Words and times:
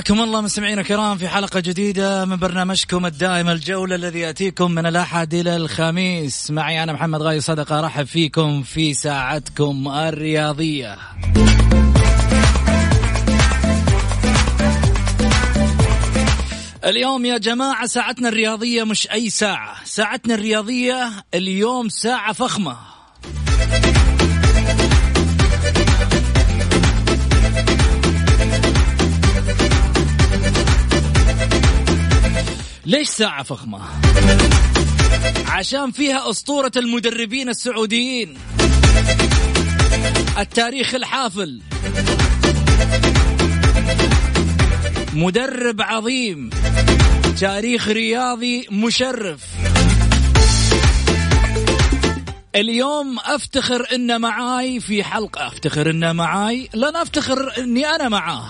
حياكم 0.00 0.20
الله 0.20 0.40
مستمعينا 0.40 0.80
الكرام 0.80 1.18
في 1.18 1.28
حلقة 1.28 1.60
جديدة 1.60 2.24
من 2.24 2.36
برنامجكم 2.36 3.06
الدائم 3.06 3.48
الجولة 3.48 3.94
الذي 3.94 4.20
يأتيكم 4.20 4.70
من 4.70 4.86
الأحد 4.86 5.34
إلى 5.34 5.56
الخميس. 5.56 6.50
معي 6.50 6.82
أنا 6.82 6.92
محمد 6.92 7.22
غاي 7.22 7.40
صدقة 7.40 7.78
أرحب 7.78 8.06
فيكم 8.06 8.62
في 8.62 8.94
ساعتكم 8.94 9.88
الرياضية. 9.88 10.98
اليوم 16.84 17.24
يا 17.24 17.38
جماعة 17.38 17.86
ساعتنا 17.86 18.28
الرياضية 18.28 18.84
مش 18.84 19.10
أي 19.10 19.30
ساعة 19.30 19.84
ساعتنا 19.84 20.34
الرياضية 20.34 21.10
اليوم 21.34 21.88
ساعة 21.88 22.32
فخمة. 22.32 22.76
ليش 32.90 33.08
ساعة 33.08 33.42
فخمة؟ 33.42 33.80
عشان 35.48 35.90
فيها 35.90 36.30
أسطورة 36.30 36.72
المدربين 36.76 37.48
السعوديين. 37.48 38.38
التاريخ 40.38 40.94
الحافل. 40.94 41.62
مدرب 45.14 45.82
عظيم. 45.82 46.50
تاريخ 47.40 47.88
رياضي 47.88 48.66
مشرف. 48.70 49.40
اليوم 52.54 53.18
أفتخر 53.18 53.86
إن 53.94 54.20
معاي 54.20 54.80
في 54.80 55.04
حلقة. 55.04 55.46
أفتخر 55.46 55.90
إن 55.90 56.16
معاي؟ 56.16 56.68
لن 56.74 56.96
أفتخر 56.96 57.52
إني 57.58 57.86
أنا 57.86 58.08
معاه. 58.08 58.46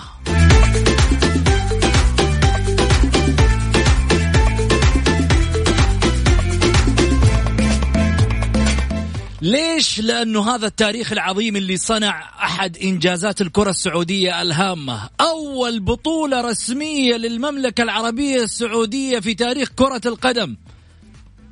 ليش؟ 9.41 9.99
لأنه 9.99 10.55
هذا 10.55 10.67
التاريخ 10.67 11.11
العظيم 11.11 11.55
اللي 11.55 11.77
صنع 11.77 12.29
أحد 12.43 12.77
إنجازات 12.77 13.41
الكرة 13.41 13.69
السعودية 13.69 14.41
الهامة. 14.41 15.09
أول 15.21 15.79
بطولة 15.79 16.41
رسمية 16.41 17.15
للمملكة 17.15 17.81
العربية 17.81 18.43
السعودية 18.43 19.19
في 19.19 19.33
تاريخ 19.33 19.69
كرة 19.75 20.01
القدم. 20.05 20.57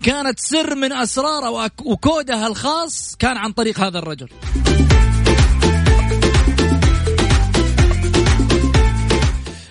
كانت 0.03 0.39
سر 0.39 0.75
من 0.75 0.93
أسرارها 0.93 1.69
وكودها 1.85 2.47
الخاص 2.47 3.15
كان 3.19 3.37
عن 3.37 3.51
طريق 3.51 3.79
هذا 3.79 3.99
الرجل. 3.99 4.29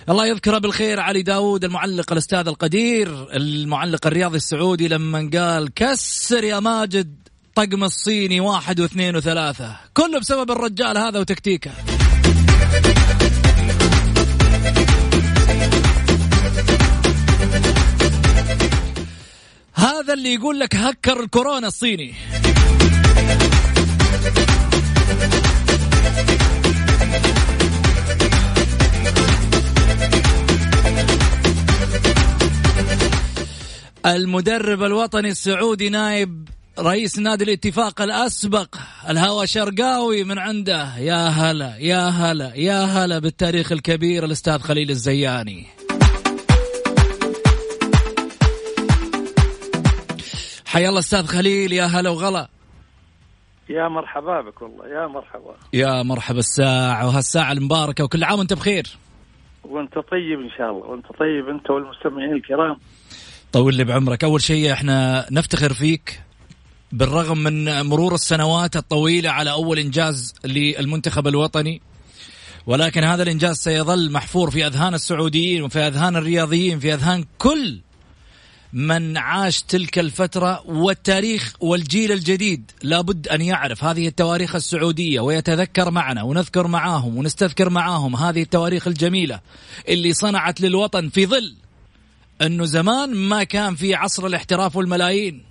الله 0.09 0.27
يذكره 0.27 0.57
بالخير 0.57 0.99
علي 0.99 1.21
داود 1.21 1.63
المعلق 1.63 2.11
الأستاذ 2.11 2.47
القدير 2.47 3.27
المعلق 3.33 4.07
الرياضي 4.07 4.37
السعودي 4.37 4.87
لما 4.87 5.29
قال 5.33 5.73
كسر 5.73 6.43
يا 6.43 6.59
ماجد 6.59 7.18
الطقم 7.59 7.83
الصيني 7.83 8.39
واحد 8.39 8.79
واثنين 8.79 9.15
وثلاثة. 9.15 9.75
كله 9.93 10.19
بسبب 10.19 10.51
الرجال 10.51 10.97
هذا 10.97 11.19
وتكتيكه. 11.19 11.71
هذا 19.73 20.13
اللي 20.13 20.33
يقول 20.33 20.59
لك 20.59 20.75
هكر 20.75 21.19
الكورونا 21.19 21.67
الصيني. 21.67 22.13
المدرب 34.05 34.83
الوطني 34.83 35.29
السعودي 35.29 35.89
نايب 35.89 36.49
رئيس 36.81 37.19
نادي 37.19 37.43
الاتفاق 37.43 38.01
الأسبق 38.01 38.75
الهوى 39.09 39.47
شرقاوي 39.47 40.23
من 40.23 40.39
عنده. 40.39 40.97
يا 40.97 41.27
هلا 41.27 41.77
يا 41.77 42.09
هلا 42.09 42.55
يا 42.55 42.83
هلا 42.83 43.19
بالتاريخ 43.19 43.71
الكبير 43.71 44.25
الأستاذ 44.25 44.59
خليل 44.59 44.89
الزياني. 44.89 45.67
حيا 50.65 50.89
الله 50.89 50.99
أستاذ 50.99 51.25
خليل 51.25 51.73
يا 51.73 51.85
هلا 51.85 52.09
وغلا. 52.09 52.49
يا 53.69 53.87
مرحبا 53.87 54.41
بك 54.41 54.61
والله 54.61 54.87
يا 54.87 55.07
مرحبا. 55.07 55.55
يا 55.73 56.03
مرحبا 56.03 56.39
الساعة 56.39 57.07
وهالساعة 57.07 57.51
المباركة 57.51 58.03
وكل 58.03 58.23
عام 58.23 58.39
وأنت 58.39 58.53
بخير. 58.53 58.87
وأنت 59.63 59.93
طيب 59.93 60.39
إن 60.39 60.49
شاء 60.57 60.69
الله 60.69 60.85
وأنت 60.87 61.05
طيب 61.05 61.49
أنت 61.49 61.69
والمستمعين 61.69 62.33
الكرام. 62.33 62.77
طول 63.51 63.75
لي 63.75 63.83
بعمرك. 63.83 64.23
أول 64.23 64.41
شيء 64.41 64.73
إحنا 64.73 65.25
نفتخر 65.31 65.73
فيك. 65.73 66.28
بالرغم 66.91 67.37
من 67.37 67.81
مرور 67.81 68.15
السنوات 68.15 68.75
الطويلة 68.75 69.29
على 69.29 69.51
أول 69.51 69.79
إنجاز 69.79 70.33
للمنتخب 70.45 71.27
الوطني 71.27 71.81
ولكن 72.67 73.03
هذا 73.03 73.23
الإنجاز 73.23 73.57
سيظل 73.57 74.11
محفور 74.11 74.51
في 74.51 74.67
أذهان 74.67 74.93
السعوديين 74.93 75.63
وفي 75.63 75.79
أذهان 75.79 76.15
الرياضيين 76.15 76.79
في 76.79 76.93
أذهان 76.93 77.25
كل 77.37 77.81
من 78.73 79.17
عاش 79.17 79.61
تلك 79.61 79.99
الفترة 79.99 80.63
والتاريخ 80.65 81.55
والجيل 81.59 82.11
الجديد. 82.11 82.71
لابد 82.83 83.27
أن 83.27 83.41
يعرف 83.41 83.83
هذه 83.83 84.07
التواريخ 84.07 84.55
السعودية 84.55 85.19
ويتذكر 85.19 85.91
معنا 85.91 86.23
ونذكر 86.23 86.67
معاهم 86.67 87.17
ونستذكر 87.17 87.69
معاهم 87.69 88.15
هذه 88.15 88.41
التواريخ 88.41 88.87
الجميلة 88.87 89.39
اللي 89.89 90.13
صنعت 90.13 90.61
للوطن 90.61 91.09
في 91.09 91.25
ظل 91.25 91.55
أنه 92.41 92.65
زمان 92.65 93.15
ما 93.15 93.43
كان 93.43 93.75
في 93.75 93.95
عصر 93.95 94.25
الاحتراف 94.25 94.75
والملايين. 94.75 95.48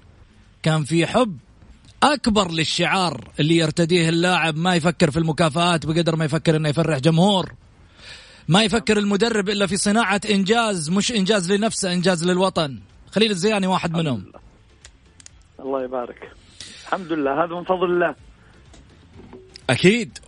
كان 0.62 0.84
في 0.84 1.06
حب 1.06 1.38
أكبر 2.02 2.50
للشعار 2.50 3.28
اللي 3.40 3.56
يرتديه 3.56 4.08
اللاعب 4.08 4.56
ما 4.56 4.74
يفكر 4.74 5.10
في 5.10 5.18
المكافآت 5.18 5.86
بقدر 5.86 6.16
ما 6.16 6.24
يفكر 6.24 6.56
إنه 6.56 6.68
يفرح 6.68 6.98
جمهور. 6.98 7.52
ما 8.48 8.62
يفكر 8.62 8.98
المدرب 8.98 9.48
إلا 9.48 9.66
في 9.66 9.76
صناعة 9.76 10.20
إنجاز 10.30 10.90
مش 10.90 11.12
إنجاز 11.12 11.52
لنفسه 11.52 11.92
إنجاز 11.92 12.24
للوطن. 12.24 12.80
خليل 13.10 13.30
الزياني 13.30 13.66
واحد 13.66 13.96
منهم. 13.96 14.32
الله 15.60 15.84
يبارك. 15.84 16.32
الحمد 16.82 17.12
لله 17.12 17.44
هذا 17.44 17.54
من 17.54 17.64
فضل 17.64 17.84
الله. 17.84 18.14
أكيد. 19.70 20.18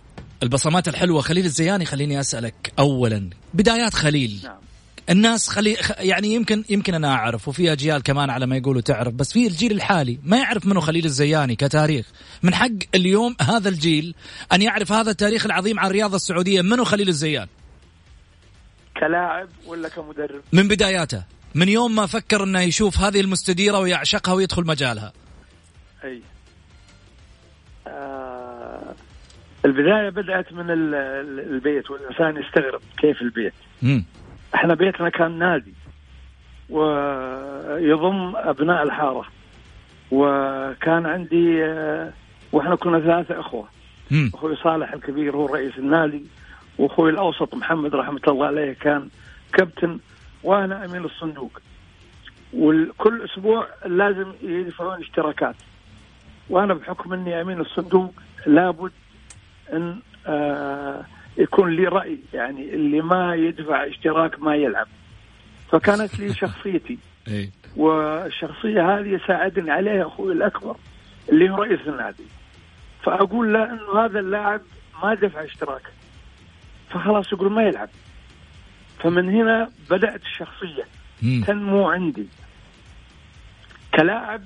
البصمات 0.43 0.87
الحلوة 0.87 1.21
خليل 1.21 1.45
الزياني 1.45 1.85
خليني 1.85 2.19
أسألك 2.19 2.73
اولا. 2.79 3.29
بدايات 3.53 3.93
خليل. 3.93 4.41
نعم. 4.43 4.70
الناس 5.09 5.49
خلي 5.49 5.77
يعني 5.99 6.33
يمكن 6.33 6.63
يمكن 6.69 6.93
أنا 6.93 7.13
أعرف 7.13 7.47
وفي 7.47 7.71
أجيال 7.71 8.03
كمان 8.03 8.29
على 8.29 8.45
ما 8.45 8.57
يقولوا 8.57 8.81
تعرف 8.81 9.13
بس 9.13 9.33
في 9.33 9.47
الجيل 9.47 9.71
الحالي 9.71 10.19
ما 10.23 10.37
يعرف 10.37 10.65
منه 10.65 10.79
خليل 10.79 11.05
الزياني 11.05 11.55
كتاريخ. 11.55 12.05
من 12.43 12.53
حق 12.53 12.69
اليوم 12.95 13.35
هذا 13.41 13.69
الجيل 13.69 14.15
أن 14.53 14.61
يعرف 14.61 14.91
هذا 14.91 15.11
التاريخ 15.11 15.45
العظيم 15.45 15.79
عن 15.79 15.87
الرياضه 15.87 16.15
السعودية 16.15 16.61
منه 16.61 16.83
خليل 16.83 17.07
الزيان؟ 17.09 17.47
كلاعب 18.99 19.47
ولا 19.65 19.89
كمدرب؟ 19.89 20.41
من 20.53 20.67
بداياته. 20.67 21.23
من 21.55 21.69
يوم 21.69 21.95
ما 21.95 22.05
فكر 22.05 22.43
إنه 22.43 22.61
يشوف 22.61 22.99
هذه 22.99 23.21
المستديرة 23.21 23.79
ويعشقها 23.79 24.33
ويدخل 24.33 24.65
مجالها. 24.65 25.13
أي. 26.03 26.21
آه 27.87 28.95
البداية 29.65 30.09
بدأت 30.09 30.53
من 30.53 30.65
البيت 31.55 31.91
والإنسان 31.91 32.43
يستغرب 32.43 32.81
كيف 32.97 33.21
البيت. 33.21 33.53
مم. 33.81 34.05
إحنا 34.55 34.73
بيتنا 34.73 35.09
كان 35.09 35.39
نادي 35.39 35.73
ويضم 36.69 38.33
أبناء 38.35 38.83
الحارة 38.83 39.25
وكان 40.11 41.05
عندي 41.05 41.65
آه، 41.65 42.13
وإحنا 42.51 42.75
كنا 42.75 42.99
ثلاثة 42.99 43.39
إخوة. 43.39 43.67
أخوي 44.33 44.55
صالح 44.55 44.93
الكبير 44.93 45.35
هو 45.35 45.45
رئيس 45.45 45.77
النادي 45.77 46.23
وأخوي 46.77 47.09
الأوسط 47.09 47.55
محمد 47.55 47.95
رحمة 47.95 48.21
الله 48.27 48.45
عليه 48.45 48.73
كان 48.73 49.09
كابتن 49.53 49.99
وأنا 50.43 50.85
أمين 50.85 51.05
الصندوق. 51.05 51.59
وكل 52.53 53.21
أسبوع 53.21 53.67
لازم 53.85 54.33
يدفعون 54.43 54.99
اشتراكات. 55.01 55.55
وأنا 56.49 56.73
بحكم 56.73 57.13
إني 57.13 57.41
أمين 57.41 57.59
الصندوق 57.59 58.13
لابد 58.45 58.91
إن 59.73 59.99
آه 60.27 61.05
يكون 61.37 61.69
لي 61.75 61.85
رأي 61.87 62.19
يعني 62.33 62.73
اللي 62.73 63.01
ما 63.01 63.35
يدفع 63.35 63.87
اشتراك 63.87 64.39
ما 64.39 64.55
يلعب. 64.55 64.87
فكانت 65.71 66.19
لي 66.19 66.33
شخصيتي. 66.43 66.97
والشخصية 67.75 68.97
هذه 68.99 69.19
ساعدني 69.27 69.71
عليها 69.71 70.07
أخوي 70.07 70.33
الأكبر 70.33 70.75
اللي 71.29 71.49
هو 71.49 71.55
رئيس 71.55 71.79
النادي. 71.87 72.23
فأقول 73.03 73.53
له 73.53 73.63
انه 73.73 74.05
هذا 74.05 74.19
اللاعب 74.19 74.61
ما 75.03 75.13
دفع 75.13 75.43
اشتراك. 75.43 75.81
فخلاص 76.89 77.33
يقول 77.33 77.51
ما 77.51 77.63
يلعب. 77.63 77.89
فمن 78.99 79.29
هنا 79.29 79.69
بدأت 79.89 80.21
الشخصية 80.21 80.83
تنمو 81.47 81.89
عندي. 81.89 82.27
كلاعب 83.95 84.41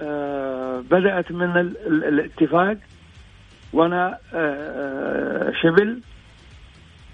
آه 0.00 0.80
بدأت 0.80 1.32
من 1.32 1.56
الاتفاق. 1.86 2.78
وأنا 3.76 4.18
آه، 4.34 4.36
آه، 4.36 5.52
شبل 5.62 6.00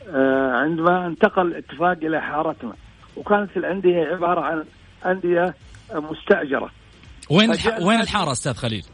آه، 0.08 0.52
وعندما 0.52 1.06
انتقل 1.06 1.46
الاتفاق 1.46 1.98
إلى 2.02 2.20
حارتنا. 2.20 2.72
وكانت 3.16 3.56
الأندية 3.56 4.04
عبارة 4.04 4.40
عن 4.40 4.64
أندية 5.06 5.54
مستأجرة. 5.94 6.70
وين 7.30 7.50
وين 7.82 8.00
الحارة 8.00 8.32
أستاذ 8.32 8.54
خليل؟ 8.54 8.84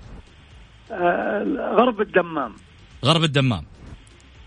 غرب 1.59 2.01
الدمام. 2.01 2.53
غرب 3.05 3.25
الدمام. 3.25 3.65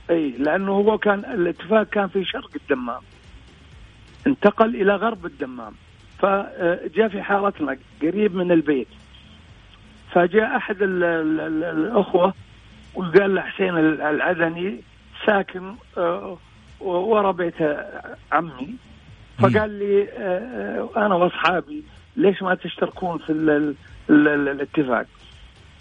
إي 0.10 0.30
لأنه 0.30 0.72
هو 0.72 0.98
كان 0.98 1.20
الاتفاق 1.20 1.84
كان 1.84 2.08
في 2.08 2.26
شرق 2.26 2.50
الدمام. 2.56 3.02
انتقل 4.28 4.76
إلى 4.76 4.96
غرب 4.96 5.26
الدمام. 5.26 5.74
فجاء 6.20 7.08
في 7.08 7.22
حارتنا 7.22 7.78
قريب 8.02 8.36
من 8.36 8.52
البيت. 8.52 8.88
فجاء 10.12 10.58
أحد 10.58 10.78
الأخوة 10.82 12.34
وقال 12.96 13.36
له 13.36 13.42
حسين 13.42 13.78
العدني 13.78 14.82
ساكن 15.26 15.76
آه، 15.98 16.38
ورا 16.80 17.32
بيت 17.32 17.56
عمي. 18.32 18.76
فقال 19.40 19.70
لي 19.70 20.08
آه، 20.18 20.90
أنا 20.98 21.16
وأصحابي 21.16 21.84
ليش 22.16 22.42
ما 22.42 22.56
تشتركون 22.56 23.18
في 23.18 23.30
ال 23.32 23.76
ال 24.10 24.28
الاتفاق؟ 24.48 25.06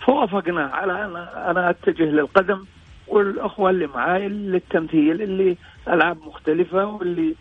فوافقنا 0.07 0.65
على 0.65 1.05
أنا 1.05 1.51
أنا 1.51 1.71
أتجه 1.71 2.03
للقدم 2.05 2.65
والأخوة 3.09 3.71
اللي 3.71 3.87
معاي 3.87 4.29
للتمثيل 4.29 5.23
اللي 5.23 5.57
ألعاب 5.89 6.19
مختلفة 6.27 6.85
واللي 6.85 7.35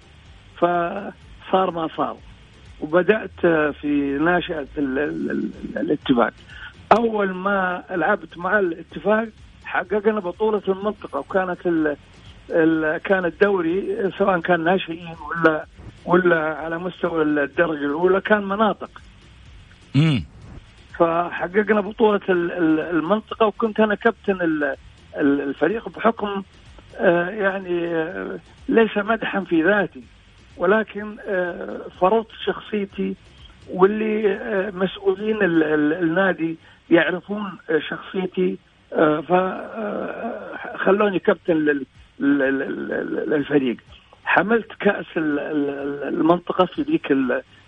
فصار 0.57 1.71
ما 1.71 1.89
صار. 1.97 2.17
وبدأت 2.81 3.39
في 3.81 4.17
ناشئة 4.21 4.67
الاتفاق. 4.77 6.33
أول 6.97 7.33
ما 7.33 7.83
لعبت 7.91 8.37
مع 8.37 8.59
الاتفاق 8.59 9.27
حققنا 9.69 10.19
بطولة 10.19 10.61
المنطقة 10.67 11.19
وكانت 11.19 11.67
ال 11.67 11.97
ال 12.49 12.97
كان 12.97 13.25
الدوري 13.25 14.11
سواء 14.17 14.39
كان 14.39 14.63
ناشئين 14.63 15.15
ولا 15.29 15.65
ولا 16.05 16.55
على 16.57 16.77
مستوى 16.77 17.21
الدرجة 17.23 17.85
الأولى 17.85 18.21
كان 18.21 18.43
مناطق. 18.43 18.89
امم 19.95 20.25
فحققنا 20.97 21.81
بطولة 21.81 22.21
المنطقة 22.29 23.45
وكنت 23.45 23.79
أنا 23.79 23.95
كابتن 23.95 24.37
الفريق 25.17 25.89
بحكم 25.89 26.43
آه، 26.97 27.29
يعني 27.29 27.87
آه، 27.87 28.39
ليس 28.69 28.97
مدحا 28.97 29.39
في 29.39 29.63
ذاتي 29.63 30.03
ولكن 30.57 31.17
آه، 31.27 31.81
فرضت 32.01 32.31
شخصيتي 32.45 33.15
واللي 33.69 34.39
مسؤولين 34.73 35.37
النادي 35.41 36.57
يعرفون 36.89 37.51
شخصيتي 37.89 38.57
فخلوني 40.71 41.19
كابتن 41.19 41.85
للفريق. 42.19 43.77
حملت 44.23 44.73
كأس 44.79 45.05
المنطقة 45.17 46.65
في 46.65 46.81
ذيك 46.81 47.11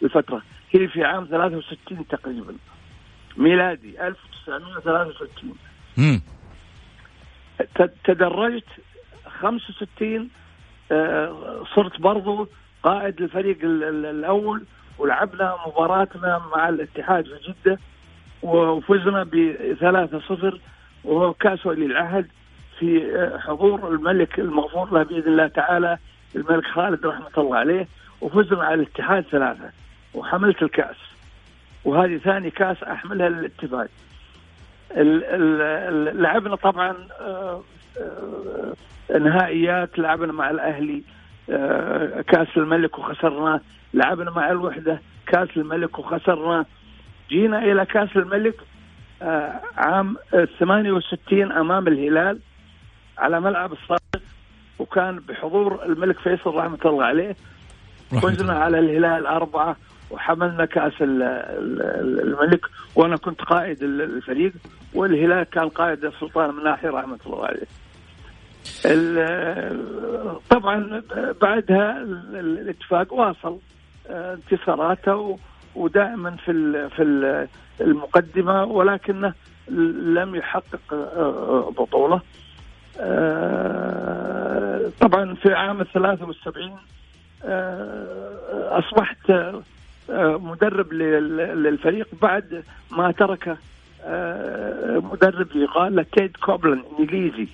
الفترة. 0.03 0.41
هي 0.71 0.87
في 0.87 1.03
عام 1.03 1.25
63 1.25 2.07
تقريبا. 2.07 2.55
ميلادي 3.37 4.07
1963 4.07 5.55
امم 5.97 6.21
تدرجت 8.03 8.65
65 9.39 10.29
آه، 10.91 11.63
صرت 11.75 12.01
برضو 12.01 12.47
قائد 12.83 13.21
الفريق 13.21 13.57
الأول 13.63 14.63
ولعبنا 14.97 15.55
مباراتنا 15.67 16.41
مع 16.55 16.69
الاتحاد 16.69 17.25
في 17.25 17.53
جدة 17.53 17.79
وفزنا 18.43 19.23
ب 19.23 19.55
3-0 19.79 20.59
وهو 21.03 21.33
كاس 21.33 21.65
ولي 21.65 21.85
العهد 21.85 22.27
في 22.79 23.29
حضور 23.39 23.87
الملك 23.87 24.39
المغفور 24.39 24.93
له 24.93 25.03
بإذن 25.03 25.31
الله 25.31 25.47
تعالى 25.47 25.97
الملك 26.35 26.65
خالد 26.65 27.05
رحمة 27.05 27.31
الله 27.37 27.57
عليه 27.57 27.87
وفزنا 28.21 28.63
على 28.63 28.73
الاتحاد 28.73 29.23
ثلاثة 29.23 29.69
وحملت 30.13 30.63
الكاس. 30.63 30.95
وهذه 31.85 32.17
ثاني 32.17 32.49
كاس 32.49 32.83
أحملها 32.83 33.29
للاتفاق 33.29 33.87
لعبنا 36.13 36.55
طبعا 36.55 36.95
آه، 37.21 37.63
آه، 39.11 39.17
نهائيات 39.17 39.99
لعبنا 39.99 40.33
مع 40.33 40.49
الأهلي 40.49 41.03
آه، 41.49 42.21
كاس 42.21 42.47
الملك 42.57 42.99
وخسرنا 42.99 43.61
لعبنا 43.93 44.31
مع 44.31 44.51
الوحدة 44.51 45.01
كاس 45.27 45.49
الملك 45.57 45.99
وخسرنا 45.99 46.65
جينا 47.29 47.63
إلى 47.63 47.85
كاس 47.85 48.09
الملك 48.15 48.55
عام 49.77 50.15
68 50.59 51.51
أمام 51.51 51.87
الهلال 51.87 52.39
على 53.17 53.39
ملعب 53.39 53.73
الصادق 53.73 54.21
وكان 54.79 55.19
بحضور 55.19 55.83
الملك 55.85 56.19
فيصل 56.19 56.55
رحمة 56.55 56.79
الله 56.85 57.05
عليه. 57.05 57.35
فزنا 58.21 58.53
على 58.53 58.79
الهلال 58.79 59.25
أربعة 59.25 59.75
وحملنا 60.11 60.65
كأس 60.65 60.93
الملك. 61.01 62.65
وأنا 62.95 63.17
كنت 63.17 63.41
قائد 63.41 63.83
الفريق 63.83 64.53
والهلال 64.93 65.43
كان 65.43 65.69
قائد 65.69 66.05
السلطان 66.05 66.55
من 66.55 66.63
ناحية 66.63 66.89
رحمة 66.89 67.19
الله 67.25 67.45
عليه. 67.45 67.67
طبعا 70.49 71.01
بعدها 71.41 71.97
الاتفاق 72.33 73.13
واصل 73.13 73.57
آه، 74.09 74.33
انتصاراته 74.33 75.39
ودائما 75.75 76.35
في 76.45 76.89
في 76.95 77.47
المقدمة 77.81 78.63
ولكنه 78.63 79.33
لم 80.01 80.35
يحقق 80.35 80.93
آه، 80.93 81.73
بطولة. 81.77 82.21
آه، 82.99 84.91
طبعا 84.99 85.35
في 85.35 85.53
عام 85.53 85.83
73 85.83 86.77
أصبحت 88.69 89.31
مدرب 90.19 90.93
للفريق 90.93 92.07
بعد 92.21 92.63
ما 92.91 93.11
ترك 93.11 93.57
مدرب 95.11 95.47
يقال 95.55 96.11
تيد 96.11 96.37
كوبلن 96.37 96.83
إنجليزي. 96.99 97.47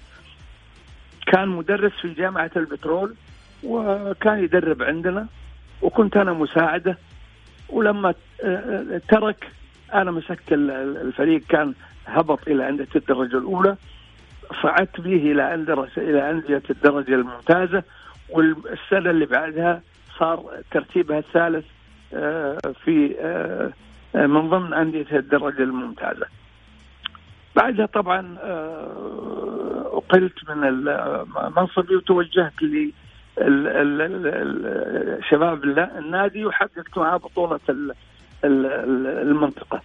كان 1.25 1.47
مدرس 1.47 1.91
في 2.01 2.13
جامعة 2.13 2.51
البترول 2.55 3.15
وكان 3.63 4.43
يدرب 4.43 4.83
عندنا 4.83 5.27
وكنت 5.81 6.17
أنا 6.17 6.33
مساعده. 6.33 6.97
ولما 7.69 8.13
ترك 9.09 9.47
أنا 9.93 10.11
مسكت 10.11 10.51
الفريق 10.51 11.41
كان 11.49 11.73
هبط 12.07 12.47
إلى 12.47 12.69
انديه 12.69 12.87
الدرجة 12.95 13.37
الأولى 13.37 13.75
صعدت 14.61 15.01
به 15.01 15.31
إلى 15.31 15.53
إلى 15.97 16.29
أندية 16.29 16.63
الدرجة 16.69 17.13
الممتازة 17.13 17.83
والسنة 18.29 19.09
اللي 19.09 19.25
بعدها 19.25 19.81
صار 20.19 20.43
ترتيبها 20.71 21.19
الثالث 21.19 21.65
آه، 22.13 22.57
في 22.85 23.15
آه، 23.19 23.71
من 24.27 24.49
ضمن 24.49 24.73
أندية 24.73 25.05
الدرجة 25.11 25.63
الممتازة. 25.63 26.25
بعدها 27.55 27.85
طبعا 27.85 28.37
آه، 28.41 29.91
أقلت 29.93 30.49
من 30.49 30.83
منصبي 31.57 31.95
وتوجهت 31.95 32.53
شباب 35.29 35.63
النادي 35.97 36.45
وحققت 36.45 36.97
معاه 36.97 37.17
بطولة 37.17 37.59
المنطقة. 38.43 39.81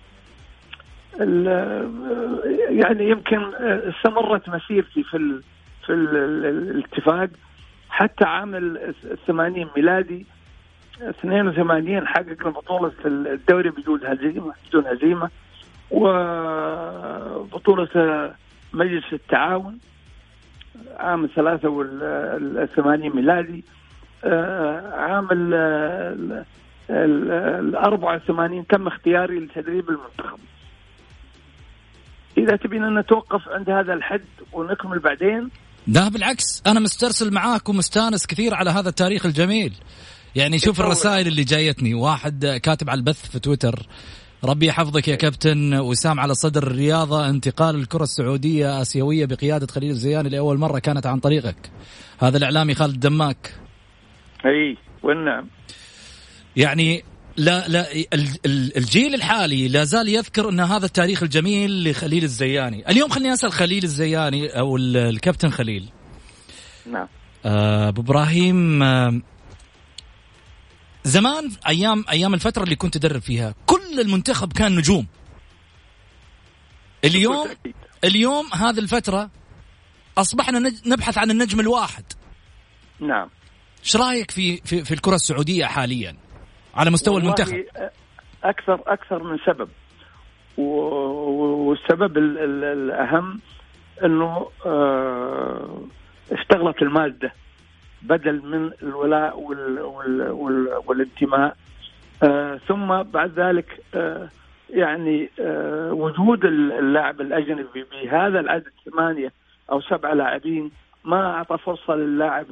يعني 2.70 3.10
يمكن 3.10 3.54
استمرت 3.60 4.48
مسيرتي 4.48 5.02
في 5.02 5.40
في 5.86 5.92
الاتفاق 5.92 7.30
حتى 7.88 8.24
عام 8.24 8.54
الثمانين 9.04 9.68
ميلادي 9.76 10.26
82 11.00 12.06
حققنا 12.06 12.50
بطولة 12.50 12.92
الدوري 13.04 13.70
بدون 13.70 14.00
هزيمة 14.04 14.52
بدون 14.68 14.86
هزيمة 14.86 15.30
وبطولة 15.90 17.88
مجلس 18.72 19.12
التعاون 19.12 19.78
عام 20.96 21.26
83 21.36 23.16
ميلادي 23.16 23.64
عام 24.94 25.28
ال 25.32 26.44
84 27.76 28.66
تم 28.66 28.86
اختياري 28.86 29.38
لتدريب 29.38 29.88
المنتخب. 29.90 30.38
إذا 32.38 32.56
تبينا 32.56 33.00
نتوقف 33.00 33.48
عند 33.48 33.70
هذا 33.70 33.94
الحد 33.94 34.24
ونكمل 34.52 34.98
بعدين. 34.98 35.50
لا 35.86 36.08
بالعكس 36.08 36.62
أنا 36.66 36.80
مسترسل 36.80 37.34
معاك 37.34 37.68
ومستانس 37.68 38.26
كثير 38.26 38.54
على 38.54 38.70
هذا 38.70 38.88
التاريخ 38.88 39.26
الجميل. 39.26 39.74
يعني 40.36 40.58
شوف 40.58 40.80
الرسائل 40.80 41.26
اللي 41.26 41.44
جايتني. 41.44 41.94
واحد 41.94 42.60
كاتب 42.62 42.90
على 42.90 42.98
البث 42.98 43.30
في 43.30 43.38
تويتر 43.38 43.86
ربي 44.44 44.66
يحفظك 44.66 45.08
يا 45.08 45.16
كابتن 45.16 45.74
وسام 45.74 46.20
على 46.20 46.34
صدر 46.34 46.62
الرياضة 46.62 47.28
انتقال 47.28 47.74
الكرة 47.74 48.02
السعودية 48.02 48.82
آسيوية 48.82 49.26
بقيادة 49.26 49.66
خليل 49.66 49.90
الزياني 49.90 50.28
لأول 50.28 50.58
مرة 50.58 50.78
كانت 50.78 51.06
عن 51.06 51.20
طريقك 51.20 51.70
هذا 52.18 52.36
الإعلامي 52.36 52.74
خالد 52.74 53.00
دماك 53.00 53.54
أي 54.46 54.76
والنعم 55.02 55.46
يعني 56.56 57.04
لا 57.36 57.68
لا 57.68 57.86
الجيل 58.76 59.14
الحالي 59.14 59.68
لا 59.68 59.84
زال 59.84 60.08
يذكر 60.08 60.48
أن 60.48 60.60
هذا 60.60 60.86
التاريخ 60.86 61.22
الجميل 61.22 61.90
لخليل 61.90 62.24
الزياني، 62.24 62.88
اليوم 62.90 63.10
خليني 63.10 63.32
أسأل 63.32 63.52
خليل 63.52 63.84
الزياني 63.84 64.58
أو 64.58 64.76
الكابتن 64.76 65.50
خليل. 65.50 65.88
نعم. 66.86 67.06
آه، 67.44 67.88
أبو 67.88 68.00
إبراهيم 68.00 68.82
آه، 68.82 69.20
زمان 71.04 71.50
أيام 71.68 72.04
أيام 72.10 72.34
الفترة 72.34 72.62
اللي 72.62 72.76
كنت 72.76 72.98
تدرب 72.98 73.20
فيها 73.20 73.54
كل 73.66 74.00
المنتخب 74.00 74.52
كان 74.52 74.76
نجوم. 74.76 75.06
اليوم 77.04 77.48
اليوم 78.04 78.46
هذه 78.54 78.78
الفترة 78.78 79.30
أصبحنا 80.18 80.72
نبحث 80.86 81.18
عن 81.18 81.30
النجم 81.30 81.60
الواحد. 81.60 82.04
نعم. 83.00 83.28
إيش 83.80 83.96
رأيك 83.96 84.30
في 84.30 84.56
في 84.56 84.84
في 84.84 84.94
الكرة 84.94 85.14
السعودية 85.14 85.64
حاليا؟ 85.64 86.16
على 86.74 86.90
مستوى 86.90 87.20
المنتخب. 87.20 87.64
أكثر 88.44 88.80
أكثر 88.86 89.22
من 89.22 89.38
سبب. 89.46 89.68
والسبب 90.58 92.18
الأهم 92.18 93.40
إنه 94.04 94.50
آه، 94.66 95.80
اشتغلت 96.32 96.82
المادة. 96.82 97.32
بدل 98.02 98.42
من 98.46 98.70
الولاء 98.82 99.40
وال 99.40 99.80
وال 99.80 100.30
وال 100.30 100.68
والانتماء. 100.86 101.56
آه 102.22 102.56
ثم 102.56 103.02
بعد 103.02 103.32
ذلك 103.36 103.80
آه 103.94 104.28
يعني 104.70 105.30
آه 105.40 105.92
وجود 105.92 106.44
اللاعب 106.44 107.20
الأجنبي 107.20 107.84
بهذا 107.92 108.40
العدد 108.40 108.72
ثمانية 108.90 109.32
أو 109.70 109.80
سبعة 109.80 110.14
لاعبين 110.14 110.70
ما 111.04 111.34
أعطى 111.34 111.58
فرصة 111.58 111.94
للاعب 111.94 112.46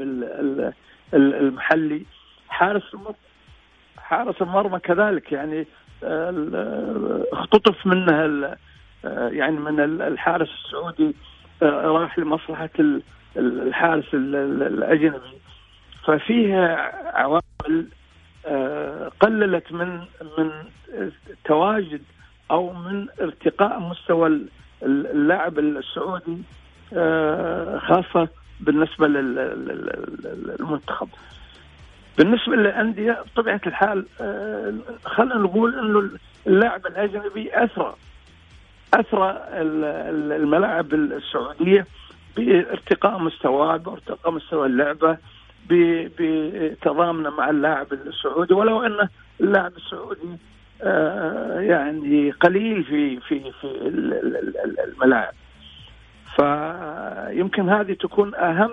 المحلي. 1.14 2.02
حارس 2.48 2.96
حارس 3.98 4.42
المرمى 4.42 4.78
كذلك 4.78 5.32
يعني 5.32 5.66
آه، 6.04 7.24
اختطف 7.32 7.86
منها 7.86 8.56
آه، 9.04 9.28
يعني 9.28 9.56
من 9.56 9.80
الحارس 9.80 10.48
السعودي 10.64 11.14
آه، 11.62 11.86
راح 11.86 12.18
لمصلحة 12.18 12.70
الحارس 13.36 14.14
الأجنبي. 14.14 15.38
ففيها 16.04 16.92
عوامل 17.18 17.86
قللت 19.20 19.72
من 19.72 20.00
من 20.38 20.50
تواجد 21.44 22.02
أو 22.50 22.72
من 22.72 23.06
ارتقاء 23.20 23.80
مستوى 23.80 24.40
اللاعب 24.82 25.58
السعودي 25.58 26.42
خاصة 27.78 28.28
بالنسبة 28.60 29.06
للمنتخب. 30.58 31.08
بالنسبة 32.18 32.56
للأندية 32.56 33.24
بطبيعة 33.26 33.60
الحال 33.66 34.06
آه، 34.20 34.74
خلينا 35.04 35.34
نقول 35.34 35.78
إنه 35.78 36.10
اللاعب 36.46 36.86
الأجنبي 36.86 37.64
اثرى 37.64 37.94
أثرى 38.94 39.44
الملاعب 40.36 40.94
السعودية 40.94 41.86
بارتقاء 42.36 43.18
مستواه 43.18 43.76
بارتقاء 43.76 44.32
مستوى 44.32 44.66
اللعبة 44.66 45.18
بتضامنه 45.70 47.30
مع 47.30 47.50
اللاعب 47.50 47.86
السعودي. 47.92 48.54
ولو 48.54 48.82
أن 48.82 49.08
اللاعب 49.40 49.72
السعودي 49.76 50.38
آه، 50.82 51.60
يعني 51.60 52.30
قليل 52.30 52.84
في 52.84 53.20
في 53.20 53.52
في 53.60 53.66
الملاعب. 54.94 55.32
فيمكن 56.36 57.68
هذه 57.68 57.92
تكون 57.92 58.34
أهم 58.34 58.70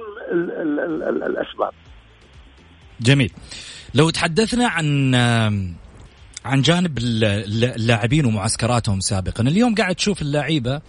الأسباب. 1.25 1.71
جميل. 3.01 3.31
لو 3.95 4.09
تحدثنا 4.09 4.67
عن 4.67 5.15
عن 6.45 6.61
جانب 6.61 6.97
اللاعبين 6.97 8.25
ومعسكراتهم 8.25 8.99
سابقا 8.99 9.43
اليوم 9.43 9.75
قاعد 9.75 9.95
تشوف 9.95 10.21
اللعيبة 10.21 10.81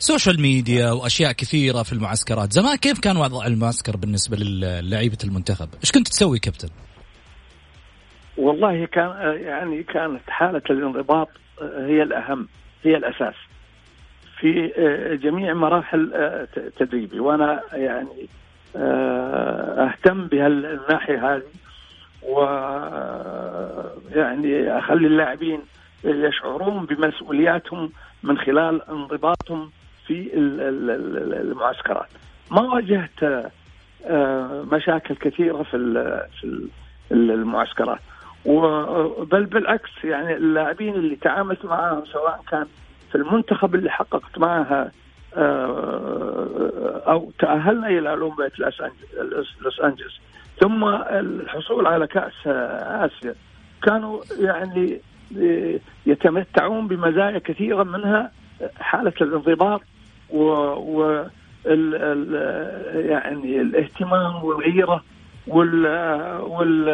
social 0.00 0.40
media 0.40 0.90
وأشياء 0.90 1.32
كثيرة 1.32 1.82
في 1.82 1.92
المعسكرات. 1.92 2.52
زمان 2.52 2.76
كيف 2.76 3.00
كان 3.00 3.16
وضع 3.16 3.46
المعسكر 3.46 3.96
بالنسبة 3.96 4.36
للعيبة 4.36 5.18
المنتخب؟ 5.24 5.68
إيش 5.82 5.92
كنت 5.92 6.08
تسوي 6.08 6.38
كابتن؟ 6.38 6.68
والله 8.36 8.86
كان 8.86 9.38
يعني 9.42 9.82
كانت 9.82 10.20
حالة 10.28 10.62
الانضباط 10.70 11.28
هي 11.62 12.02
الأهم 12.02 12.48
هي 12.84 12.96
الأساس 12.96 13.34
في 14.40 14.72
جميع 15.22 15.54
مراحل 15.54 16.12
تدريبي. 16.78 17.20
وأنا 17.20 17.62
يعني 17.72 18.28
آه، 18.76 19.88
أهتم 19.88 20.26
بهالناحية 20.26 21.34
هذه 21.34 21.42
و 22.22 22.40
يعني 24.18 24.78
أخلي 24.78 25.06
اللاعبين 25.06 25.60
يشعرون 26.04 26.86
بمسؤولياتهم 26.86 27.92
من 28.22 28.38
خلال 28.38 28.90
انضباطهم 28.90 29.70
في 30.08 30.30
المعسكرات. 30.34 32.08
ما 32.50 32.60
واجهت 32.60 33.50
آه، 34.06 34.64
مشاكل 34.72 35.16
كثيرة 35.16 35.62
في 35.62 36.68
المعسكرات. 37.12 37.98
بل 39.30 39.44
بالعكس 39.44 39.90
يعني 40.04 40.36
اللاعبين 40.36 40.94
اللي 40.94 41.16
تعاملت 41.16 41.64
معهم 41.64 42.04
سواء 42.12 42.40
كان 42.50 42.66
في 43.10 43.14
المنتخب 43.14 43.74
اللي 43.74 43.90
حققت 43.90 44.38
معها 44.38 44.92
آه، 45.36 47.02
أو 47.06 47.32
تأهلنا 47.38 47.88
إلى 47.88 48.10
اولمبياد 48.10 48.52
لوس 49.60 49.80
أنجلس. 49.80 50.20
ثم 50.60 50.84
الحصول 50.94 51.86
على 51.86 52.06
كأس 52.06 52.46
آسيا. 52.46 53.34
كانوا 53.82 54.22
يعني 54.38 55.00
يتمتعون 56.06 56.88
بمزايا 56.88 57.38
كثيرة 57.38 57.82
منها 57.82 58.32
حالة 58.80 59.12
الانضباط 59.20 59.82
و, 60.30 60.42
و 60.74 61.26
ال 61.66 61.94
ال 61.94 62.34
يعني 63.10 63.60
الاهتمام 63.60 64.44
والغيرة 64.44 65.04
وال 65.46 65.86
وال 66.40 66.88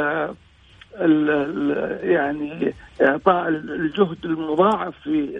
ال 1.01 1.99
يعني 2.03 2.75
إعطاء 3.03 3.49
الجهد 3.49 4.25
المضاعف 4.25 4.95
في 5.03 5.37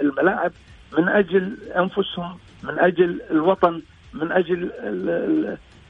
الملاعب 0.00 0.52
من 0.98 1.08
أجل 1.08 1.56
أنفسهم 1.76 2.38
من 2.62 2.78
أجل 2.78 3.20
الوطن 3.30 3.82
من 4.14 4.32
أجل 4.32 4.70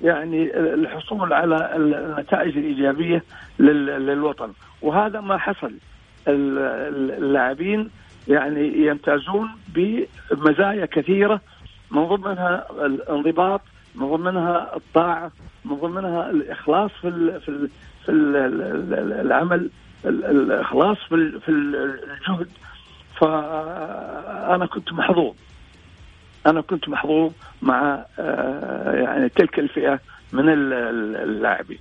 يعني 0.02 0.56
الحصول 0.58 1.32
على 1.32 1.76
النتائج 1.76 2.58
الإيجابية 2.58 3.22
للوطن. 3.58 4.52
وهذا 4.82 5.20
ما 5.20 5.38
حصل. 5.38 5.72
اللاعبين 6.28 7.90
يعني 8.28 8.86
يمتازون 8.86 9.48
بمزايا 9.68 10.86
كثيرة 10.86 11.40
من 11.90 12.04
ضمنها 12.04 12.66
الانضباط 12.70 13.60
من 13.94 14.06
ضمنها 14.16 14.76
الطاعة 14.76 15.32
من 15.64 15.76
ضمنها 15.76 16.30
الإخلاص 16.30 16.90
في 17.00 17.08
ال 17.08 17.40
في 17.40 17.48
ال 17.48 17.70
في 18.04 18.12
العمل 19.20 19.70
الإخلاص 20.04 20.96
في 21.08 21.48
الجهد. 21.48 22.48
فأنا 23.20 24.66
كنت 24.66 24.92
محظوظ. 24.92 25.34
أنا 26.46 26.60
كنت 26.60 26.88
محظوظ 26.88 27.32
مع 27.62 28.04
آه، 28.18 28.92
يعني 28.92 29.28
تلك 29.28 29.58
الفئة 29.58 30.00
من 30.32 30.48
اللاعبين. 30.48 31.78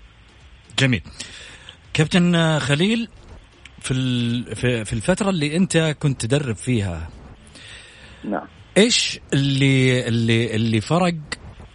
جميل. 0.80 1.02
كابتن 1.94 2.60
خليل 2.60 3.08
في 3.94 4.86
في 4.86 4.94
الفترة 4.94 5.30
اللي 5.30 5.58
أنت 5.58 5.78
كنت 6.00 6.26
تدرب 6.26 6.56
فيها. 6.56 7.10
نعم. 8.24 8.48
إيش 8.78 9.20
اللي 9.34 10.08
اللي 10.08 10.56
اللي 10.56 10.82
فرق 10.82 11.16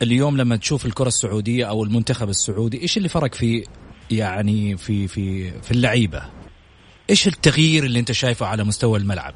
اليوم 0.02 0.36
لما 0.36 0.56
تشوف 0.56 0.86
الكرة 0.86 1.06
السعودية 1.06 1.64
أو 1.68 1.84
المنتخب 1.84 2.28
السعودي؟ 2.28 2.82
إيش 2.82 2.96
اللي 2.96 3.08
فرق 3.08 3.34
في 3.34 3.64
يعني 4.10 4.76
في 4.76 5.08
في 5.08 5.50
في 5.50 5.70
اللعيبة؟ 5.70 6.22
إيش 7.10 7.26
التغيير 7.26 7.84
اللي 7.84 7.98
أنت 7.98 8.12
شايفه 8.12 8.46
على 8.46 8.64
مستوى 8.64 8.98
الملعب؟ 8.98 9.34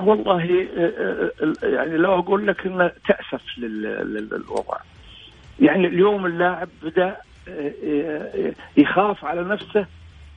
والله 0.00 0.68
آه، 0.76 1.32
آه، 1.42 1.66
يعني 1.66 1.96
لو 1.96 2.18
أقول 2.18 2.46
لك 2.46 2.66
إنه 2.66 2.92
تأسف 3.08 3.42
للوضع. 3.58 4.76
يعني 5.60 5.86
اليوم 5.86 6.26
اللاعب 6.26 6.68
بدأ 6.82 7.16
آه، 7.48 8.52
يخاف 8.76 9.24
على 9.24 9.44
نفسه 9.44 9.86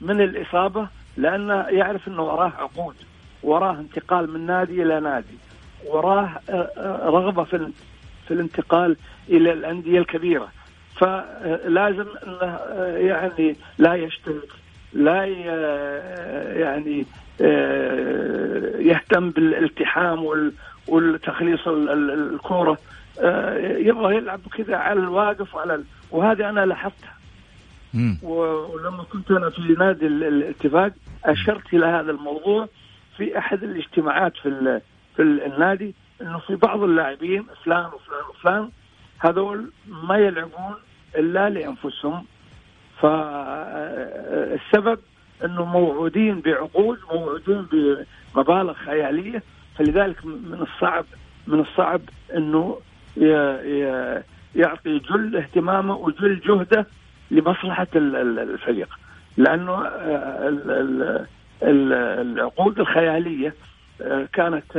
من 0.01 0.21
الإصابة؟ 0.21 0.87
لأنه 1.17 1.53
يعرف 1.53 2.07
إنه 2.07 2.23
وراه 2.23 2.51
عقود 2.57 2.95
وراه 3.43 3.79
انتقال 3.79 4.33
من 4.33 4.45
نادي 4.45 4.83
إلى 4.83 4.99
نادي 4.99 5.37
وراه 5.85 6.39
رغبة 7.05 7.43
في 7.43 7.71
في 8.27 8.33
الانتقال 8.33 8.97
إلى 9.29 9.53
الأندية 9.53 9.99
الكبيرة. 9.99 10.47
فلازم 10.95 12.05
إنه 12.27 12.59
يعني 12.97 13.55
لا 13.77 13.95
يشترك 13.95 14.49
لا 14.93 15.25
يعني 16.59 17.05
آه، 17.41 18.77
يهتم 18.77 19.29
بالالتحام 19.29 20.25
والتخليص 20.87 21.67
الكورة. 21.67 22.77
آه، 23.21 23.57
يبغى 23.77 24.15
يلعب 24.15 24.39
كذا 24.57 24.75
على 24.75 24.99
الواقف 24.99 25.55
وعلى 25.55 25.83
وهذه 26.11 26.49
أنا 26.49 26.65
لاحظتها. 26.65 27.16
ولما 28.23 29.03
كنت 29.13 29.31
أنا 29.31 29.49
في 29.49 29.61
نادي 29.79 30.07
الاتفاق 30.07 30.91
أشرت 31.25 31.73
إلى 31.73 31.85
هذا 31.85 32.11
الموضوع 32.11 32.67
في 33.17 33.37
أحد 33.37 33.63
الاجتماعات 33.63 34.33
في 34.37 34.81
في 35.15 35.21
النادي 35.21 35.95
إنه 36.21 36.39
في 36.39 36.55
بعض 36.55 36.83
اللاعبين 36.83 37.45
فلان 37.65 37.85
وفلان 37.85 38.23
وفلان 38.29 38.69
هذول 39.19 39.71
ما 39.87 40.17
يلعبون 40.17 40.75
إلا 41.15 41.49
لأنفسهم. 41.49 42.25
فالسبب 43.01 44.99
إنه 45.45 45.65
موعودين 45.65 46.41
بعقود 46.41 46.97
موعودين 47.11 47.67
بمبالغ 48.35 48.73
خيالية. 48.73 49.43
فلذلك 49.77 50.25
من 50.25 50.61
الصعب 50.61 51.05
من 51.47 51.59
الصعب 51.59 52.01
إنه 52.35 52.79
يعطي 54.55 54.99
جل 54.99 55.35
اهتمامه 55.37 55.95
وجل 55.95 56.39
جهده 56.39 56.87
لمصلحة 57.31 57.87
الفريق. 57.95 58.99
لأنه 59.37 59.85
آه، 59.87 61.25
العقود 62.21 62.79
الخيالية 62.79 63.55
آه، 64.01 64.27
كانت 64.33 64.77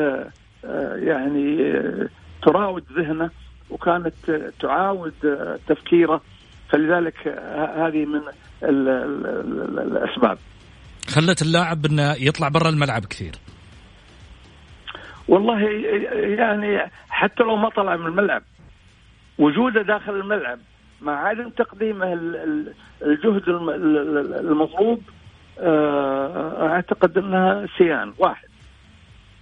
آه، 0.64 0.96
يعني 0.96 1.74
تراود 2.42 2.84
ذهنه 2.96 3.30
وكانت 3.70 4.14
تعاود 4.60 5.14
تفكيره. 5.68 6.20
فلذلك 6.68 7.28
هذه 7.76 8.06
من 8.06 8.20
الأسباب. 9.78 10.38
خلت 11.08 11.42
اللاعب 11.42 11.86
إنه 11.86 12.12
يطلع 12.12 12.48
برا 12.48 12.68
الملعب 12.68 13.04
كثير. 13.04 13.32
والله 15.28 15.60
يعني 16.38 16.90
حتى 17.08 17.42
لو 17.42 17.56
ما 17.56 17.68
طلع 17.68 17.96
من 17.96 18.06
الملعب 18.06 18.42
وجوده 19.38 19.82
داخل 19.82 20.12
الملعب 20.12 20.58
مع 21.00 21.28
عدم 21.28 21.50
تقديمه 21.50 22.12
الجهد 23.02 23.42
المطلوب 24.44 25.02
آه، 25.60 26.68
أعتقد 26.68 27.18
أنها 27.18 27.66
سيان 27.78 28.14
واحد. 28.18 28.48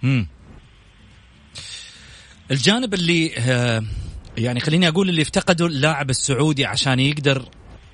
امم 0.03 0.27
الجانب 2.51 2.93
اللي 2.93 3.31
آه، 3.37 3.83
يعني 4.37 4.59
خليني 4.59 4.87
أقول 4.87 5.09
اللي 5.09 5.21
افتقده 5.21 5.65
اللاعب 5.65 6.09
السعودي 6.09 6.65
عشان 6.65 6.99
يقدر 6.99 7.41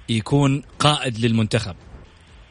يكون 0.09 0.63
قائد 0.79 1.19
للمنتخب 1.19 1.75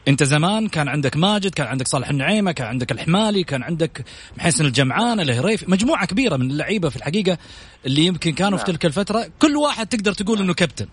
أنت 0.07 0.23
زمان 0.23 0.67
كان 0.67 0.87
عندك 0.87 1.17
ماجد 1.17 1.53
كان 1.53 1.67
عندك 1.67 1.87
صالح 1.87 2.09
النعيمة 2.09 2.51
كان 2.51 2.67
عندك 2.67 2.91
الحمالي 2.91 3.43
كان 3.43 3.63
عندك 3.63 4.05
محسن 4.37 4.65
الجمعان 4.65 5.19
الهريف 5.19 5.69
مجموعة 5.69 6.05
كبيرة 6.05 6.37
من 6.37 6.51
اللعيبة 6.51 6.89
في 6.89 6.95
الحقيقة 6.95 7.37
اللي 7.85 8.05
يمكن 8.05 8.31
كانوا 8.31 8.57
نعم. 8.57 8.65
في 8.65 8.71
تلك 8.71 8.85
الفترة 8.85 9.27
كل 9.39 9.55
واحد 9.55 9.87
تقدر 9.87 10.13
تقول 10.13 10.39
إنه 10.39 10.53
كابتن 10.53 10.87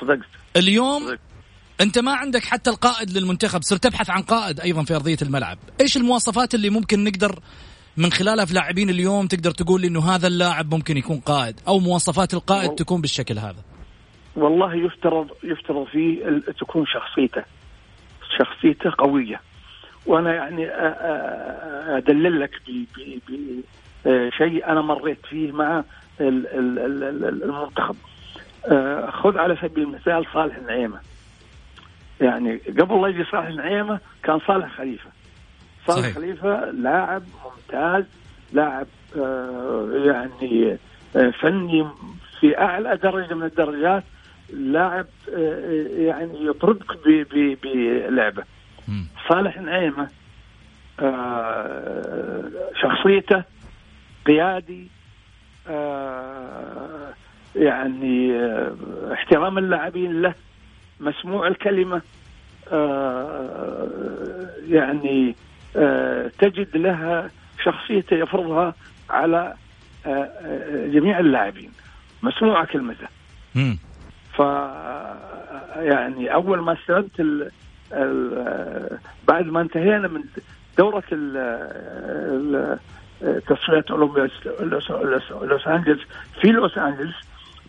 صدقت. 0.00 0.28
اليوم 0.56 1.06
صدقت. 1.06 1.20
انت 1.80 1.98
ما 1.98 2.14
عندك 2.14 2.44
حتى 2.44 2.70
القائد 2.70 3.10
للمنتخب 3.10 3.62
صرت 3.62 3.84
تبحث 3.84 4.10
عن 4.10 4.22
قائد 4.22 4.60
أيضا 4.60 4.84
في 4.84 4.94
أرضية 4.94 5.16
الملعب. 5.22 5.58
إيش 5.80 5.96
المواصفات 5.96 6.54
اللي 6.54 6.70
ممكن 6.70 7.04
نقدر 7.04 7.38
من 7.96 8.12
خلالها 8.12 8.44
في 8.44 8.54
لاعبين 8.54 8.90
اليوم 8.90 9.26
تقدر 9.26 9.50
تقول 9.50 9.84
إنه 9.84 10.14
هذا 10.14 10.26
اللاعب 10.26 10.74
ممكن 10.74 10.96
يكون 10.96 11.20
قائد؟ 11.20 11.60
أو 11.68 11.78
مواصفات 11.78 12.34
القائد 12.34 12.70
تكون 12.70 13.00
بالشكل 13.00 13.38
هذا؟ 13.38 13.62
والله 14.36 14.74
يفترض 14.74 15.28
يفترض 15.44 15.86
فيه 15.86 16.42
تكون 16.60 16.84
شخصيته. 16.86 17.44
شخصيته 18.38 18.90
قوية. 18.98 19.40
وأنا 20.06 20.34
يعني 20.34 20.66
أدلل 21.98 22.40
لك 22.40 22.50
بشيء 24.04 24.66
أنا 24.66 24.82
مريت 24.82 25.26
فيه 25.30 25.52
مع 25.52 25.84
المنتخب. 26.20 27.96
خذ 29.10 29.38
على 29.38 29.56
سبيل 29.62 29.84
المثال 29.84 30.26
صالح 30.34 30.56
النعيمة. 30.56 31.00
يعني 32.20 32.56
قبل 32.56 33.02
لا 33.02 33.08
يجي 33.08 33.24
صالح 33.24 33.46
النعيمة 33.46 34.00
كان 34.22 34.38
صالح 34.46 34.76
خليفة. 34.76 35.10
صالح 35.86 36.00
صحيح. 36.00 36.14
خليفة 36.14 36.70
لاعب 36.70 37.22
ممتاز 37.44 38.04
لاعب 38.52 38.86
يعني 40.04 40.78
فني 41.40 41.86
في 42.40 42.58
أعلى 42.58 42.96
درجة 42.96 43.34
من 43.34 43.42
الدرجات 43.42 44.04
لاعب 44.52 45.06
آه، 45.34 45.86
يعني 45.98 46.46
يطردك 46.46 46.98
بلعبه. 47.62 48.44
صالح 49.28 49.60
نعيمه 49.60 50.08
آه، 51.00 52.50
شخصيته 52.82 53.42
قيادي 54.26 54.88
آه، 55.68 57.14
يعني 57.56 58.32
احترام 59.12 59.58
اللاعبين 59.58 60.22
له 60.22 60.34
مسموع 61.00 61.46
الكلمة 61.46 62.02
يعني 64.68 65.36
تجد 66.38 66.76
لها 66.76 67.30
شخصيته 67.64 68.16
يفرضها 68.16 68.74
على 69.10 69.54
جميع 70.72 71.18
اللاعبين. 71.18 71.70
مسموعه 72.22 72.64
كلمته. 72.66 73.06
ف 74.32 74.38
يعني 75.76 76.34
أول 76.34 76.58
ما 76.58 76.72
استلمت 76.72 77.20
ال 77.20 77.50
ال 77.92 78.98
بعد 79.28 79.46
ما 79.46 79.60
انتهينا 79.60 80.08
من 80.08 80.22
دورة 80.78 81.04
تصفيات 83.46 83.90
اولمبياد 83.90 84.30
لوس 84.60 85.66
انجلس 85.66 86.00
في 86.40 86.48
لوس 86.48 86.78
انجلس 86.78 87.14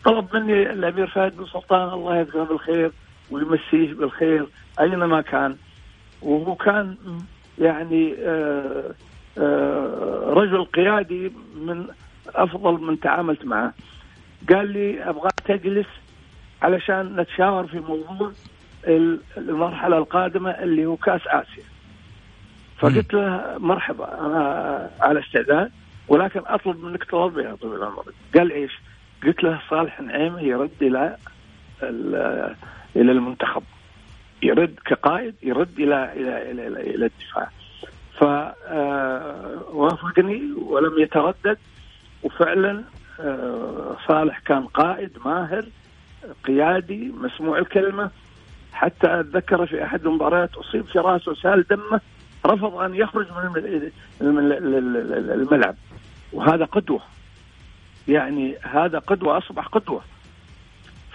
طلب 0.05 0.35
مني 0.35 0.71
الأمير 0.71 1.07
فهد 1.07 1.37
بن 1.37 1.45
سلطان 1.45 1.93
الله 1.93 2.17
يذكره 2.17 2.43
بالخير 2.43 2.91
ويمسيه 3.31 3.93
بالخير 3.93 4.47
أينما 4.79 5.21
كان. 5.21 5.55
وهو 6.21 6.55
كان 6.55 6.95
يعني 7.59 8.15
آه، 8.19 8.91
آه، 9.37 10.23
رجل 10.27 10.63
قيادي 10.65 11.31
من 11.55 11.85
أفضل 12.35 12.73
من 12.81 12.99
تعاملت 12.99 13.45
معه. 13.45 13.73
قال 14.49 14.71
لي 14.71 15.09
ابغاك 15.09 15.39
تجلس 15.45 15.87
علشان 16.61 17.15
نتشاور 17.15 17.67
في 17.67 17.79
موضوع 17.79 18.31
المرحلة 19.37 19.97
القادمة 19.97 20.49
اللي 20.49 20.85
هو 20.85 20.95
كأس 20.95 21.21
آسيا. 21.27 21.63
فقلت 22.79 23.13
له 23.13 23.55
مرحبا 23.57 24.25
أنا 24.25 24.89
على 25.01 25.19
استعداد 25.19 25.71
ولكن 26.07 26.41
أطلب 26.45 26.83
منك 26.83 27.03
طلب 27.03 27.37
يا 27.37 27.55
طويل 27.55 27.75
العمر. 27.75 28.03
قال 28.35 28.51
إيش؟ 28.51 28.71
قلت 29.23 29.43
له 29.43 29.61
صالح 29.69 30.01
نعيمه 30.01 30.41
يرد 30.41 30.71
إلى 30.81 31.17
إلى 32.95 33.11
المنتخب. 33.11 33.63
يرد 34.43 34.75
كقائد 34.85 35.35
يرد 35.43 35.79
إلى 35.79 36.13
إلى 36.13 36.51
إلى, 36.51 36.67
إلى, 36.67 36.95
إلى 36.95 37.05
الدفاع. 37.05 37.49
فوافقني 38.17 40.35
آه، 40.35 40.63
ولم 40.63 40.99
يتردد. 40.99 41.57
وفعلا 42.23 42.83
آه، 43.19 43.97
صالح 44.07 44.39
كان 44.39 44.65
قائد 44.65 45.17
ماهر 45.25 45.65
قيادي 46.43 47.11
مسموع 47.17 47.57
الكلمة. 47.57 48.09
حتى 48.73 49.19
أتذكر 49.19 49.65
في 49.65 49.83
أحد 49.83 50.05
المباريات 50.05 50.55
أصيب 50.55 50.85
في 50.85 50.99
رأسه 50.99 51.33
سال 51.33 51.65
دمه 51.69 52.01
رفض 52.45 52.75
أن 52.75 52.95
يخرج 52.95 53.27
من 53.31 53.91
الملعب. 55.31 55.75
وهذا 56.33 56.65
قدوة. 56.65 57.01
يعني 58.07 58.55
هذا 58.61 58.99
قدوة 58.99 59.37
أصبح 59.37 59.67
قدوة. 59.67 60.01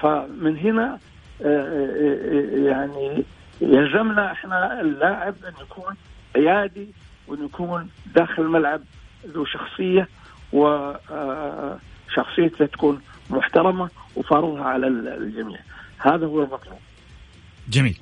فمن 0.02 0.58
هنا 0.58 0.98
آه، 1.42 1.46
آه، 1.46 1.88
آه، 2.24 2.68
يعني 2.68 3.24
يلزمنا 3.60 4.32
إحنا 4.32 4.80
اللاعب 4.80 5.34
أن 5.44 5.52
يكون 5.62 5.94
قيادي 6.34 6.88
وأن 7.28 7.44
يكون 7.44 7.88
داخل 8.14 8.42
الملعب 8.42 8.80
ذو 9.26 9.44
شخصية 9.44 10.08
وشخصيته 10.52 11.76
تكون 12.66 13.00
محترمة 13.30 13.90
وفرضها 14.16 14.64
على 14.64 14.86
الجميع. 14.86 15.58
هذا 15.98 16.26
هو 16.26 16.42
المطلوب. 16.42 16.78
جميل. 17.68 17.98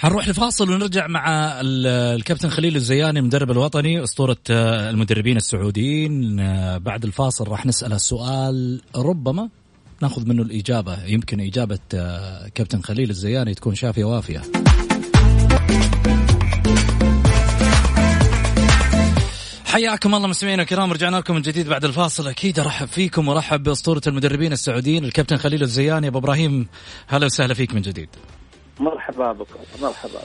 حنروح 0.00 0.28
لفاصل 0.28 0.70
ونرجع 0.70 1.06
مع 1.06 1.26
الكابتن 1.64 2.48
خليل 2.48 2.76
الزياني 2.76 3.20
مدرب 3.20 3.50
الوطني 3.50 4.04
أسطورة 4.04 4.36
آه، 4.50 4.90
المدربين 4.90 5.36
السعوديين. 5.36 6.36
بعد 6.78 7.04
الفاصل 7.04 7.48
راح 7.48 7.66
نساله 7.66 7.96
السؤال 7.96 8.82
ربما 8.96 9.48
ناخذ 10.02 10.28
منه 10.28 10.42
الإجابة 10.42 11.04
يمكن 11.04 11.40
إجابة 11.40 11.78
آه، 11.94 12.48
كابتن 12.48 12.80
خليل 12.80 13.10
الزياني 13.10 13.54
تكون 13.54 13.74
شافية 13.74 14.04
وافية. 14.04 14.42
حياكم 19.64 20.14
الله 20.14 20.28
مستمعينا 20.28 20.62
الكرام 20.62 20.92
رجعنا 20.92 21.16
لكم 21.16 21.34
من 21.34 21.42
جديد 21.42 21.68
بعد 21.68 21.84
الفاصل. 21.84 22.28
أكيد 22.28 22.58
أرحب 22.58 22.86
فيكم 22.86 23.28
وأرحب 23.28 23.62
بأسطورة 23.62 24.02
المدربين 24.06 24.52
السعوديين 24.52 25.04
الكابتن 25.04 25.36
خليل 25.36 25.62
الزياني. 25.62 26.08
أبو 26.08 26.18
إبراهيم 26.18 26.66
هلا 27.06 27.26
وسهلا 27.26 27.54
فيك 27.54 27.74
من 27.74 27.82
جديد. 27.82 28.08
مرحبا 28.80 29.32
بك 29.32 29.46
مرحبا 29.82 30.20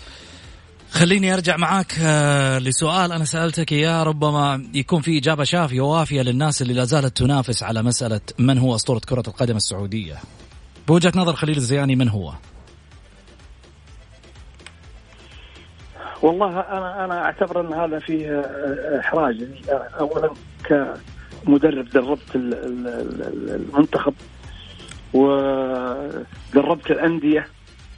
خليني 0.91 1.33
أرجع 1.33 1.57
معاك 1.57 1.93
آه، 2.01 2.59
لسؤال 2.59 3.11
أنا 3.11 3.25
سألتك 3.25 3.71
اياه 3.71 4.03
ربما 4.03 4.69
يكون 4.73 5.01
في 5.01 5.17
إجابة 5.17 5.43
شافية 5.43 5.81
ووافية 5.81 6.21
للناس 6.21 6.61
اللي 6.61 6.73
لا 6.73 6.83
زالت 6.83 7.17
تنافس 7.17 7.63
على 7.63 7.83
مسألة 7.83 8.21
من 8.39 8.57
هو 8.57 8.75
أسطورة 8.75 8.99
كرة 9.09 9.23
القدم 9.27 9.55
السعودية. 9.55 10.15
بوجهة 10.87 11.11
نظر 11.15 11.33
خليل 11.33 11.57
الزياني 11.57 11.95
من 11.95 12.09
هو؟ 12.09 12.33
والله 16.21 16.59
أنا 16.59 17.05
أنا 17.05 17.25
أعتبر 17.25 17.61
أن 17.61 17.73
هذا 17.73 17.99
فيه 17.99 18.29
آه، 18.29 18.99
إحراج 18.99 19.39
يعني 19.39 19.59
اولا 19.99 20.33
كمدرب 20.63 21.89
دربت 21.89 22.35
المنتخب 22.35 24.13
ودربت 25.13 26.91
الأندية 26.91 27.47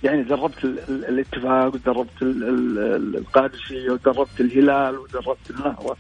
يعني 0.04 0.24
دربت 0.24 0.64
الاتفاق 0.90 1.74
ودربت 1.76 2.22
القادسية 2.22 3.92
ودربت 3.92 4.40
الهلال 4.40 4.98
ودربت 4.98 5.50
النهضة. 5.50 5.96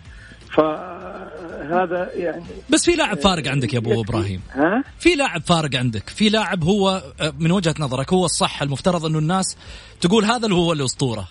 فهذا 0.55 2.09
يعني 2.13 2.43
بس 2.69 2.85
في 2.85 2.91
لاعب 2.91 3.17
فارق 3.17 3.47
عندك 3.47 3.73
يا 3.73 3.79
أبو 3.79 4.01
إبراهيم. 4.01 4.41
ها؟ 4.51 4.83
في 4.99 5.15
لاعب 5.15 5.41
فارق 5.41 5.75
عندك. 5.75 6.09
في 6.09 6.29
لاعب 6.29 6.63
هو 6.63 7.03
من 7.39 7.51
وجهة 7.51 7.75
نظرك 7.79 8.13
هو 8.13 8.25
الصح 8.25 8.61
المفترض 8.61 9.05
أنه 9.05 9.19
الناس 9.19 9.57
تقول 10.01 10.25
هذا 10.25 10.45
اللي 10.45 10.55
هو 10.55 10.73
الأسطورة. 10.73 11.27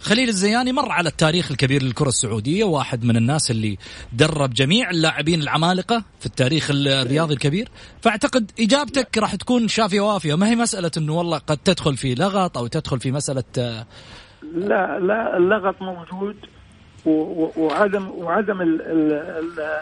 خليل 0.00 0.28
الزياني 0.28 0.72
مر 0.72 0.92
على 0.92 1.08
التاريخ 1.08 1.50
الكبير 1.50 1.82
للكرة 1.82 2.08
السعودية 2.08 2.64
واحد 2.64 3.04
من 3.04 3.16
الناس 3.16 3.50
اللي 3.50 3.78
درب 4.12 4.50
جميع 4.54 4.90
اللاعبين 4.90 5.42
العمالقة 5.42 6.04
في 6.20 6.26
التاريخ 6.26 6.70
الرياضي 6.70 7.34
الكبير. 7.34 7.68
فأعتقد 8.00 8.50
إجابتك 8.60 9.18
راح 9.18 9.34
تكون 9.34 9.68
شافية 9.68 10.00
وافية. 10.00 10.34
ما 10.34 10.48
هي 10.48 10.56
مسألة 10.56 10.90
أنه 10.96 11.12
والله 11.14 11.38
قد 11.38 11.56
تدخل 11.56 11.96
في 11.96 12.14
لغط 12.14 12.58
أو 12.58 12.66
تدخل 12.66 13.00
في 13.00 13.12
مسألة 13.12 13.44
لا 14.54 14.98
لا 15.00 15.36
اللغط 15.36 15.82
موجود 15.82 16.36
وعدم 17.56 18.08
وعدم 18.10 18.62
ال 18.62 18.82
ال 18.82 19.12
ال 19.12 19.78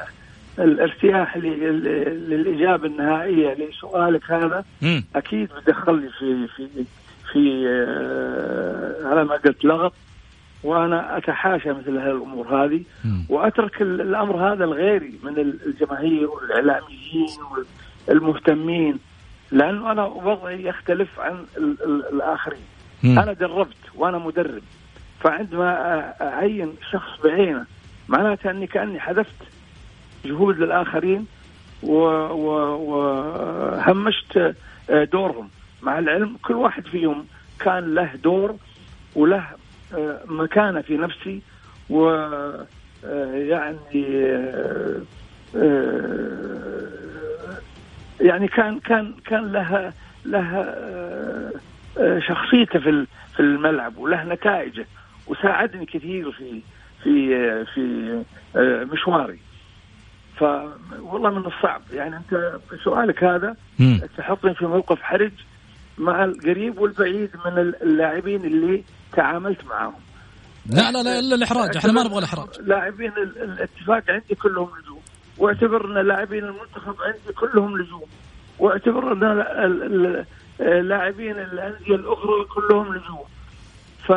الارتياح 0.59 1.37
للإجابة 1.37 2.87
النهائية 2.87 3.55
لسؤالك 3.55 4.31
هذا. 4.31 4.65
أكيد 5.17 5.49
بدخلني 5.57 6.09
في 6.19 6.49
في 6.57 6.69
في 7.33 7.67
آه، 7.69 9.09
على 9.09 9.25
ما 9.25 9.37
قلت 9.37 9.65
لغط. 9.65 9.93
وأنا 10.64 11.16
أتحاشى 11.16 11.73
مثل 11.73 11.97
هالامور 11.99 12.64
هذه 12.64 12.83
وأترك 13.29 13.83
الأمر 13.83 14.53
هذا 14.53 14.66
لغيري 14.66 15.18
من 15.23 15.38
الجماهير 15.66 16.31
والإعلاميين 16.31 17.29
والمهتمين 18.09 18.99
لأنه 19.51 19.92
أنا 19.92 20.05
وضعي 20.05 20.64
يختلف 20.64 21.21
عن 21.21 21.44
الآخرين. 22.12 22.62
أنا 23.05 23.33
دربت 23.33 23.77
وأنا 23.94 24.18
مدرب 24.18 24.62
فعندما 25.21 25.71
أعين 26.21 26.73
شخص 26.90 27.21
بعينه 27.25 27.66
معناته 28.09 28.51
أني 28.51 28.66
كأني 28.66 29.01
حذفت 29.01 29.42
جهود 30.25 30.59
للآخرين 30.59 31.27
وهمشت 32.88 34.55
دورهم. 35.12 35.49
مع 35.83 35.99
العلم 35.99 36.37
كل 36.42 36.55
واحد 36.55 36.87
فيهم 36.87 37.27
كان 37.61 37.94
له 37.94 38.11
دور 38.14 38.57
وله 39.16 39.44
مكانة 40.27 40.81
في 40.81 40.96
نفسي 40.96 41.40
و 41.90 42.11
يعني 43.33 44.05
يعني 48.20 48.48
كان 48.48 48.79
كان 48.81 49.14
كان 49.27 49.53
لها 49.53 49.92
لها 50.24 50.74
شخصيته 52.18 52.79
في 52.79 53.07
في 53.35 53.40
الملعب 53.40 53.98
وله 53.98 54.24
نتائجه 54.24 54.87
وساعدني 55.27 55.87
كثير 55.87 56.33
في 56.33 56.62
في 57.03 57.64
في 57.64 58.14
آه، 58.57 58.85
مشواري. 58.85 59.38
ف 60.37 60.42
والله 61.01 61.31
من 61.31 61.46
الصعب. 61.46 61.83
يعني 61.92 62.16
أنت 62.16 62.59
سؤالك 62.85 63.24
هذا 63.24 63.57
تحطني 64.16 64.55
في 64.55 64.66
موقف 64.66 65.03
حرج 65.03 65.33
مع 65.98 66.24
القريب 66.24 66.79
والبعيد 66.79 67.31
من 67.46 67.74
اللاعبين 67.83 68.44
اللي 68.44 68.85
تعاملت 69.12 69.64
معهم. 69.64 69.94
لا 70.66 70.90
لا 70.92 71.03
لا 71.03 71.18
إلا 71.18 71.35
الإحراج. 71.35 71.77
إحنا 71.77 71.92
ما 71.92 72.03
نبغى 72.03 72.18
الإحراج. 72.18 72.49
لاعبين 72.61 73.12
الاتفاق 73.16 74.03
عندي 74.09 74.35
كلهم 74.35 74.68
لزوم. 74.83 75.01
واعتبر 75.38 75.85
ان 75.85 76.07
لاعبين 76.07 76.44
المنتخب 76.44 76.97
عندي 77.01 77.33
كلهم 77.40 77.79
لزوم. 77.79 78.07
واعتبر 78.59 79.12
ان 79.12 80.25
لاعبين 80.88 81.38
الأندية 81.38 81.94
الأخرى 81.94 82.44
كلهم 82.55 82.94
لزوم. 82.94 83.25
ف 84.07 84.11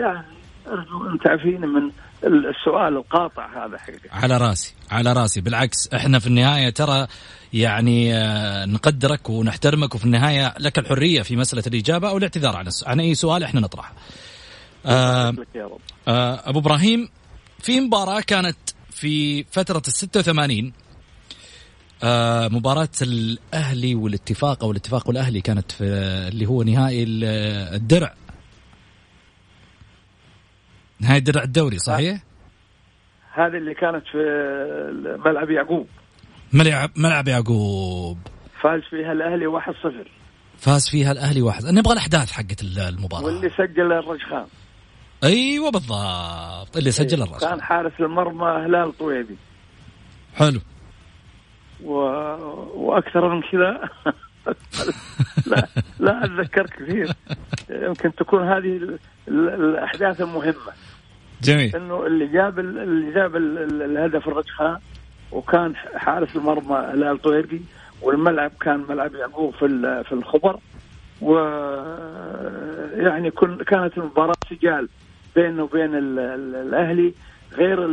يعني 0.00 0.26
أرجو 0.68 1.06
أن 1.06 1.18
تعفيني 1.18 1.66
من 1.66 1.90
السؤال 2.24 2.96
القاطع 2.96 3.66
هذا 3.66 3.78
حقيقة. 3.78 4.00
على 4.12 4.36
راسي 4.36 4.74
على 4.90 5.12
راسي 5.12 5.40
بالعكس 5.40 5.88
إحنا 5.94 6.18
في 6.18 6.26
النهاية 6.26 6.70
ترى 6.70 7.06
يعني 7.52 8.14
آه، 8.14 8.64
نقدرك 8.64 9.30
ونحترمك 9.30 9.94
وفي 9.94 10.04
النهاية 10.04 10.54
لك 10.58 10.78
الحرية 10.78 11.22
في 11.22 11.36
مسألة 11.36 11.62
الإجابة 11.66 12.08
أو 12.08 12.18
الاعتذار 12.18 12.56
عن 12.56 12.68
عن 12.86 13.00
أي 13.00 13.14
سؤال 13.14 13.42
إحنا 13.42 13.60
نطرحه. 13.60 13.92
آه 14.86 15.34
آه 16.08 16.40
أبو 16.44 16.58
إبراهيم 16.58 17.08
في 17.58 17.80
مباراة 17.80 18.20
كانت 18.20 18.56
في 18.90 19.44
فترة 19.44 19.82
ال 19.88 19.92
86 19.92 20.72
آه 22.02 22.48
مباراة 22.48 22.88
الأهلي 23.02 23.94
والاتفاق 23.94 24.64
أو 24.64 24.70
الاتفاق 24.70 25.08
والأهلي 25.08 25.40
كانت 25.40 25.72
في 25.72 25.84
اللي 26.28 26.46
هو 26.46 26.62
نهائي 26.62 27.04
الدرع 27.04 28.14
نهاية 31.00 31.18
درع 31.18 31.42
الدوري 31.42 31.78
صحيح؟ 31.78 32.22
هذه 33.32 33.56
اللي 33.56 33.74
كانت 33.74 34.06
في 34.12 34.18
ملعب 35.24 35.50
يعقوب. 35.50 35.86
ملعب 36.52 36.90
ملعب 36.96 37.28
يعقوب. 37.28 38.18
فاز 38.62 38.80
فيها 38.90 39.12
الأهلي 39.12 39.46
1-0 39.46 40.08
فاز 40.58 40.88
فيها 40.90 41.12
الأهلي 41.12 41.42
واحد. 41.42 41.64
نبغى 41.64 41.92
الأحداث 41.92 42.32
حقت 42.32 42.62
المباراة. 42.62 43.24
واللي 43.24 43.50
سجل 43.50 43.92
الرجخان. 43.92 44.46
أيوه 45.24 45.70
بالضبط. 45.70 46.76
اللي 46.76 46.90
سجل 46.90 47.22
الرجخان. 47.22 47.50
كان 47.50 47.62
حارس 47.62 47.92
المرمى 48.00 48.66
هلال 48.66 48.98
طويبي. 48.98 49.36
حلو. 50.34 50.60
و... 51.84 51.92
وأكثر 52.74 53.34
من 53.34 53.42
كذا. 53.42 53.90
لا 55.46 55.66
لا 55.98 56.24
أتذكر 56.24 56.66
كثير. 56.66 57.12
يمكن 57.70 58.14
تكون 58.14 58.48
هذه 58.48 58.98
الأحداث 59.28 60.20
المهمة. 60.20 60.72
جميل. 61.42 61.76
إنه 61.76 62.06
اللي 62.06 62.26
جاب 62.26 62.58
اللي 62.58 63.12
جاب 63.12 63.36
الهدف 63.36 64.28
الرجحان 64.28 64.78
وكان 65.32 65.76
حارس 65.76 66.36
المرمى 66.36 66.76
هلال 66.76 67.22
طويرقي 67.22 67.60
والملعب 68.02 68.50
كان 68.60 68.84
ملعب 68.88 69.14
يعقوب 69.14 69.54
في 69.54 69.68
في 70.04 70.12
الخبر. 70.12 70.58
و 71.22 71.34
يعني 72.96 73.30
كانت 73.66 73.98
المباراة 73.98 74.34
سجال 74.50 74.88
بينه 75.36 75.62
وبين 75.62 75.90
الأهلي 75.94 77.14
غير 77.52 77.84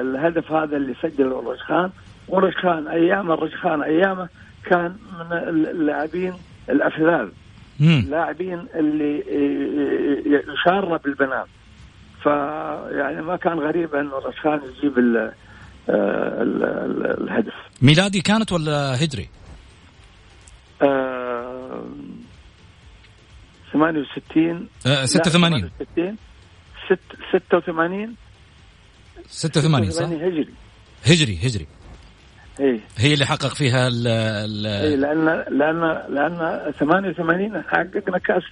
الهدف 0.00 0.52
هذا 0.52 0.76
اللي 0.76 0.94
سجله 1.02 1.40
الرجخان 1.40 1.90
ورجخان 2.28 2.88
أيام 2.88 3.32
الرجخان 3.32 3.82
أيامه 3.82 4.28
كان 4.70 4.96
من 5.18 5.32
اللاعبين 5.68 6.34
الأفذاذ. 6.68 7.28
لاعبين 8.10 8.66
اللي 8.74 9.24
يشار 10.26 10.96
بالبنان 10.96 11.44
فيعني 12.22 13.22
ما 13.22 13.36
كان 13.36 13.58
غريب 13.58 13.94
إنه 13.94 14.18
رشخان 14.18 14.60
يجيب 14.78 14.98
ال 14.98 15.16
ال 15.88 16.64
ال 16.64 17.22
الهدف. 17.22 17.54
ميلادي 17.82 18.20
كانت 18.20 18.52
ولا 18.52 19.04
هجري؟ 19.04 19.28
آه 20.82 21.84
68 23.72 24.68
آه 24.86 25.04
86 25.04 25.70
86 25.78 26.16
86 27.32 28.14
86 29.28 29.90
صح؟ 29.90 30.04
هجري. 30.04 30.48
هجري 31.04 31.38
هجري. 31.42 31.66
إيه؟ 32.60 32.80
هي 32.96 33.14
اللي 33.14 33.26
حقق 33.26 33.54
فيها 33.54 33.88
ال 33.88 34.06
إيه 34.66 34.96
لأن 34.96 35.44
لأن 35.58 35.80
لأن 36.14 36.72
88 36.78 37.62
حققنا 37.62 38.18
كأس 38.18 38.42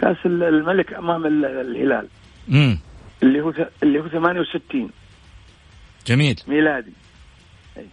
كأس 0.00 0.16
الملك 0.26 0.94
أمام 0.94 1.26
الهلال 1.26 2.08
امم 2.48 2.78
اللي 3.22 3.40
هو 3.40 3.52
اللي 3.82 4.00
هو 4.00 4.08
68 4.08 4.90
جميل 6.06 6.40
ميلادي 6.46 6.92
أي. 7.76 7.86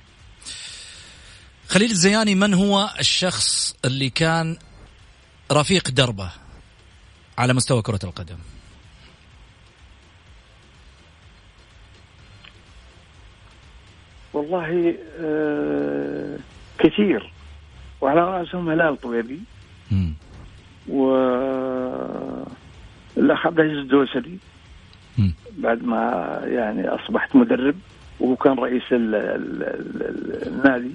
خليل 1.69 1.91
الزياني 1.91 2.35
من 2.35 2.53
هو 2.53 2.89
الشخص 2.99 3.75
اللي 3.85 4.09
كان 4.09 4.57
رفيق 5.51 5.89
دربه 5.89 6.31
على 7.37 7.53
مستوى 7.53 7.81
كرة 7.81 7.99
القدم؟ 8.03 8.37
والله 14.35 14.95
آه 15.21 16.37
كثير. 16.79 17.31
وعلى 18.01 18.21
رأسهم 18.21 18.69
هلال 18.69 19.01
طويبي 19.01 19.39
و 20.89 21.15
الأخ 23.17 23.45
عبد 23.47 23.59
العزيز 23.59 23.77
الدوسري. 23.77 24.37
بعد 25.57 25.83
ما 25.83 26.41
يعني 26.45 26.87
أصبحت 26.87 27.35
مدرب 27.35 27.75
وهو 28.19 28.35
كان 28.35 28.53
رئيس 28.53 28.83
ال 28.91 29.15
ال 29.15 29.63
ال 29.63 30.47
النادي. 30.47 30.91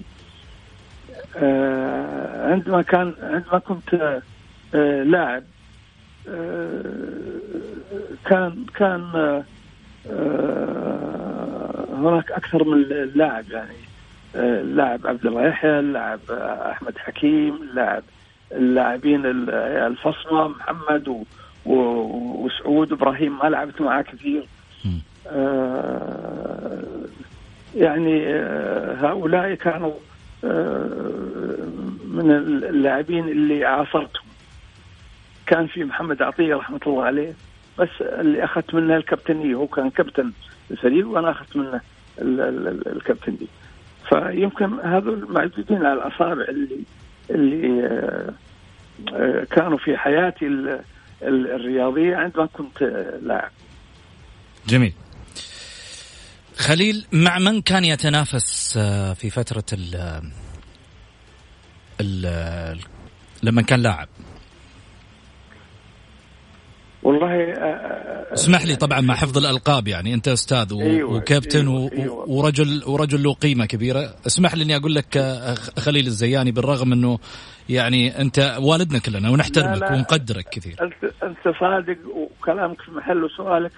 آه 1.36 2.52
عندما 2.52 2.82
كان 2.82 3.14
عندما 3.22 3.58
كنت 3.58 4.20
آه 4.74 5.02
لاعب 5.02 5.42
آه 6.28 6.82
كان 8.24 8.66
كان 8.74 9.02
آه 10.10 11.19
هناك 12.06 12.32
أكثر 12.32 12.64
من 12.64 12.82
لاعب 13.14 13.44
يعني 13.50 13.76
اللاعب 14.34 15.06
عبد 15.06 15.26
الله 15.26 15.46
يحيى 15.46 15.78
اللاعب 15.78 16.20
أحمد 16.70 16.98
حكيم 16.98 17.54
اللاعب 17.62 18.02
اللاعبين 18.52 19.22
الفصمة 19.26 20.48
محمد 20.48 21.08
و 21.08 21.24
وسعود 22.44 22.92
إبراهيم 22.92 23.38
ما 23.38 23.48
لعبت 23.48 23.80
معاه 23.80 24.02
كثير. 24.02 24.44
آه 25.26 26.78
يعني 27.74 28.26
آه 28.26 28.94
هؤلاء 28.94 29.54
كانوا 29.54 29.92
آه 30.44 30.88
من 32.04 32.30
اللاعبين 32.30 33.28
اللي 33.28 33.64
عاصرتهم. 33.64 34.24
كان 35.46 35.66
في 35.66 35.84
محمد 35.84 36.22
عطية 36.22 36.54
رحمة 36.56 36.80
الله 36.86 37.04
عليه 37.04 37.32
بس 37.78 37.88
اللي 38.00 38.44
أخذت 38.44 38.74
منه 38.74 38.96
الكابتنيه 38.96 39.54
هو 39.54 39.66
كان 39.66 39.90
كابتن 39.90 40.32
الفريق 40.70 41.08
وأنا 41.08 41.30
أخذت 41.30 41.56
منه 41.56 41.80
الكابتنيه 42.86 43.46
فيمكن 44.08 44.80
هذول 44.80 45.26
معدودين 45.32 45.86
على 45.86 45.92
الأصابع 45.92 46.44
اللي 46.48 46.78
اللي 47.30 47.86
آه، 47.86 48.34
آه، 49.14 49.44
كانوا 49.44 49.78
في 49.78 49.96
حياتي 49.96 50.46
الرياضية 51.22 52.16
عندما 52.16 52.46
كنت 52.46 52.82
لاعب. 53.22 53.50
جميل. 54.68 54.92
خليل 56.56 57.06
مع 57.12 57.38
من 57.38 57.62
كان 57.62 57.84
يتنافس 57.84 58.76
آه، 58.76 59.12
في 59.12 59.30
فترة 59.30 59.64
ال 62.00 62.78
لما 63.42 63.62
كان 63.62 63.82
لاعب؟ 63.82 64.08
والله 67.02 67.54
اسمح 68.34 68.66
لي 68.66 68.76
طبعا 68.76 69.00
مع 69.00 69.14
حفظ 69.14 69.38
الألقاب 69.38 69.88
يعني 69.88 70.14
أنت 70.14 70.28
أستاذ 70.28 70.74
و... 70.74 70.80
أيوة 70.80 71.16
وكابتن 71.16 71.68
أيوة 71.68 71.92
أيوة. 71.92 72.28
ورجل 72.28 72.82
ورجل 72.86 73.22
له 73.22 73.34
قيمة 73.34 73.66
كبيرة. 73.66 74.14
اسمح 74.26 74.54
لي 74.54 74.64
إني 74.64 74.76
أقول 74.76 74.94
لك 74.94 75.18
خليل 75.78 76.06
الزياني 76.06 76.52
بالرغم 76.52 76.92
إنه 76.92 77.18
يعني 77.68 78.20
أنت 78.20 78.56
والدنا 78.60 78.98
كلنا 78.98 79.30
ونحترمك 79.30 79.82
لا 79.82 79.86
لا 79.86 79.92
ونقدرك 79.92 80.48
كثير. 80.48 80.76
أنت 80.82 81.12
أنت 81.22 81.56
صادق 81.60 81.98
وكلامك 82.14 82.80
في 82.80 82.90
محله 82.90 83.24
وسؤالك 83.24 83.72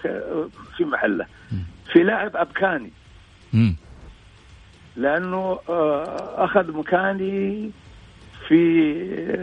في 0.76 0.84
محله. 0.84 1.26
في 1.92 1.98
لاعب 1.98 2.36
أبكاني. 2.36 2.90
م. 3.52 3.72
لأنه 4.96 5.58
أخذ 6.36 6.72
مكاني 6.72 7.70
في 8.48 8.92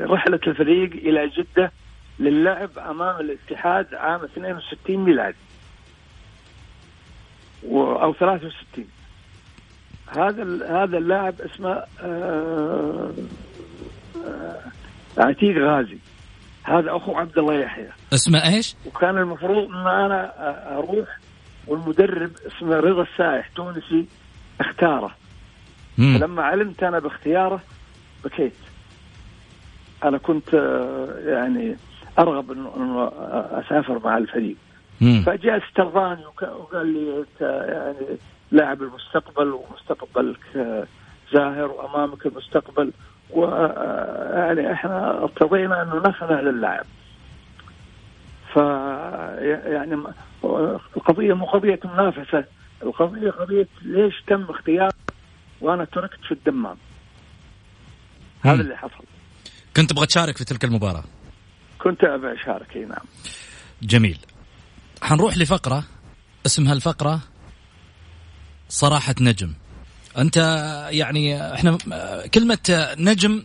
رحلة 0.10 0.40
الفريق 0.48 0.92
إلى 0.92 1.32
جدة 1.38 1.72
للعب 2.20 2.80
أمام 2.80 3.20
الاتحاد 3.20 3.94
عام 3.94 4.24
62 4.24 4.98
ميلادي 4.98 5.38
أو 7.74 8.14
63 8.14 8.86
هذا 10.18 10.44
هذا 10.84 10.98
اللاعب 10.98 11.42
اسمه 11.42 11.84
آه، 12.02 13.12
آه، 14.26 14.62
عتيق 15.18 15.58
غازي. 15.58 15.98
هذا 16.64 16.96
أخو 16.96 17.16
عبد 17.16 17.38
الله 17.38 17.54
يحيى. 17.54 17.90
اسمه 18.14 18.48
إيش؟ 18.48 18.76
وكان 18.86 19.18
المفروض 19.18 19.70
إن 19.70 19.88
أنا 19.88 20.34
أروح 20.78 21.18
والمدرب 21.68 22.32
اسمه 22.48 22.76
رضا 22.76 23.02
السائح 23.02 23.48
تونسي 23.56 24.06
اختاره. 24.62 25.16
مم. 25.98 26.18
فلما 26.18 26.44
علمت 26.44 26.84
أنا 26.84 27.00
باختياره 27.00 27.62
بكيت. 28.24 28.54
أنا 30.04 30.18
كنت 30.18 30.54
آه، 30.54 31.20
يعني 31.26 31.76
أرغب 32.20 32.52
انه 32.52 33.12
أسافر 33.52 34.00
مع 34.04 34.18
الفريق. 34.18 34.56
فجاء 35.26 35.68
استرضاني 35.68 36.26
وقال 36.26 36.88
لي 36.88 37.20
أنت 37.20 37.42
يعني 37.70 38.18
لاعب 38.52 38.82
المستقبل 38.82 39.52
ومستقبلك 39.52 40.40
زاهر 41.34 41.72
وأمامك 41.72 42.26
المستقبل. 42.26 42.92
ويعني 43.30 44.74
إحنا 44.74 45.24
ارتضينا 45.24 45.82
انه 45.84 45.96
نخنع 45.96 46.40
للاعب 46.40 46.86
ف 48.54 48.56
يعني 48.56 50.04
القضية 50.98 51.34
مو 51.34 51.46
قضية 51.46 51.80
منافسة. 51.86 52.46
القضية 52.84 53.32
قضية 53.32 53.68
ليش 53.82 54.24
تم 54.28 54.44
اختيار 54.50 54.92
وأنا 55.62 55.86
تركت 55.86 56.20
في 56.28 56.32
الدمام. 56.32 56.78
هذا 58.42 58.62
اللي 58.62 58.78
حصل. 58.78 59.04
كنت 59.78 59.90
تبغى 59.90 60.06
تشارك 60.06 60.38
في 60.38 60.46
تلك 60.46 60.64
المباراة؟ 60.64 61.04
كنت 61.84 62.04
ابى 62.04 62.34
أشارك 62.42 62.78
نعم. 62.78 63.06
جميل. 63.82 64.18
حنروح 65.02 65.38
لفقرة 65.38 65.84
اسمها 66.46 66.74
الفقرة 66.74 67.20
صراحة 68.70 69.16
نجم. 69.22 69.54
أنت 70.18 70.38
يعني 70.92 71.54
إحنا 71.54 71.78
كلمة 72.34 72.88
نجم 72.98 73.44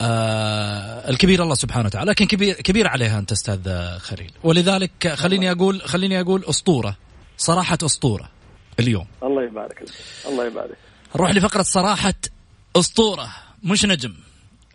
آه 0.00 1.10
الكبير 1.10 1.42
الله 1.42 1.54
سبحانه 1.54 1.86
وتعالى 1.86 2.10
لكن 2.10 2.26
كبير 2.26 2.54
كبير 2.54 2.88
عليها 2.88 3.18
أنت 3.18 3.32
أستاذ 3.32 3.68
خليل. 3.98 4.30
ولذلك 4.42 5.08
خليني 5.14 5.52
أقول 5.52 5.80
خليني 5.82 6.20
أقول 6.20 6.44
أسطورة 6.44 6.96
صراحة 7.36 7.78
أسطورة 7.84 8.30
اليوم. 8.80 9.06
الله 9.22 9.42
يبارك 9.44 9.82
لك 9.82 9.90
الله 10.26 10.46
يبارك 10.46 10.76
نروح 11.16 11.30
لفقرة 11.30 11.62
صراحة 11.62 12.14
أسطورة 12.76 13.28
مش 13.62 13.84
نجم 13.84 14.14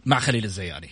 مع 0.05 0.19
خليل 0.19 0.43
الزياني 0.43 0.89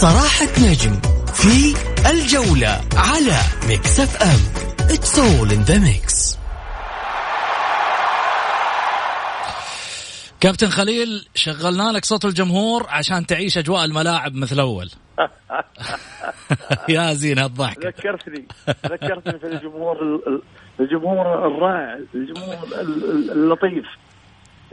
صراحة 0.00 0.52
نجم 0.58 1.00
في 1.34 1.74
الجولة 2.10 2.80
على 2.96 3.38
Mix 3.68 4.00
FM 4.00 4.66
It's 4.88 5.18
all 5.18 5.50
in 5.50 5.64
the 5.64 5.78
mix. 5.80 6.38
كابتن 10.40 10.66
خليل 10.66 11.26
شغلنا 11.34 11.92
لك 11.92 12.04
صوت 12.04 12.24
الجمهور 12.24 12.86
عشان 12.88 13.26
تعيش 13.26 13.58
أجواء 13.58 13.84
الملاعب 13.84 14.34
مثل 14.34 14.60
اول 14.60 14.90
يا 16.88 17.12
زين 17.12 17.38
هالضحك 17.38 17.86
ذكرتني 17.86 18.44
ذكرتني 18.86 19.38
في 19.38 19.46
الجمهور 19.46 20.20
الجمهور 20.80 21.46
الرائع 21.46 21.98
الجمهور 22.14 22.56
اللطيف 23.32 23.86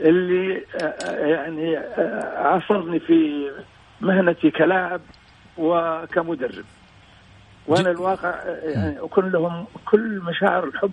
اللي 0.00 0.64
يعني 1.10 1.76
عصرني 2.36 3.00
في 3.00 3.50
مهنتي 4.00 4.50
كلاعب 4.50 5.00
وكمدرب. 5.58 6.64
وأنا 7.66 7.90
الواقع 7.90 8.44
يعني 8.64 8.98
أكون 8.98 9.30
لهم 9.30 9.66
كل 9.84 10.20
مشاعر 10.20 10.64
الحب 10.64 10.92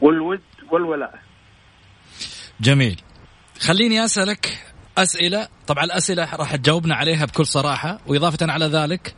والود 0.00 0.40
والولاء. 0.70 1.18
جميل. 2.60 3.02
خليني 3.60 4.04
أسألك 4.04 4.58
أسئلة. 4.98 5.48
طبعا 5.66 5.84
الأسئلة 5.84 6.34
راح 6.34 6.56
تجاوبنا 6.56 6.94
عليها 6.94 7.24
بكل 7.24 7.46
صراحة. 7.46 8.00
وإضافة 8.06 8.52
على 8.52 8.66
ذلك 8.66 9.14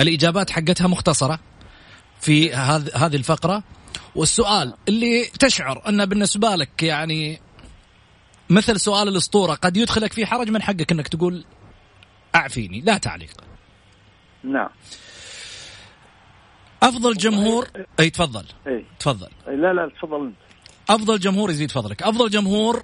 الإجابات 0.00 0.50
حقتها 0.50 0.86
مختصرة 0.86 1.38
في 2.20 2.52
هذه 2.94 3.16
الفقرة. 3.16 3.62
والسؤال 4.14 4.74
اللي 4.88 5.24
تشعر 5.24 5.82
انه 5.88 6.04
بالنسبة 6.04 6.56
لك 6.56 6.82
يعني 6.82 7.40
مثل 8.50 8.80
سؤال 8.80 9.08
الأسطورة 9.08 9.54
قد 9.54 9.76
يدخلك 9.76 10.12
في 10.12 10.26
حرج 10.26 10.50
من 10.50 10.62
حقك 10.62 10.92
إنك 10.92 11.08
تقول 11.08 11.44
أعفيني. 12.34 12.80
لا 12.80 12.98
تعليق. 12.98 13.30
نعم. 14.44 14.68
أفضل 16.82 17.14
جمهور 17.14 17.66
أي 18.00 18.10
تفضل. 18.10 18.44
اي 18.66 18.84
تفضل. 18.98 19.28
لا 19.46 19.72
لا 19.72 19.88
تفضل 19.88 20.32
أفضل 20.90 21.18
جمهور 21.18 21.50
يزيد 21.50 21.70
فضلك. 21.70 22.02
أفضل 22.02 22.30
جمهور 22.30 22.82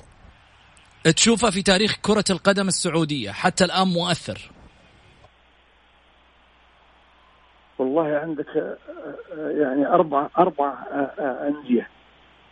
تشوفه 1.05 1.51
في 1.51 1.63
تاريخ 1.63 1.97
كرة 2.03 2.25
القدم 2.31 2.69
السعودية 2.69 3.31
حتى 3.31 3.65
الآن 3.65 3.89
مؤثر. 3.89 4.51
والله 7.79 8.17
عندك 8.17 8.49
آه، 8.49 8.77
آه، 9.33 9.51
يعني 9.51 9.87
أربع 9.87 10.29
أربع 10.39 10.75
آه، 10.93 11.49
أندية. 11.49 11.89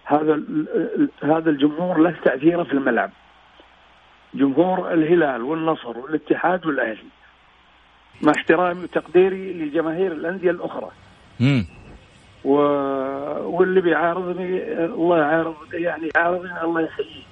هذا 0.04 0.42
هذا 1.22 1.50
الجمهور 1.50 1.98
له 1.98 2.16
تأثيره 2.24 2.64
في 2.64 2.72
الملعب. 2.72 3.10
جمهور 4.34 4.92
الهلال 4.92 5.42
والنصر 5.42 5.98
والاتحاد 5.98 6.66
والأهلي 6.66 7.08
مع 8.22 8.32
احترامي 8.36 8.84
وتقديري 8.84 9.52
لجماهير 9.52 10.12
الأندية 10.12 10.50
الأخرى. 10.50 10.90
امم 11.40 11.66
و... 12.44 12.54
واللي 13.56 13.80
بيعارضني 13.80 14.74
الله 14.84 15.18
يعارض 15.18 15.54
يعني 15.72 16.10
يعارضني 16.16 16.62
الله 16.62 16.80
يحييه. 16.80 17.22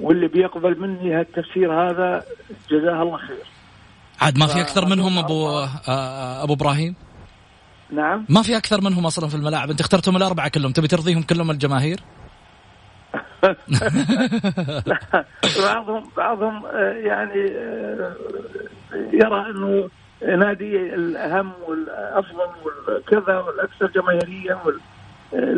واللي 0.00 0.28
بيقبل 0.28 0.80
مني 0.80 1.14
هالتفسير 1.14 1.72
هذا 1.72 2.24
جزاه 2.70 3.02
الله 3.02 3.16
خير. 3.16 3.46
عاد 4.20 4.38
ما 4.38 4.46
في 4.46 4.60
أكثر 4.60 4.86
منهم 4.86 5.18
ابو 5.18 5.48
آه، 5.88 6.42
أبو 6.42 6.52
إبراهيم؟ 6.52 6.94
نعم 7.90 8.26
ما 8.28 8.42
في 8.42 8.56
أكثر 8.56 8.80
منهم 8.80 9.06
أصلا 9.06 9.28
في 9.28 9.34
الملاعب 9.34 9.70
أنت 9.70 9.80
اخترتهم 9.80 10.16
الأربعة 10.16 10.48
كلهم 10.48 10.72
تبي 10.72 10.88
ترضيهم 10.88 11.22
كلهم 11.22 11.50
الجماهير؟ 11.50 12.00
بعضهم 15.64 16.10
بعضهم 16.16 16.66
آه، 16.66 16.92
يعني 16.92 17.50
آه، 17.50 18.16
يرى 19.12 19.50
إنه 19.50 19.90
نادي 20.22 20.94
الأهم 20.94 21.52
والأفضل 21.66 22.50
والكذا 22.64 23.38
والأكثر 23.38 23.86
جماهيريه 23.86 24.62
وال... 24.64 24.80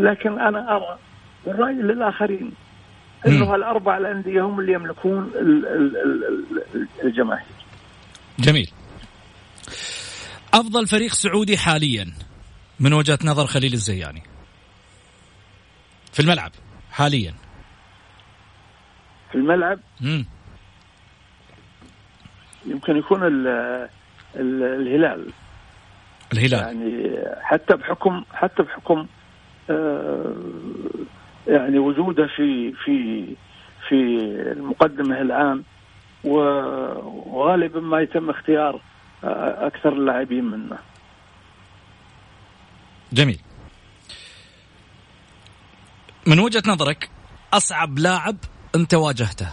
لكن 0.05 0.41
أنا 0.41 0.77
أرى 0.77 0.99
والراي 1.45 1.75
للآخرين 1.75 2.53
إنه 3.27 3.55
هالأربع 3.55 3.99
الأندية 3.99 4.43
هم 4.43 4.61
اللي 4.61 4.73
يملكون 4.73 5.31
الجماهير. 7.05 7.47
جميل. 8.39 8.71
أفضل 10.55 10.87
فريق 10.87 11.13
سعودي 11.13 11.59
حاليا 11.59 12.13
من 12.81 12.93
وجهة 12.93 13.19
نظر 13.25 13.47
خليل 13.47 13.73
الزياني. 13.73 14.23
في 16.13 16.21
الملعب 16.21 16.53
حاليا. 16.91 17.35
في 19.33 19.35
الملعب؟ 19.35 19.79
مم. 20.01 20.27
يمكن 22.67 22.97
يكون 22.97 23.23
ال 23.27 23.47
ال 24.37 24.63
الهلال 24.63 25.33
الهلال 26.33 26.53
يعني 26.53 27.17
حتى 27.43 27.77
بحكم 27.77 28.25
حتى 28.33 28.63
بحكم 28.63 29.07
آه 29.71 30.35
يعني 31.47 31.79
وجوده 31.79 32.27
في 32.27 32.73
في 32.73 33.27
في 33.89 33.95
المقدمة 34.53 35.21
الآن 35.21 35.63
وغالبا 36.25 37.81
ما 37.81 38.01
يتم 38.01 38.31
اختيار 38.31 38.81
آه، 39.25 39.67
أكثر 39.67 39.93
اللاعبين 39.93 40.45
منه. 40.45 40.79
جميل. 43.13 43.41
من 46.27 46.39
وجهة 46.39 46.63
نظرك 46.67 47.11
أصعب 47.53 47.99
لاعب 47.99 48.37
أنت 48.75 48.95
واجهته؟ 48.95 49.49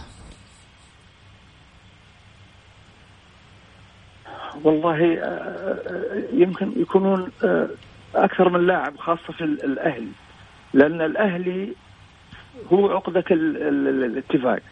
والله 4.64 5.18
آه، 5.18 6.22
يمكن 6.32 6.72
يكونون 6.76 7.30
آه، 7.44 7.68
أكثر 8.14 8.48
من 8.48 8.66
لاعب 8.66 8.96
خاصة 8.96 9.32
في 9.32 9.44
الأهلي. 9.44 10.12
لأن 10.74 11.02
الأهلي 11.02 11.74
هو 12.72 12.90
عقدة 12.90 13.24
الاتفاق. 13.30 14.62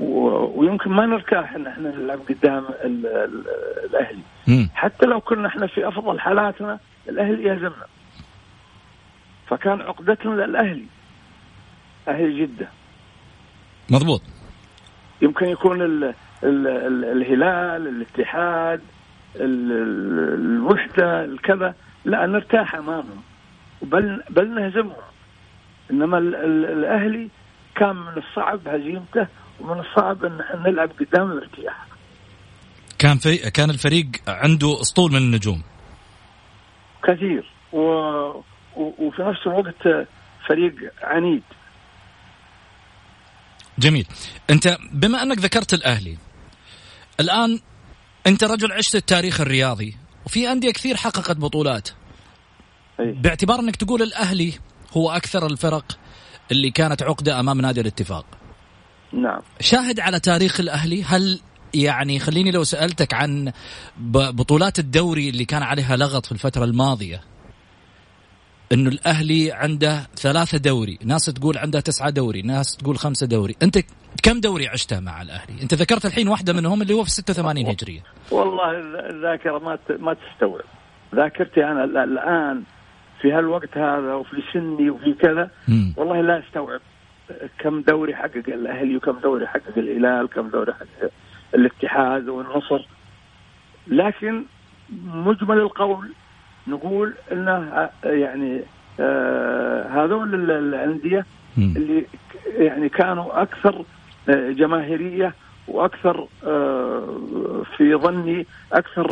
ويمكن 0.00 0.90
ما 0.90 1.06
نرتاح 1.06 1.54
إن 1.54 1.66
إحنا 1.66 1.90
نلعب 1.90 2.20
قدام 2.28 2.64
الأهلي. 2.84 4.22
حتى 4.74 5.06
لو 5.06 5.20
كنا 5.20 5.48
إحنا 5.48 5.66
في 5.66 5.88
أفضل 5.88 6.20
حالاتنا 6.20 6.78
الأهلي 7.08 7.44
يهزمنا. 7.44 7.86
فكان 9.48 9.80
عقدتنا 9.80 10.30
للأهلي 10.30 10.86
أهلي 12.08 12.40
جدة. 12.46 12.68
مضبوط. 13.90 14.22
يمكن 15.22 15.46
يكون 15.46 15.82
ال 15.82 16.04
ال 16.44 16.66
ال 16.66 17.04
الهلال 17.04 17.88
الاتحاد 17.88 18.80
الوحده 19.36 21.24
الكذا. 21.24 21.74
لا 22.04 22.26
نرتاح 22.26 22.74
أمامهم. 22.74 23.22
بل 23.82 24.22
بل 24.30 24.54
نهزمهم. 24.54 25.10
إنما 25.90 26.18
الأهلي 26.18 27.28
كان 27.74 27.96
من 27.96 28.12
الصعب 28.16 28.68
هزيمته 28.68 29.26
ومن 29.60 29.80
الصعب 29.80 30.24
إن 30.24 30.40
نلعب 30.66 30.90
قدامه 31.00 31.34
بارتياح 31.34 31.86
كان 32.98 33.16
في 33.16 33.50
كان 33.50 33.70
الفريق 33.70 34.06
عنده 34.28 34.80
أسطول 34.80 35.10
من 35.10 35.16
النجوم. 35.16 35.62
كثير. 37.02 37.44
و... 37.72 37.80
و... 38.76 38.94
وفي 38.98 39.22
نفس 39.22 39.46
الوقت 39.46 40.08
فريق 40.48 40.74
عنيد. 41.02 41.42
جميل. 43.80 44.06
أنت 44.50 44.78
بما 44.92 45.22
أنك 45.22 45.38
ذكرت 45.38 45.74
الأهلي 45.74 46.16
الآن 47.20 47.60
أنت 48.26 48.44
رجل 48.44 48.72
عشت 48.72 48.94
التاريخ 48.96 49.40
الرياضي 49.40 49.96
وفي 50.26 50.52
أندية 50.52 50.70
كثير 50.70 50.96
حققت 50.96 51.36
بطولات. 51.36 51.88
أي. 53.00 53.12
باعتبار 53.12 53.60
أنك 53.60 53.76
تقول 53.76 54.02
الأهلي 54.02 54.52
هو 54.96 55.10
أكثر 55.10 55.46
الفرق 55.46 55.98
اللي 56.52 56.70
كانت 56.70 57.02
عقدة 57.02 57.40
أمام 57.40 57.60
نادي 57.60 57.80
الاتفاق. 57.80 58.26
نعم. 59.12 59.40
شاهد 59.60 60.00
على 60.00 60.20
تاريخ 60.20 60.60
الأهلي 60.60 61.04
هل 61.04 61.40
يعني 61.74 62.18
خليني 62.18 62.50
لو 62.50 62.64
سألتك 62.64 63.14
عن 63.14 63.52
بطولات 63.98 64.78
الدوري 64.78 65.28
اللي 65.28 65.44
كان 65.44 65.62
عليها 65.62 65.96
لغط 65.96 66.26
في 66.26 66.32
الفترة 66.32 66.64
الماضية؟ 66.64 67.20
إنه 68.72 68.90
الأهلي 68.90 69.52
عنده 69.52 70.00
ثلاثة 70.16 70.58
دوري، 70.58 70.98
ناس 71.04 71.24
تقول 71.24 71.58
عنده 71.58 71.80
تسعة 71.80 72.10
دوري، 72.10 72.42
ناس 72.42 72.76
تقول 72.76 72.98
خمسة 72.98 73.26
دوري، 73.26 73.56
أنت 73.62 73.78
كم 74.22 74.40
دوري 74.40 74.68
عشتها 74.68 75.00
مع 75.00 75.22
الأهلي؟ 75.22 75.62
أنت 75.62 75.74
ذكرت 75.74 76.06
الحين 76.06 76.28
واحدة 76.28 76.52
منهم 76.52 76.82
اللي 76.82 76.94
هو 76.94 77.04
في 77.04 77.10
86 77.10 77.66
هجرية. 77.66 78.00
والله 78.30 78.70
الذاكرة 79.10 79.58
ما 79.58 79.78
ما 79.98 80.14
تستوعب. 80.14 80.64
ذاكرتي 81.14 81.64
أنا 81.64 81.84
الآن 81.84 82.62
في 83.20 83.32
هالوقت 83.32 83.76
هذا 83.76 84.14
وفي 84.14 84.42
سني 84.52 84.90
وفي 84.90 85.14
كذا 85.14 85.50
والله 85.96 86.20
لا 86.20 86.42
استوعب 86.46 86.80
كم 87.58 87.80
دوري 87.80 88.16
حقق 88.16 88.48
الأهلي 88.48 88.96
وكم 88.96 89.18
دوري 89.22 89.46
حقق 89.46 89.78
الهلال 89.78 90.28
كم 90.28 90.48
دوري 90.48 90.72
حقق 90.72 91.10
الاتحاد 91.54 92.28
والنصر 92.28 92.86
لكن 93.86 94.44
مجمل 95.04 95.58
القول 95.58 96.12
نقول 96.70 97.14
انه 97.32 97.88
يعني 98.04 98.62
آه 99.00 99.88
هذول 99.88 100.50
الأندية 100.50 101.26
اللي 101.58 102.06
يعني 102.58 102.88
كانوا 102.88 103.42
أكثر 103.42 103.84
آه، 104.28 104.50
جماهيرية 104.50 105.34
وأكثر 105.68 106.28
آه 106.44 107.64
في 107.76 107.94
ظني 107.94 108.46
أكثر 108.72 109.06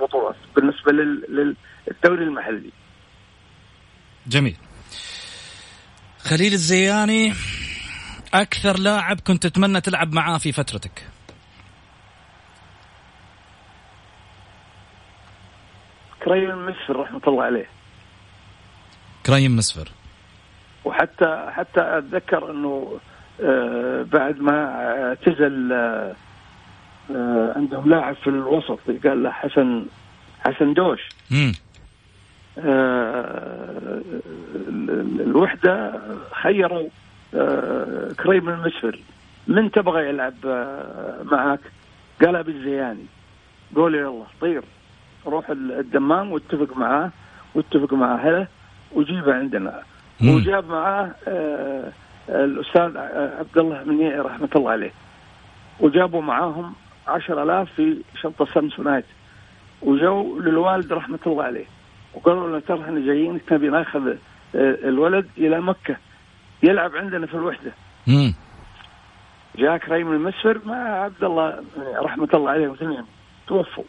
بطولات 0.00 0.36
بالنسبة 0.56 0.92
للدوري 0.92 2.24
المحلي. 2.24 2.70
جميل. 4.26 4.56
خليل 6.18 6.52
الزياني 6.52 7.32
أكثر 8.34 8.78
لاعب 8.78 9.20
كنت 9.20 9.46
تتمنى 9.46 9.80
تلعب 9.80 10.12
معاه 10.12 10.38
في 10.38 10.52
فترتك. 10.52 11.02
كريم 16.24 16.66
مسفر 16.66 17.00
رحمة 17.00 17.20
الله 17.26 17.44
عليه. 17.44 17.66
كريم 19.26 19.56
مسفر 19.56 19.88
وحتى 20.84 21.46
حتى 21.50 21.80
أتذكر 21.80 22.50
إنه 22.50 22.98
آه 23.42 24.02
بعد 24.02 24.40
ما 24.40 24.64
اعتزل 25.08 25.72
آه 25.72 26.14
آه 27.10 27.52
عندهم 27.56 27.90
لاعب 27.90 28.14
في 28.14 28.26
الوسط 28.26 28.78
قال 29.04 29.22
له 29.22 29.30
حسن 29.30 29.86
حسن 30.40 30.74
دوش. 30.74 31.00
آه 32.58 34.00
الوحدة 35.20 36.00
خيروا 36.42 36.88
كريم 38.24 38.48
المسفر. 38.48 39.00
من 39.46 39.70
تبغى 39.70 40.08
يلعب 40.08 40.34
معك؟ 41.22 41.60
قال 42.24 42.36
أبي 42.36 42.52
الزياني. 42.52 43.06
قول 43.76 43.94
يلا 43.94 44.24
طير. 44.40 44.62
روح 45.26 45.50
الدمام 45.50 46.32
واتفق 46.32 46.76
معاه 46.76 47.10
واتفق 47.54 47.94
مع 47.94 48.14
اهله 48.14 48.46
وجيبه 48.92 49.34
عندنا. 49.34 49.82
مم. 50.20 50.34
وجاب 50.34 50.68
معاه 50.68 51.10
آه 51.28 51.92
الأستاذ 52.28 52.96
عبد 53.38 53.58
الله 53.58 53.84
منيعي 53.84 54.18
رحمة 54.18 54.48
الله 54.56 54.70
عليه. 54.70 54.92
وجابوا 55.80 56.22
معاهم 56.22 56.74
عشر 57.08 57.42
آلاف 57.42 57.72
في 57.72 58.02
شنطة 58.22 58.44
سامسونايت 58.54 59.04
وجو 59.82 60.38
للوالد 60.40 60.92
رحمة 60.92 61.18
الله 61.26 61.44
عليه. 61.44 61.64
وقالوا 62.14 62.50
له 62.50 62.60
ترى 62.68 62.82
إحنا 62.82 63.00
جايين 63.06 63.40
نبي 63.52 63.68
ناخذ 63.68 64.08
آه، 64.08 64.18
الولد 64.88 65.26
إلى 65.38 65.60
مكة. 65.60 65.96
يلعب 66.62 66.96
عندنا 66.96 67.26
في 67.26 67.34
الوحدة. 67.34 67.72
مم. 68.06 68.34
جاء 69.56 69.76
كريم 69.76 70.12
المسفر 70.12 70.60
مع 70.64 70.74
عبد 70.74 71.24
الله 71.24 71.64
رحمة 71.96 72.28
الله 72.34 72.50
عليه 72.50 72.72
اثنين 72.72 73.04
توفوا. 73.46 73.84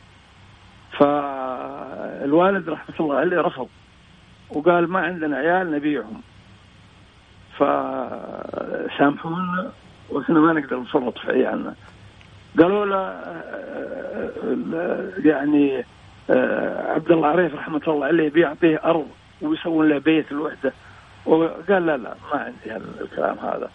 فالوالد 0.91 2.69
رحمة 2.69 2.95
الله 2.99 3.15
عليه 3.15 3.41
رفض 3.41 3.67
وقال 4.49 4.87
ما 4.87 4.99
عندنا 4.99 5.37
عيال 5.37 5.71
نبيعهم. 5.71 6.21
فسامحونا 8.89 9.71
وإحنا 10.09 10.39
ما 10.39 10.53
نقدر 10.53 10.79
نفرط 10.79 11.17
في 11.17 11.31
عيالنا. 11.31 11.75
قالوا 12.59 12.85
له 12.85 13.21
يعني 15.25 15.85
عبد 16.95 17.11
الله 17.11 17.27
عريف 17.27 17.55
رحمة 17.55 17.81
الله 17.87 18.05
عليه 18.05 18.29
بيعطيه 18.29 18.81
أرض 18.83 19.07
ويسوون 19.41 19.89
له 19.89 19.97
بيت 19.97 20.31
الوحدة. 20.31 20.73
وقال 21.25 21.85
لا 21.85 21.97
لا 21.97 22.15
ما 22.33 22.39
عندي 22.39 22.71
هذا 22.71 22.85
الكلام 23.01 23.37
هذا. 23.39 23.69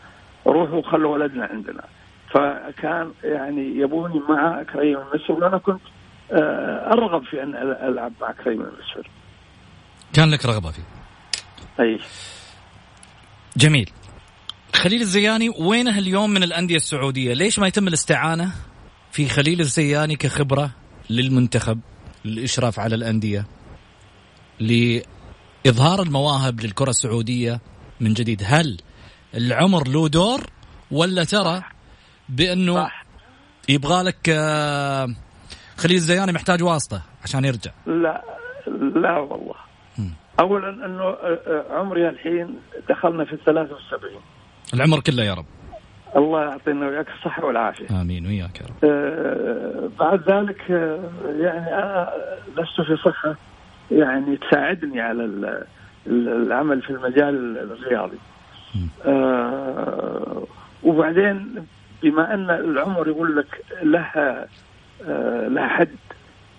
روحوا 0.47 0.83
خلوا 0.83 1.13
ولدنا 1.13 1.45
عندنا. 1.53 1.85
فكان 2.31 3.13
يعني 3.25 3.77
يبوني 3.79 4.21
مع 4.29 4.63
كريم 4.63 4.99
المسر 4.99 5.33
وأنا 5.33 5.59
كنت 5.59 5.81
ارغب 6.93 7.25
في 7.25 7.43
أن 7.43 7.55
ألعب 7.89 8.13
مع 8.21 8.33
كريم 8.33 8.61
المسفر 8.61 9.11
كان 10.13 10.31
لك 10.31 10.47
رغبة 10.47 10.71
فيه. 10.71 10.83
أي. 11.81 11.99
جميل. 13.57 13.91
خليل 14.75 15.01
الزياني 15.01 15.49
وينه 15.49 15.99
اليوم 15.99 16.31
من 16.31 16.43
الأندية 16.43 16.77
السعودية؟ 16.77 17.35
ليش 17.35 17.59
ما 17.59 17.67
يتم 17.67 17.89
الاستعانة 17.89 18.53
في 19.11 19.29
خليل 19.29 19.61
الزياني 19.61 20.17
كخبرة 20.17 20.71
للمنتخب 21.11 21.81
للإشراف 22.25 22.81
على 22.81 22.95
الأندية 22.95 23.47
لإظهار 24.61 26.03
المواهب 26.03 26.61
للكرة 26.61 26.91
السعودية 26.91 27.61
من 28.01 28.15
جديد؟ 28.15 28.43
هل 28.45 28.81
العمر 29.35 29.89
له 29.89 30.09
دور 30.09 30.41
ولا 30.91 31.25
ترى 31.25 31.63
بأنه 32.29 32.91
يبغى 33.69 34.03
لك 34.03 34.29
آه، 34.29 35.15
خليل 35.77 35.97
الزياني 35.97 36.33
محتاج 36.33 36.63
واسطة 36.63 37.03
عشان 37.25 37.45
يرجع. 37.45 37.71
لا 37.87 38.23
لا 38.95 39.19
والله. 39.19 39.55
اولا 40.41 40.69
إنه 40.87 41.03
آه، 41.05 41.39
آه، 41.47 41.79
عمري 41.79 42.09
الحين 42.09 42.59
دخلنا 42.89 43.25
في 43.25 43.33
ال 43.33 43.45
73 43.45 44.21
العمر 44.75 45.01
كله 45.01 45.23
يا 45.25 45.35
رب. 45.35 45.45
الله 46.17 46.43
يعطينا 46.43 46.87
وياك 46.89 47.07
الصحة 47.19 47.45
والعافية. 47.45 48.01
آمين 48.01 48.27
وياك 48.27 48.61
يا 48.61 48.67
رب. 48.67 48.75
آه 48.91 49.89
بعد 49.99 50.31
ذلك 50.31 50.71
آه 50.71 51.01
يعني 51.41 51.75
أنا 51.75 52.11
لست 52.53 52.81
في 52.87 52.97
صحة 53.05 53.37
يعني 53.91 54.37
تساعدني 54.37 55.01
على 55.01 55.25
العمل 56.07 56.83
في 56.83 56.91
المجال 56.91 57.59
الرياضي. 57.59 58.19
آه 59.07 60.47
وبعدين 60.83 61.67
بما 62.03 62.35
أن 62.35 62.51
العمر 62.51 63.09
يقول 63.09 63.37
لك 63.37 63.65
لها 63.83 64.47
لها 65.49 65.69
حد. 65.69 65.97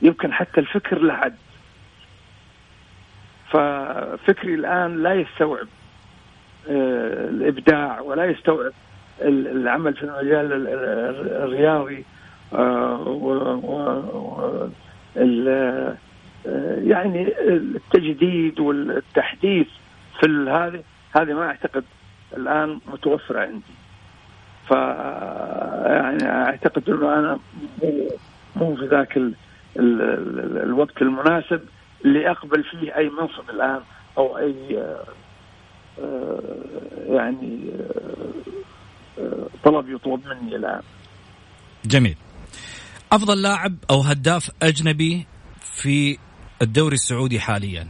يمكن 0.02 0.34
حتى 0.34 0.62
الفكر 0.62 1.00
له 1.00 1.14
حد. 1.14 1.36
ففكري 3.50 4.54
الآن 4.54 5.04
لا 5.04 5.14
يستوعب 5.14 5.68
آه 6.70 7.30
الإبداع 7.30 8.00
ولا 8.00 8.26
يستوعب 8.26 8.72
العمل 9.22 9.94
في 9.94 10.04
المجال 10.04 10.68
الرياضي 11.44 12.06
آه، 12.54 13.02
يعني 16.84 17.34
التجديد 17.40 18.60
والتحديث 18.60 19.68
في 20.20 20.28
هذه 20.28 20.84
هذه 21.16 21.34
ما 21.34 21.46
أعتقد 21.46 21.84
الآن 22.38 22.80
متوفرة 22.88 23.40
عندي. 23.40 23.74
ف 24.68 24.72
يعني 25.92 26.30
أعتقد 26.30 26.90
إنه 26.90 27.20
أنا 27.20 27.40
مو 28.58 28.76
في 28.76 28.86
ذاك 28.86 29.18
ال 29.18 29.34
ال 29.80 30.02
ال 30.02 30.58
الوقت 30.64 31.02
المناسب 31.02 31.62
اللي 32.06 32.32
اقبل 32.32 32.64
فيه 32.64 32.96
أي 32.96 33.10
منصب 33.10 33.50
الآن 33.50 33.82
أو 34.18 34.38
أي 34.38 34.78
آه، 36.00 36.48
يعني 37.08 37.72
طلب 39.64 39.90
يطلب 39.90 40.22
مني 40.28 40.56
الآن. 40.56 40.82
جميل. 41.86 42.16
أفضل 43.12 43.42
لاعب 43.42 43.76
أو 43.92 44.02
هداف 44.02 44.52
أجنبي 44.64 45.26
في 45.62 46.18
الدوري 46.62 46.94
السعودي 46.94 47.40
حاليا؟ 47.40 47.88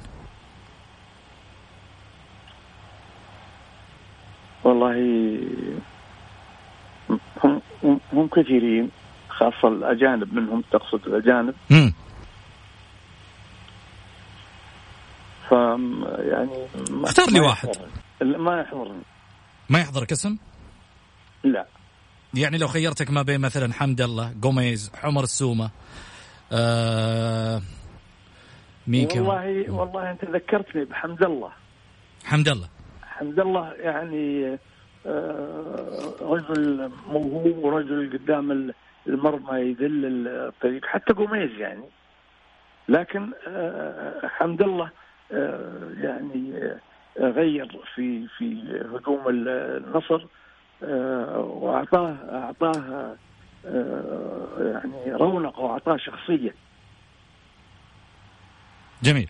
والله 4.63 4.95
هم 7.43 7.61
هم 8.13 8.27
كثيرين. 8.27 8.91
خاصة 9.39 9.67
الأجانب 9.67 10.33
منهم 10.33 10.63
تقصد 10.71 11.07
الأجانب. 11.07 11.53
امم 11.71 11.93
ف 15.49 15.51
يعني 15.51 16.67
اختار 17.03 17.29
لي 17.29 17.39
واحد. 17.39 17.69
ما 18.21 18.61
يحضرني. 18.61 19.01
ما 19.69 19.79
يحضرك 19.79 20.11
اسم؟ 20.11 20.37
لا. 21.43 21.65
يعني 22.33 22.57
لو 22.57 22.67
خيرتك 22.67 23.11
ما 23.11 23.21
بين 23.21 23.41
مثلا 23.41 23.73
حمد 23.73 24.01
الله 24.01 24.33
جوميز 24.41 24.91
عمر 25.03 25.23
السومة 25.23 25.69
آه 26.51 27.61
مين 28.87 29.07
والله 29.15 29.71
والله 29.71 30.11
أنت 30.11 30.25
ذكرتني 30.25 30.85
بحمد 30.85 31.23
الله. 31.23 31.51
حمد 32.25 32.47
الله. 32.47 32.69
حمد 33.01 33.39
الله 33.39 33.73
يعني 33.73 34.57
آه 35.05 36.13
رجل 36.21 36.91
موهوب 37.07 37.57
ورجل 37.57 38.19
قدام 38.19 38.73
المرمى 39.07 39.59
يذل 39.59 40.27
الطريق 40.27 40.85
حتى 40.85 41.13
جوميز 41.13 41.51
يعني. 41.51 41.85
لكن 42.89 43.31
آه 43.47 44.27
حمد 44.27 44.61
الله 44.61 44.89
آه 45.31 45.91
يعني 46.01 46.73
غير 47.19 47.79
في 47.95 48.27
في 48.37 48.63
هجوم 48.93 49.23
النصر 49.29 50.25
آه، 50.83 51.39
وأعطاه 51.39 52.15
أعطاه 52.31 53.15
آه، 53.65 54.57
يعني 54.59 55.11
رونق 55.11 55.59
وأعطاه 55.59 55.97
شخصية. 55.97 56.55
جميل. 59.03 59.29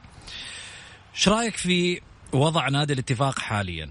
إيش 1.13 1.29
رايك 1.29 1.55
في 1.55 2.01
وضع 2.33 2.69
نادي 2.69 2.93
الاتفاق 2.93 3.39
حاليا؟ 3.39 3.89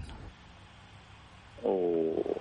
اوه 1.65 2.35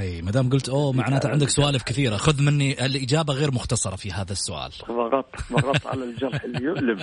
أي 0.00 0.22
ما 0.22 0.30
دام 0.30 0.50
قلت 0.50 0.68
أوه 0.68 0.92
معناته 0.92 1.28
عندك 1.28 1.48
سوالف 1.48 1.82
كثيرة. 1.82 2.16
خذ 2.16 2.42
مني 2.42 2.86
الإجابة 2.86 3.34
غير 3.34 3.50
مختصرة 3.50 3.96
في 3.96 4.12
هذا 4.12 4.32
السؤال. 4.32 4.70
ضغطت 4.88 5.52
ضغطت 5.52 5.86
على 5.86 6.04
الجرح 6.04 6.44
اللي 6.44 6.64
يؤلم. 6.64 6.98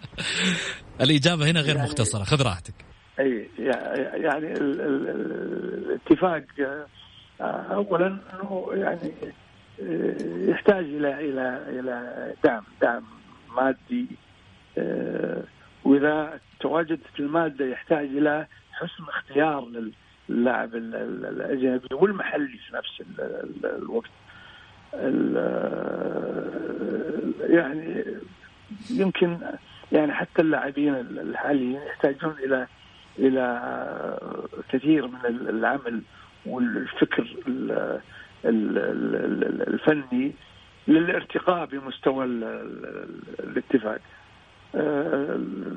الإجابة 1.04 1.50
هنا 1.50 1.60
غير 1.60 1.76
يعني 1.76 1.88
مختصرة. 1.88 2.24
خذ 2.24 2.42
راحتك. 2.42 2.74
اي 3.20 3.48
يعني 4.14 4.52
الاتفاق 4.52 6.44
آه، 7.40 7.44
اولا 7.44 8.06
إنه 8.06 8.66
يعني 8.72 9.12
يحتاج 10.50 10.84
إلى 10.84 11.14
إلى 11.14 11.64
إلى 11.68 12.34
دعم 12.44 12.62
دعم 12.82 13.02
مادي. 13.56 14.06
وإذا 15.84 16.40
تواجدت 16.60 17.20
المادة 17.20 17.66
يحتاج 17.66 18.06
إلى 18.06 18.46
حسن 18.72 19.04
اختيار 19.08 19.68
للاعب 20.30 20.74
الأجنبي 20.74 21.88
والمحلي 21.92 22.58
في 22.58 22.74
نفس 22.76 23.02
الوقت. 23.64 24.10
يعني 27.48 28.04
يمكن 28.90 29.38
يعني 29.92 30.12
حتى 30.12 30.42
اللاعبين 30.42 30.94
الحاليين 30.94 31.80
يحتاجون 31.86 32.34
إلى 32.44 32.66
إلى 33.18 33.60
كثير 34.68 35.06
من 35.06 35.24
العمل 35.26 36.02
والفكر 36.46 37.36
الفني 39.68 40.32
للارتقاء 40.88 41.66
بمستوى 41.66 42.24
الاتفاق. 42.24 44.00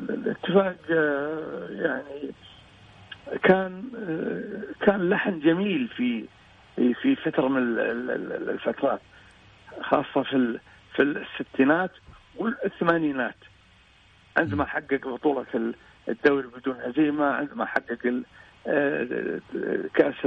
الاتفاق 0.10 0.76
يعني 1.70 2.32
كان 3.44 3.84
كان 4.82 5.10
لحن 5.10 5.40
جميل 5.40 5.88
في 5.88 6.26
في 6.76 7.16
فترة 7.16 7.48
من 7.48 7.80
الفترات 8.50 9.02
خاصة 9.82 10.24
في 10.24 10.60
في 10.96 11.02
الستينات 11.02 11.92
والثمانينات. 12.36 13.36
عندما 14.38 14.66
حقق 14.66 15.08
بطولة 15.08 15.74
الدوري 16.10 16.48
بدون 16.48 16.76
هزيمة 16.82 17.26
عندما 17.26 17.66
حقق 17.66 18.22
آه، 18.68 19.40
كأس 19.94 20.26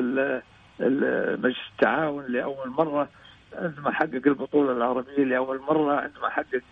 مجلس 1.39 1.57
التعاون 1.73 2.25
لأول 2.29 2.69
مرة 2.69 3.09
عندما 3.53 3.91
حقق 3.91 4.23
البطولة 4.27 4.73
العربية 4.73 5.25
لأول 5.25 5.61
مرة 5.61 6.01
عندما 6.01 6.29
حقق 6.29 6.63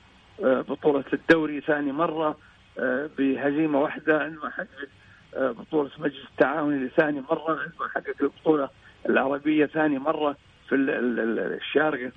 آه، 0.44 0.60
بطولة 0.60 1.04
الدوري 1.12 1.60
ثاني 1.60 1.92
مرة 1.92 2.38
آه، 2.78 3.10
بهزيمة 3.18 3.80
واحدة 3.80 4.22
عندما 4.22 4.50
حقق 4.50 4.88
بطولة 5.36 5.90
مجلس 5.98 6.24
التعاون 6.30 6.86
لثاني 6.86 7.20
عندما 7.60 7.88
حقق 7.94 8.14
البطولة 8.22 8.68
العربية 9.08 9.66
ثاني 9.66 9.98
مرة 9.98 10.36
في 10.68 10.74
الشارقة. 10.74 12.12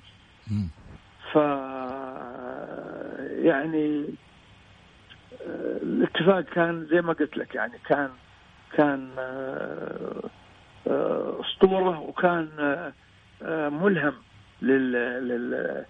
ف 1.32 1.36
يعني 3.44 4.04
الاتفاق 5.82 6.40
كان 6.40 6.86
زي 6.90 7.00
ما 7.00 7.12
قلت 7.12 7.36
لك 7.36 7.54
يعني 7.54 7.78
كان 7.86 8.10
كان 8.72 9.08
آه، 9.18 10.30
آه، 10.86 11.40
أسطورة 11.40 12.00
وكان 12.00 12.48
آه، 13.42 13.68
ملهم 13.68 14.14
للعشاق 14.62 15.88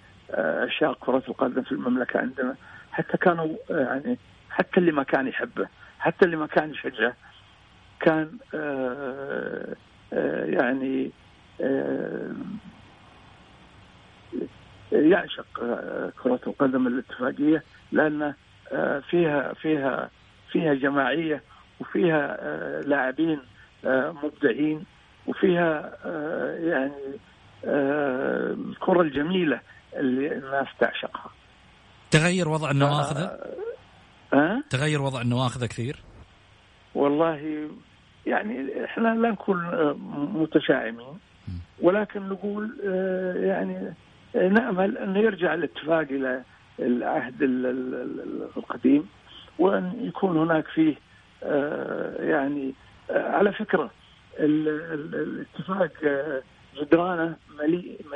كرة 1.01 1.23
القدم 1.29 1.63
في 1.63 1.73
المملكة 1.73 2.21
عندنا 2.21 2.57
حتى 2.93 3.17
كانوا 3.17 3.57
يعني 3.71 4.19
حتى 4.51 4.81
اللي 4.81 4.93
ما 4.93 5.03
كان 5.03 5.29
يحبه. 5.29 5.69
حتى 5.99 6.25
اللي 6.25 6.37
ما 6.37 6.47
كان 6.47 6.71
يشجعه 6.71 7.17
كان 8.01 8.39
يعني 10.59 11.11
يعشق 14.93 15.47
كرة 16.23 16.41
القدم 16.47 16.87
الاتفاقية 16.87 17.63
لأنه 17.93 18.35
آه، 18.73 19.03
فيها 19.11 19.53
فيها 19.53 20.11
فيها 20.53 20.75
جماعية 20.75 21.43
وفيها 21.81 22.37
آه، 22.41 22.81
لاعبين 22.81 23.41
آه، 23.85 24.15
مبدعين 24.23 24.85
وفيها 25.27 25.99
يعني 26.59 27.19
الكرة 27.65 29.01
الجميلة 29.01 29.61
اللي 29.97 30.33
الناس 30.33 30.67
تعشقها. 30.81 31.31
تغير 32.11 32.49
وضع 32.49 32.71
النواخذ 32.71 33.29
أه؟ 34.35 34.63
تغير 34.71 35.03
وضع 35.03 35.21
النواخذ 35.21 35.67
كثير؟ 35.67 35.97
والله 36.95 37.69
يعني 38.27 38.85
إحنا 38.85 39.09
لا 39.09 39.31
نكون 39.31 39.59
متشائمين. 40.35 41.19
ولكن 41.81 42.29
نقول 42.29 42.77
آه، 42.87 43.35
يعني 43.35 43.95
نأمل 44.35 44.99
انه 44.99 45.19
يرجع 45.19 45.55
الاتفاق 45.55 46.07
إلى 46.11 46.43
العهد 46.79 47.43
القديم 48.57 49.09
وأن 49.59 49.93
يكون 50.01 50.37
هناك 50.37 50.67
فيه 50.69 50.95
آه، 51.43 52.23
يعني 52.23 52.75
آه، 53.11 53.37
على 53.37 53.53
فكرة 53.53 53.91
الاتفاق 54.41 55.93
جدرانة 56.81 57.37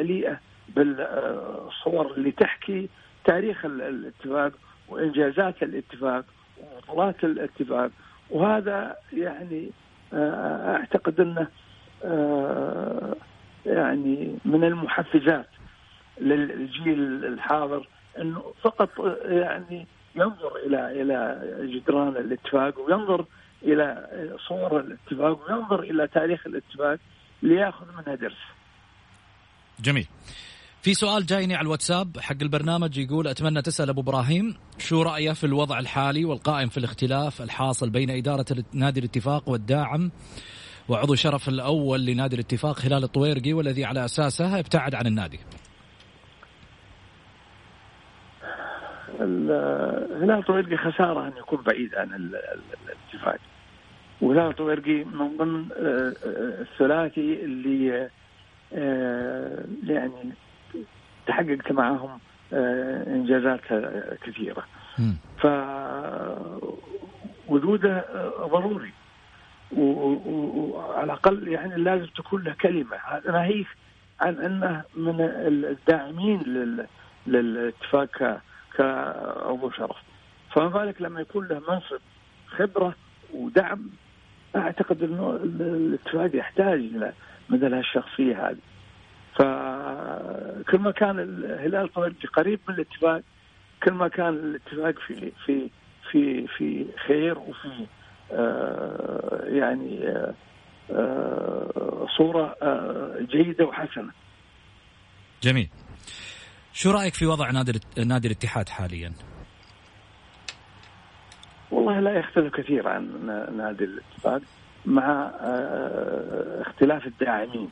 مليئة 0.01 0.41
بالصور 0.69 2.15
اللي 2.17 2.31
تحكي 2.31 2.89
تاريخ 3.25 3.65
الاتفاق. 3.65 4.53
وإنجازات 4.93 5.63
الاتفاق 5.63 6.25
وبطولات 6.59 7.25
الاتفاق 7.25 7.91
وهذا 8.31 8.97
يعني 9.13 9.71
أعتقد 10.13 11.21
أنه 11.21 11.47
يعني 13.67 14.39
من 14.45 14.65
المحفزات 14.65 15.49
للجيل 16.21 17.25
الحاضر 17.25 17.89
أنه 18.19 18.55
فقط 18.63 18.91
يعني 19.25 19.87
ينظر 20.15 20.57
إلى 20.57 21.03
إلى 21.03 21.41
جدران 21.75 22.09
الاتفاق 22.09 22.81
وينظر 22.81 23.25
إلى 23.63 24.09
صور 24.49 24.81
الاتفاق 24.81 25.51
وينظر 25.51 25.81
إلى 25.81 26.09
تاريخ 26.09 26.47
الاتفاق 26.47 26.99
ليأخذ 27.43 27.87
منها 27.93 28.15
درس. 28.15 28.43
جميل. 29.81 30.07
في 30.83 30.95
سؤال 30.95 31.27
جايني 31.27 31.55
على 31.55 31.65
الواتساب 31.65 32.19
حق 32.19 32.37
البرنامج 32.43 32.99
يقول 32.99 33.29
أتمنى 33.29 33.63
تسأل 33.63 33.89
أبو 33.89 34.01
إبراهيم 34.01 34.55
شو 34.79 35.03
رأيه 35.03 35.33
في 35.33 35.45
الوضع 35.45 35.79
الحالي 35.79 36.25
والقائم 36.25 36.69
في 36.69 36.79
الاختلاف 36.79 37.43
الحاصل 37.43 37.91
بين 37.91 38.11
إدارة 38.11 38.45
نادي 38.73 39.01
الاتفاق 39.01 39.49
والداعم 39.49 40.11
وعضو 40.89 41.15
شرف 41.15 41.49
الأول 41.49 42.07
لنادي 42.07 42.35
الاتفاق 42.35 42.81
هلال 42.81 43.05
الطويرقي 43.05 43.53
والذي 43.53 43.85
على 43.85 44.05
أساسه 44.05 44.59
ابتعد 44.59 44.95
عن 44.95 45.07
النادي. 45.07 45.41
هلال 50.23 50.43
طويرقي 50.47 50.77
خسارة 50.77 51.27
أن 51.27 51.33
يكون 51.39 51.63
بعيد 51.63 51.95
عن 51.95 52.09
الاتفاق. 52.15 53.39
وهلال 54.21 54.57
طويرقي 54.57 55.05
من 55.05 55.37
ضمن 55.37 55.65
آه، 55.73 56.15
آه، 56.27 56.63
الثلاثي 56.63 57.45
اللي 57.45 58.09
آه، 58.75 59.65
يعني 59.87 60.33
تحققت 61.27 61.73
معهم 61.73 62.19
إنجازات 62.53 63.61
كثيرة. 64.23 64.65
ف 65.39 65.47
وجوده 67.49 68.05
ضروري. 68.41 68.93
وعلى 69.73 71.05
الأقل 71.05 71.49
يعني 71.49 71.77
لازم 71.77 72.07
تكون 72.07 72.43
له 72.43 72.53
كلمة. 72.61 72.97
ناهيك 73.27 73.67
عن 74.21 74.35
أنه 74.35 74.83
من 74.97 75.17
الداعمين 75.21 76.41
للاتفاق 77.27 78.41
كعضو 78.77 79.71
شرف. 79.71 79.97
فما 80.51 80.69
بالك 80.69 81.03
لما 81.03 81.21
يكون 81.21 81.47
له 81.49 81.63
منصب 81.69 82.01
خبرة 82.47 82.95
ودعم؟ 83.35 83.91
أعتقد 84.57 85.03
إنه 85.03 85.31
الاتفاق 85.45 86.37
يحتاج 86.37 86.79
إلى 86.79 87.13
مثل 87.49 87.75
هالشخصيه 87.75 88.49
هذه. 88.49 88.57
فكل 89.35 90.79
ما 90.79 90.91
كان 90.91 91.19
الهلال 91.19 91.91
قريب 92.33 92.61
من 92.69 92.75
الاتفاق 92.75 93.23
كل 93.83 93.93
ما 93.93 94.09
كان 94.09 94.29
الاتفاق 94.29 94.95
في 95.07 95.33
في 95.47 95.71
في 96.11 96.47
في 96.47 96.87
خير 97.07 97.39
وفي 97.39 97.87
آه، 98.33 99.45
يعني 99.45 100.09
آه، 100.09 100.35
آه، 100.91 102.07
صورة 102.17 102.57
جيدة 103.21 103.65
وحسنة. 103.65 104.13
جميل. 105.43 105.69
شو 106.73 106.91
رأيك 106.91 107.15
في 107.15 107.27
وضع 107.27 107.51
نادي 107.51 107.81
نادي 107.97 108.29
الاتحاد 108.29 108.69
حاليا؟ 108.69 109.13
والله 111.71 112.01
لا 112.01 112.19
يختلف 112.19 112.55
كثير 112.55 112.89
عن 112.89 113.27
نادي 113.57 113.85
الاتحاد 113.85 114.43
مع 114.87 115.31
اختلاف 116.61 117.07
الداعمين. 117.07 117.71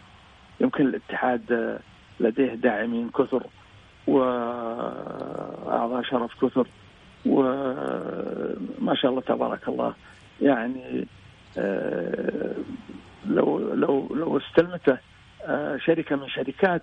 يمكن 0.61 0.87
الاتحاد 0.87 1.79
لديه 2.21 2.55
داعمين 2.55 3.11
كثر 3.11 3.43
وأعضاء 4.07 6.03
شرف 6.03 6.45
كثر 6.45 6.67
وما 7.27 8.95
شاء 8.95 9.11
الله 9.11 9.21
تبارك 9.21 9.69
الله. 9.69 9.95
يعني 10.41 11.07
آه، 11.59 12.55
لو 13.27 13.59
لو 13.75 14.09
لو 14.15 14.39
استلمته 14.39 14.99
آه، 15.45 15.77
شركة 15.77 16.17
من 16.17 16.29
شركات 16.29 16.83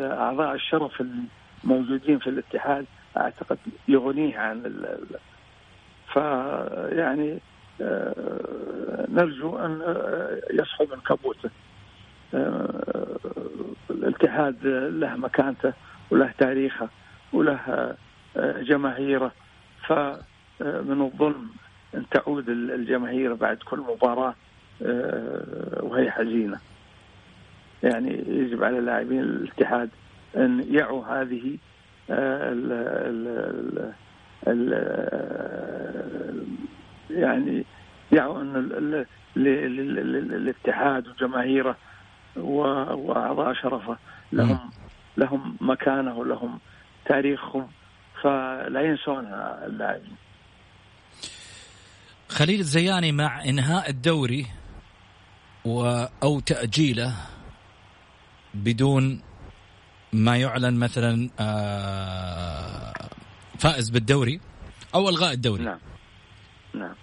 أعضاء 0.00 0.54
الشرف 0.54 1.02
الموجودين 1.64 2.18
في 2.18 2.30
الاتحاد 2.30 2.86
أعتقد 3.16 3.58
يغنيه 3.88 4.38
عن 4.38 4.86
فيعني 6.12 7.38
آه، 7.80 9.06
نرجو 9.08 9.56
أن 9.56 9.80
يصحو 10.50 10.84
من 10.84 11.00
كبوته. 11.00 11.50
الاتحاد 13.90 14.66
له 14.66 15.16
مكانته 15.16 15.72
وله 16.10 16.30
تاريخه 16.38 16.88
وله 17.32 17.94
جماهيره. 18.36 19.32
فمن 19.86 21.02
الظلم 21.02 21.50
أن 21.94 22.04
تعود 22.10 22.48
الجماهير 22.48 23.34
بعد 23.34 23.56
كل 23.56 23.78
مباراة 23.78 24.34
آه، 24.82 25.78
وهي 25.82 26.10
حزينة. 26.10 26.58
يعني 27.82 28.24
يجب 28.28 28.64
على 28.64 28.80
لاعبين 28.80 29.20
الاتحاد 29.20 29.90
أن 30.36 30.66
يعوا 30.70 31.04
هذه 31.06 31.56
آه، 32.10 33.92
يعني 37.10 37.64
يعوا 38.12 38.40
أن 38.40 39.04
الاتحاد 39.36 41.08
وجماهيره 41.08 41.76
وأعضاء 42.40 43.54
شرفه. 43.54 43.98
لهم 44.32 44.70
لهم 45.16 45.56
مكانه 45.60 46.18
ولهم 46.18 46.58
تاريخهم. 47.06 47.68
فلا 48.22 48.80
ينسونها 48.80 49.66
اللاعبين 49.66 50.16
خليل 52.28 52.60
الزياني 52.60 53.12
مع 53.12 53.44
إنهاء 53.44 53.90
الدوري 53.90 54.46
و 55.64 56.04
أو 56.22 56.40
تأجيله 56.40 57.14
بدون 58.54 59.22
ما 60.12 60.36
يعلن 60.36 60.78
مثلا 60.78 61.30
آه، 61.40 62.92
فائز 63.58 63.90
بالدوري 63.90 64.40
أو 64.94 65.08
إلغاء 65.08 65.32
الدوري. 65.32 65.64
نعم. 65.64 65.78
نعم. 66.74 66.94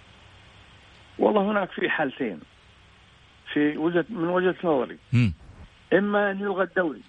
والله 1.18 1.50
هناك 1.50 1.70
في 1.70 1.88
حالتين. 1.88 2.40
في 3.56 3.76
وجهه 3.76 4.04
من 4.10 4.28
وجهة 4.28 4.56
نظري. 4.64 4.98
إما 5.92 6.30
أن 6.30 6.40
يلغى 6.40 6.62
الدوري 6.62 7.02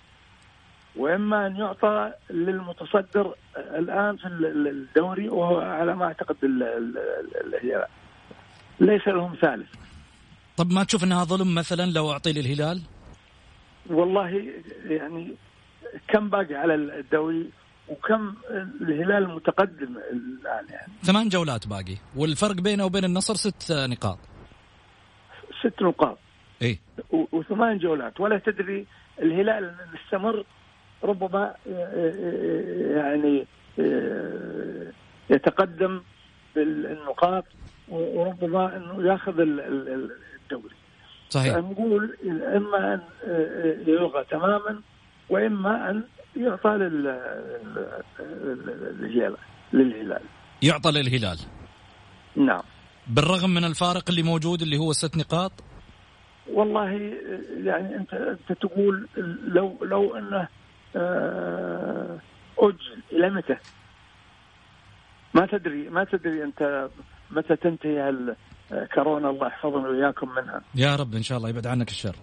وإما 0.95 1.47
أن 1.47 1.55
يعطى 1.55 2.13
للمتصدر 2.29 3.35
الآن 3.57 4.17
في 4.17 4.27
الدوري 4.27 5.29
وهو 5.29 5.59
على 5.59 5.95
ما 5.95 6.05
أعتقد 6.05 6.35
الهلال 6.43 7.85
ليس 8.79 9.07
لهم 9.07 9.35
ثالث. 9.41 9.69
طب 10.57 10.71
ما 10.71 10.83
تشوف 10.83 11.03
إنها 11.03 11.23
ظلم 11.23 11.55
مثلا 11.55 11.91
لو 11.91 12.11
أعطي 12.11 12.33
للهلال؟ 12.33 12.81
والله 13.89 14.53
يعني 14.85 15.35
كم 16.07 16.29
باقي 16.29 16.55
على 16.55 16.75
الدوري 16.75 17.49
وكم 17.89 18.33
الهلال 18.81 19.23
المتقدم 19.23 19.97
الآن 20.11 20.65
يعني. 20.69 20.93
ثمان 21.03 21.29
جولات 21.29 21.67
باقي 21.67 21.97
والفرق 22.15 22.55
بينه 22.55 22.85
وبين 22.85 23.05
النصر 23.05 23.35
ست 23.35 23.71
نقاط. 23.71 24.19
ست 25.61 25.81
نقاط. 25.81 26.17
اي 26.61 26.79
وثمان 27.31 27.77
جولات. 27.77 28.19
ولا 28.19 28.37
تدري 28.37 28.85
الهلال 29.21 29.75
استمر 29.95 30.45
ربما 31.03 31.55
يعني 32.95 33.45
يتقدم 35.29 36.01
بالنقاط 36.55 37.45
وربما 37.89 38.77
أنه 38.77 39.11
ياخذ 39.11 39.33
الدوري. 39.39 40.75
صحيح. 41.29 41.57
نقول 41.57 42.17
إما 42.55 42.93
أن 42.93 43.01
يلغى 43.87 44.23
تماما 44.23 44.81
وإما 45.29 45.89
أن 45.89 46.03
يعطى 46.37 46.69
للهلال. 49.73 50.21
يعطى 50.61 50.91
للهلال. 50.91 51.39
نعم. 52.35 52.61
بالرغم 53.07 53.49
من 53.49 53.63
الفارق 53.63 54.03
اللي 54.09 54.23
موجود 54.23 54.61
اللي 54.61 54.77
هو 54.77 54.93
ست 54.93 55.17
نقاط 55.17 55.51
والله 56.49 56.91
يعني 57.63 57.95
أنت 57.95 58.13
أنت 58.13 58.51
تقول 58.51 59.07
لو 59.47 59.77
لو 59.81 60.17
انه 60.17 60.47
أجل 62.57 62.97
إلى 63.11 63.29
متى؟ 63.29 63.57
ما 65.33 65.45
تدري 65.45 65.89
ما 65.89 66.03
تدري 66.03 66.43
أنت 66.43 66.89
متى 67.31 67.55
تنتهي 67.55 68.35
كورونا 68.93 69.29
الله 69.29 69.47
يحفظنا 69.47 69.87
وإياكم 69.87 70.29
منها. 70.29 70.61
يا 70.75 70.95
رب 70.95 71.13
إن 71.13 71.21
شاء 71.21 71.37
الله 71.37 71.49
يبعد 71.49 71.67
عنك 71.67 71.89
الشر. 71.89 72.15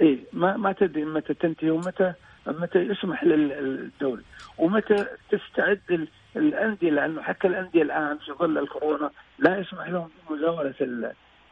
اي 0.00 0.18
ما 0.32 0.56
ما 0.56 0.72
تدري 0.72 1.04
متى 1.04 1.34
تنتهي 1.34 1.70
ومتى 1.70 2.12
متى 2.46 2.78
يسمح 2.78 3.24
للدولة 3.24 4.22
ومتى 4.58 5.06
تستعد 5.30 6.08
الأندية 6.36 6.90
لأنه 6.90 7.22
حتى 7.22 7.48
الأندية 7.48 7.82
الآن 7.82 8.18
في 8.18 8.32
ظل 8.32 8.58
الكورونا 8.58 9.10
لا 9.38 9.58
يسمح 9.58 9.88
لهم 9.88 10.08
بمزاولة 10.30 10.74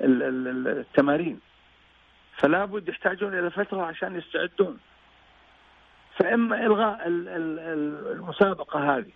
التمارين 0.00 1.38
فلا 2.42 2.64
بد 2.64 2.88
يحتاجون 2.88 3.38
إلى 3.38 3.50
فترة 3.50 3.82
عشان 3.82 4.16
يستعدون. 4.16 4.78
فإما 6.16 6.66
إلغاء 6.66 7.00
المسابقة 7.06 8.96
هذه 8.96 9.12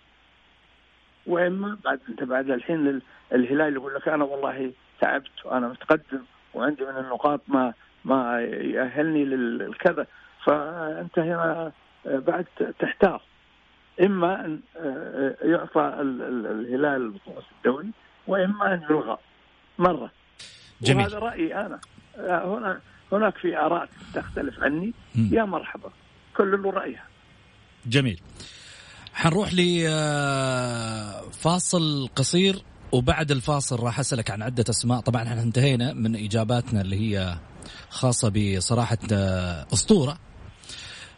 وإما 1.27 1.77
بعد 1.85 1.99
أنت 2.09 2.23
بعد 2.23 2.49
الحين 2.49 3.01
الهلال 3.33 3.73
يقول 3.73 3.95
لك 3.95 4.07
أنا 4.07 4.23
والله 4.23 4.71
تعبت 5.01 5.45
وأنا 5.45 5.67
متقدم 5.67 6.21
وعندي 6.53 6.85
من 6.85 6.97
النقاط 6.97 7.41
ما 7.47 7.73
ما 8.05 8.41
يأهلني 8.41 9.25
للكذا 9.25 10.07
فأنت 10.45 11.19
هنا 11.19 11.71
بعد 12.05 12.45
تحتار. 12.79 13.21
إما 14.01 14.45
أن 14.45 14.59
يعطى 15.41 15.93
الهلال 15.99 17.01
البطوله 17.01 17.43
الدولي 17.57 17.91
وإما 18.27 18.73
أن 18.73 18.81
يلغى 18.89 19.17
مرة. 19.79 20.11
جميل. 20.81 21.05
وهذا 21.05 21.19
رأيي 21.19 21.55
أنا. 21.55 21.79
هنا 22.17 22.79
هناك 23.11 23.37
في 23.37 23.57
آراء 23.57 23.89
تختلف 24.13 24.59
عني. 24.59 24.93
م. 25.15 25.35
يا 25.35 25.43
مرحبا. 25.43 25.89
كل 26.37 26.61
له 26.63 26.71
رأيها. 26.71 27.03
جميل. 27.85 28.21
حنروح 29.13 29.49
لفاصل 31.23 32.09
قصير 32.15 32.55
وبعد 32.91 33.31
الفاصل 33.31 33.79
راح 33.83 33.99
أسألك 33.99 34.31
عن 34.31 34.41
عدة 34.41 34.65
أسماء. 34.69 34.99
طبعا 34.99 35.23
إحنا 35.23 35.41
انتهينا 35.41 35.93
من 35.93 36.15
إجاباتنا 36.15 36.81
اللي 36.81 36.95
هي 36.95 37.37
خاصة 37.89 38.55
بصراحة 38.57 38.97
أسطورة. 39.73 40.17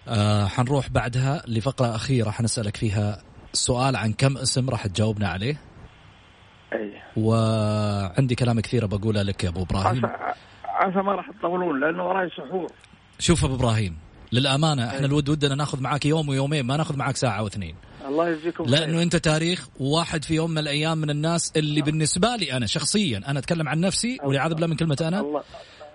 آه 0.07 0.45
حنروح 0.45 0.89
بعدها 0.89 1.43
لفقرة 1.47 1.95
أخيرة 1.95 2.29
حنسالك 2.29 2.77
فيها 2.77 3.23
سؤال 3.53 3.95
عن 3.95 4.13
كم 4.13 4.37
اسم 4.37 4.69
راح 4.69 4.87
تجاوبنا 4.87 5.27
عليه. 5.27 5.61
أي. 6.73 7.01
وعندي 7.17 8.35
كلام 8.35 8.59
كثير 8.59 8.85
بقوله 8.85 9.21
لك 9.21 9.43
يا 9.43 9.49
أبو 9.49 9.63
إبراهيم. 9.63 10.01
عسى 10.80 10.99
ما 10.99 11.15
راح 11.15 11.32
تطولون 11.39 11.80
لأنه 11.80 12.07
وراي 12.07 12.30
سحور. 12.30 12.67
شوف 13.19 13.45
أبو 13.45 13.55
إبراهيم 13.55 13.97
للأمانة 14.32 14.88
إحنا 14.88 15.05
الود 15.05 15.30
ودنا 15.30 15.55
ناخذ 15.55 15.82
معاك 15.82 16.05
يوم 16.05 16.30
ويومين 16.30 16.65
ما 16.65 16.77
ناخذ 16.77 16.97
معاك 16.97 17.15
ساعة 17.15 17.43
واثنين 17.43 17.75
الله 18.07 18.30
يجزيكم 18.30 18.63
لأنه 18.63 19.01
أنت 19.01 19.15
تاريخ 19.15 19.67
وواحد 19.80 20.23
في 20.23 20.36
يوم 20.36 20.51
من 20.51 20.57
الأيام 20.57 20.97
من 20.97 21.09
الناس 21.09 21.53
اللي 21.55 21.82
بالنسبة 21.82 22.36
لي 22.36 22.53
أنا 22.53 22.65
شخصيا 22.65 23.21
أنا 23.27 23.39
أتكلم 23.39 23.69
عن 23.69 23.80
نفسي 23.80 24.17
والعياذ 24.23 24.53
بالله 24.53 24.67
من 24.67 24.75
كلمة 24.75 24.97
أنا. 25.01 25.19
الله. 25.19 25.43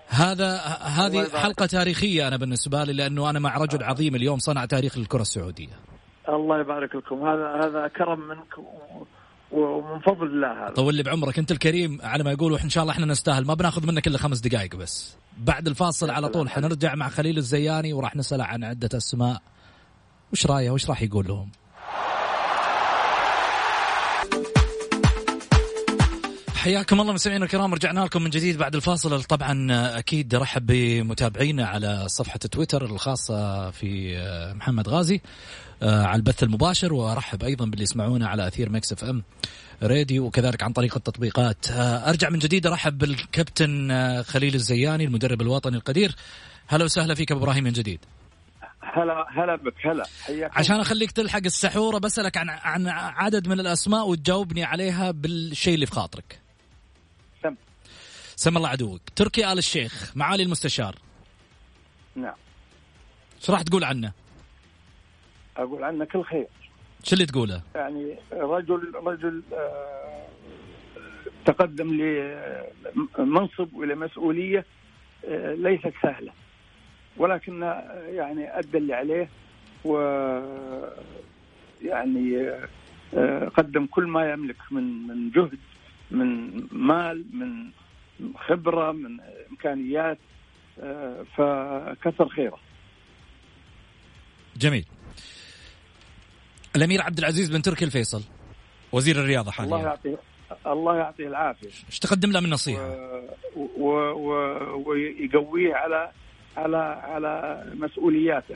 هذا 0.07 0.55
هذه 0.81 1.27
حلقة 1.37 1.65
تاريخية 1.65 2.27
أنا 2.27 2.37
بالنسبة 2.37 2.83
لي 2.83 2.93
لأنه 2.93 3.29
أنا 3.29 3.39
مع 3.39 3.57
رجل 3.57 3.83
عظيم 3.83 4.15
اليوم 4.15 4.39
صنع 4.39 4.65
تاريخ 4.65 4.97
للكره 4.97 5.21
السعودية. 5.21 5.79
الله 6.29 6.59
يبارك 6.59 6.95
لكم. 6.95 7.27
هذا 7.27 7.47
هذا 7.65 7.87
كرم 7.87 8.19
منك 8.19 8.53
ومن 9.55 9.99
فضل 9.99 10.27
الله 10.27 10.65
هذا. 10.65 10.73
طول 10.73 10.95
لي 10.95 11.03
بعمرك. 11.03 11.39
انت 11.39 11.51
الكريم 11.51 11.99
على 12.03 12.23
ما 12.23 12.31
يقولوا 12.31 12.63
إن 12.63 12.69
شاء 12.69 12.81
الله 12.81 12.93
إحنا 12.93 13.05
نستاهل. 13.05 13.45
ما 13.45 13.53
بناخذ 13.53 13.87
منك 13.87 14.07
إلا 14.07 14.17
خمس 14.17 14.39
دقائق 14.39 14.75
بس. 14.75 15.17
بعد 15.37 15.67
الفاصل 15.67 16.09
على 16.09 16.29
طول 16.29 16.49
حنرجع 16.49 16.95
مع 16.95 17.09
خليل 17.09 17.37
الزياني 17.37 17.93
وراح 17.93 18.15
نسأل 18.15 18.41
عن 18.41 18.63
عدة 18.63 18.97
أسماء. 18.97 19.41
وش 20.33 20.45
رايه 20.45 20.71
وش 20.71 20.89
راح 20.89 21.01
يقول 21.01 21.27
لهم؟ 21.27 21.51
حياكم 26.65 27.01
الله 27.01 27.13
مستمعينا 27.13 27.45
الكرام 27.45 27.73
رجعنا 27.73 27.99
لكم 27.99 28.21
من 28.23 28.29
جديد 28.29 28.57
بعد 28.57 28.75
الفاصل. 28.75 29.23
طبعا 29.23 29.67
أكيد 29.99 30.35
رحب 30.35 30.65
بمتابعينا 30.65 31.65
على 31.65 32.03
صفحة 32.07 32.37
تويتر 32.37 32.85
الخاصة 32.85 33.71
في 33.71 34.17
محمد 34.55 34.89
غازي 34.89 35.21
على 35.81 36.15
البث 36.15 36.43
المباشر. 36.43 36.93
وارحب 36.93 37.43
أيضا 37.43 37.65
باللي 37.65 37.83
يسمعونا 37.83 38.27
على 38.27 38.47
أثير 38.47 38.69
Mix 38.69 38.91
FM 38.91 39.23
radio 39.83 40.25
وكذلك 40.25 40.63
عن 40.63 40.73
طريق 40.73 40.95
التطبيقات. 40.95 41.65
أرجع 41.71 42.29
من 42.29 42.39
جديد. 42.39 42.67
ارحب 42.67 42.97
بالكابتن 42.97 44.23
خليل 44.23 44.55
الزياني 44.55 45.05
المدرب 45.05 45.41
الوطني 45.41 45.77
القدير. 45.77 46.15
هلا 46.67 46.83
وسهلا 46.83 47.15
فيك 47.15 47.31
أبو 47.31 47.43
إبراهيم 47.43 47.63
من 47.63 47.71
جديد. 47.71 47.99
هلا 48.81 49.25
هلا 49.29 49.55
بك 49.55 49.85
هلا. 49.85 50.05
عشان 50.51 50.79
أخليك 50.79 51.11
تلحق 51.11 51.41
السحورة 51.45 51.97
بسألك 51.97 52.37
عن 52.37 52.49
عن 52.49 52.87
عدد 52.87 53.47
من 53.47 53.59
الأسماء 53.59 54.09
وتجاوبني 54.09 54.63
عليها 54.63 55.11
بالشيء 55.11 55.75
اللي 55.75 55.85
في 55.85 55.91
خاطرك. 55.91 56.44
سم 58.35 58.57
الله 58.57 58.69
عدوك. 58.69 59.01
تركي 59.15 59.51
آل 59.51 59.57
الشيخ 59.57 60.11
معالي 60.15 60.43
المستشار. 60.43 60.95
نعم. 62.15 62.35
شو 63.39 63.51
راح 63.53 63.61
تقول 63.61 63.83
عنه؟ 63.83 64.11
أقول 65.57 65.83
عنه 65.83 66.05
كل 66.05 66.23
خير. 66.23 66.47
شو 67.03 67.13
اللي 67.13 67.25
تقوله؟ 67.25 67.61
يعني 67.75 68.15
رجل 68.31 68.91
رجل 68.95 69.43
آه 69.53 70.27
تقدم 71.45 71.93
لمنصب 73.17 73.73
وإلى 73.73 73.95
مسؤولية 73.95 74.65
آه 75.25 75.53
ليست 75.53 75.93
سهلة. 76.03 76.31
ولكن 77.17 77.61
يعني 78.07 78.59
أدى 78.59 78.77
اللي 78.77 78.93
عليه 78.93 79.29
و 79.85 79.97
يعني 81.81 82.49
آه 83.13 83.47
قدم 83.47 83.85
كل 83.85 84.07
ما 84.07 84.31
يملك 84.31 84.57
من 84.71 85.07
من 85.07 85.31
جهد 85.31 85.59
من 86.11 86.61
مال 86.71 87.25
من 87.33 87.71
خبرة 88.47 88.91
من 88.91 89.19
إمكانيات 89.51 90.17
آه 90.79 91.25
فكثر 91.37 92.29
خيره. 92.29 92.59
جميل. 94.57 94.85
الأمير 96.75 97.01
عبد 97.01 97.17
العزيز 97.17 97.51
بن 97.51 97.61
تركي 97.61 97.85
الفيصل 97.85 98.23
وزير 98.91 99.15
الرياضة 99.15 99.51
حاليا 99.51 99.75
الله 99.75 99.87
يعطيه 99.87 100.17
الله 100.67 100.97
يعطيه 100.97 101.27
العافية 101.27 101.67
إيش 101.89 101.99
تقدم 101.99 102.31
له 102.31 102.39
من 102.39 102.49
نصيحة؟ 102.49 102.95
ويقويه 104.85 105.75
على 105.75 106.11
على 106.57 106.77
على 107.03 107.63
مسؤولياته 107.75 108.55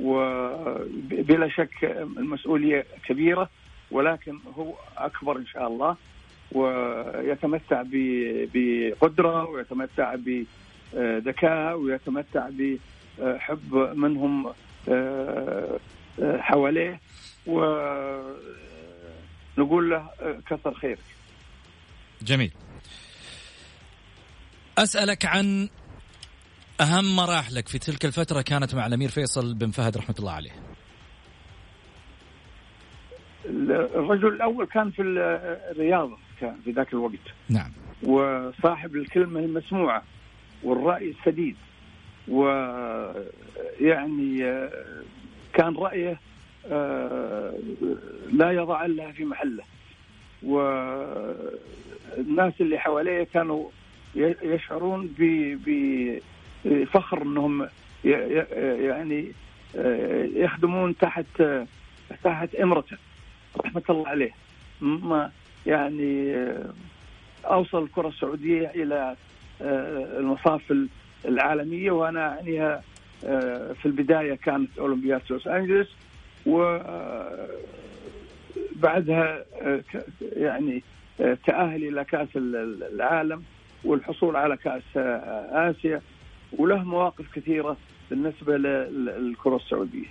وبلا 0.00 1.48
شك 1.48 1.84
المسؤولية 2.18 2.86
كبيرة 3.08 3.50
ولكن 3.90 4.38
هو 4.56 4.74
أكبر 4.96 5.36
إن 5.36 5.46
شاء 5.46 5.68
الله 5.68 5.96
ويتمتع 6.54 7.82
بقدرة 8.54 9.44
ويتمتع 9.44 10.14
بذكاء 10.94 11.76
ويتمتع 11.76 12.48
بحب 13.18 13.74
منهم 13.74 14.52
حواليه. 16.20 17.00
ونقول 17.46 18.30
له 19.90 20.10
كثر 20.50 20.74
خيرك. 20.74 20.98
جميل. 22.22 22.52
أسألك 24.78 25.26
عن 25.26 25.68
أهم 26.80 27.16
مراحلك 27.16 27.68
في 27.68 27.78
تلك 27.78 28.04
الفترة 28.04 28.42
كانت 28.42 28.74
مع 28.74 28.86
الأمير 28.86 29.08
فيصل 29.08 29.54
بن 29.54 29.70
فهد 29.70 29.96
رحمة 29.96 30.14
الله 30.18 30.32
عليه. 30.32 30.50
الرجل 33.94 34.28
الأول 34.28 34.66
كان 34.66 34.90
في 34.90 35.02
الرياضة 35.02 36.18
كان 36.40 36.56
في 36.64 36.70
ذاك 36.70 36.92
الوقت. 36.92 37.34
نعم. 37.48 37.70
وصاحب 38.02 38.96
الكلمة 38.96 39.40
المسموعة 39.40 40.02
والرأي 40.62 41.10
السديد. 41.10 41.56
ويعني 42.28 43.24
كان 45.52 45.76
رأيه 45.76 46.20
لا 48.32 48.50
يضع 48.50 48.84
إلا 48.84 49.12
في 49.12 49.24
محله. 49.24 49.62
والناس 50.42 51.42
اللي 52.60 52.78
حواليه 52.78 53.26
كانوا 53.34 53.70
يشعرون 54.42 55.14
بفخر 56.64 57.22
إنهم 57.22 57.68
يعني 58.04 59.32
يخدمون 60.34 60.96
تحت 60.96 61.42
تحت 62.24 62.54
إمرته. 62.54 62.96
رحمة 63.64 63.82
الله 63.90 64.08
عليه. 64.08 64.30
ما 64.80 65.30
يعني 65.66 66.46
أوصل 67.44 67.82
الكرة 67.82 68.08
السعودية 68.08 68.72
إلى 68.74 69.16
المصاف 70.18 70.74
العالمية. 71.24 71.90
وأنا 71.90 72.36
اعنيها 72.36 72.82
في 73.74 73.86
البداية 73.86 74.34
كانت 74.34 74.78
أولمبياد 74.78 75.20
لوس 75.30 75.46
أنجلوس. 75.46 75.88
وبعدها 76.46 77.44
يعني 80.20 80.82
تأهل 81.18 81.88
إلى 81.88 82.04
كأس 82.04 82.28
العالم 82.36 83.42
والحصول 83.84 84.36
على 84.36 84.56
كأس 84.56 84.82
آسيا. 85.52 86.00
وله 86.58 86.84
مواقف 86.84 87.24
كثيرة 87.34 87.76
بالنسبة 88.10 88.56
للكرة 88.56 89.56
السعودية. 89.56 90.06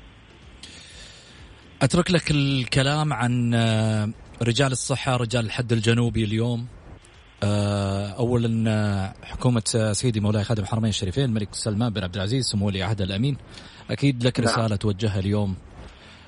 أترك 1.81 2.11
لك 2.11 2.31
الكلام 2.31 3.13
عن 3.13 3.53
آه، 3.53 4.09
رجال 4.41 4.71
الصحة 4.71 5.15
رجال 5.17 5.45
الحد 5.45 5.71
الجنوبي 5.71 6.23
اليوم 6.23 6.67
آه، 7.43 8.07
اولا 8.07 9.13
حكومة 9.23 9.91
سيدي 9.91 10.19
مولاي 10.19 10.43
خادم 10.43 10.63
الحرمين 10.63 10.89
الشريفين 10.89 11.23
الملك 11.23 11.53
سلمان 11.55 11.93
بن 11.93 12.03
عبد 12.03 12.15
العزيز 12.15 12.45
سمو 12.45 12.67
ولي 12.67 12.83
عهد 12.83 13.01
الأمين 13.01 13.37
أكيد 13.91 14.23
لك 14.25 14.39
نعم. 14.39 14.49
رسالة 14.49 14.75
توجهها 14.75 15.19
اليوم 15.19 15.55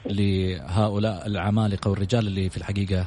لهؤلاء 0.05 1.27
العمالقه 1.27 1.91
والرجال 1.91 2.27
اللي 2.27 2.49
في 2.49 2.57
الحقيقة 2.57 3.05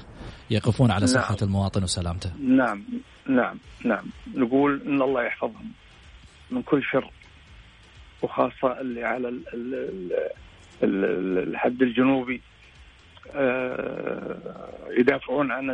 يقفون 0.50 0.90
على 0.90 1.06
صحة 1.06 1.36
نعم. 1.40 1.48
المواطن 1.48 1.82
وسلامته. 1.82 2.32
نعم 2.40 2.84
نعم 3.28 3.58
نعم 3.84 4.04
نقول 4.34 4.82
إن 4.86 5.02
الله 5.02 5.22
يحفظهم 5.24 5.72
من 6.50 6.62
كل 6.62 6.82
شر 6.82 7.10
وخاصة 8.22 8.80
اللي 8.80 9.04
على 9.04 9.28
ال 9.28 9.44
ال 9.54 10.12
ال 10.82 11.48
الحد 11.48 11.82
الجنوبي 11.82 12.34
آه، 12.34 12.47
يدافعون 14.90 15.52
عن 15.52 15.70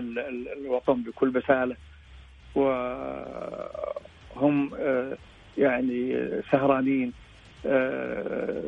الوطن 0.58 1.02
بكل 1.02 1.30
بساله. 1.30 1.76
وهم 2.54 4.70
آه، 4.78 5.16
يعني 5.58 6.30
سهرانين 6.52 7.12
آه، 7.66 8.62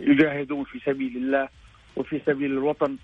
يجاهدون 0.00 0.64
في 0.64 0.78
سبيل 0.78 1.16
الله 1.16 1.48
وفي 1.96 2.20
سبيل 2.26 2.52
الوطن 2.52 2.96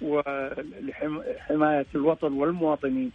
ولحماية 0.00 1.86
الوطن 1.94 2.32
والمواطنين. 2.32 3.12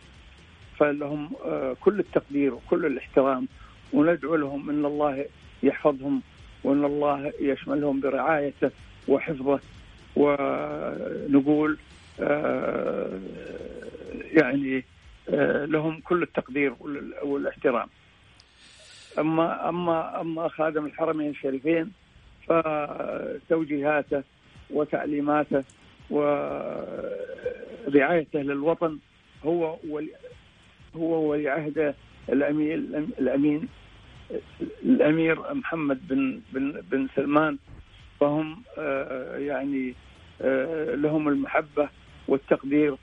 فلهم 0.77 1.29
آه، 1.45 1.75
كل 1.81 1.99
التقدير 1.99 2.53
وكل 2.53 2.85
الاحترام 2.85 3.47
وندعو 3.93 4.35
لهم 4.35 4.69
إن 4.69 4.85
الله 4.85 5.25
يحفظهم 5.63 6.21
وإن 6.63 6.85
الله 6.85 7.33
يشملهم 7.39 7.99
برعايته 7.99 8.71
وحفظه. 9.07 9.59
ونقول 10.17 11.77
آه، 12.19 13.19
يعني 14.31 14.83
لهم 15.65 16.01
كل 16.01 16.23
التقدير 16.23 16.73
والاحترام. 17.23 17.87
أما 19.19 19.69
أما 19.69 20.21
أما 20.21 20.47
خادم 20.47 20.85
الحرمين 20.85 21.29
الشريفين 21.29 21.91
فتوجيهاته 22.47 24.23
وتعليماته 24.69 25.63
ورعايته 26.09 27.19
للوطن 28.39 28.97
هو 29.45 29.77
ولي 29.89 30.09
هو 30.95 31.29
ولي 31.31 31.49
عهده 31.49 31.95
الامين 32.29 32.73
الأمين 33.19 33.67
الأمير 34.83 35.53
محمد 35.53 36.07
بن 36.07 36.41
بن 36.53 36.81
بن 36.91 37.07
سلمان. 37.15 37.57
فهم 38.19 38.63
آه، 38.77 39.37
يعني 39.37 39.89
آه، 39.89 39.93
لهم 40.95 41.27
المحبة 41.27 41.89
والتقدير 42.27 42.95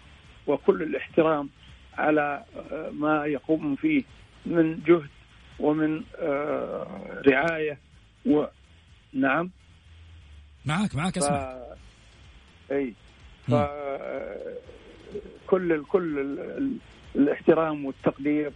وكل 0.46 0.82
الاحترام 0.82 1.48
على 1.98 2.44
آه، 2.72 2.90
ما 2.90 3.26
يقوم 3.26 3.76
فيه 3.76 4.02
من 4.46 4.80
جهد 4.86 5.08
ومن 5.58 6.02
رعاية 7.26 7.78
و. 8.26 8.44
نعم؟ 9.12 9.50
معك 10.66 10.94
معك 10.94 11.18
اسمع. 11.18 11.54
ف... 12.68 12.72
إي. 12.72 12.94
ف 13.48 13.54
كل 15.46 15.84
كل 15.84 16.38
الاحترام 17.16 17.84
والتقدير 17.84 18.52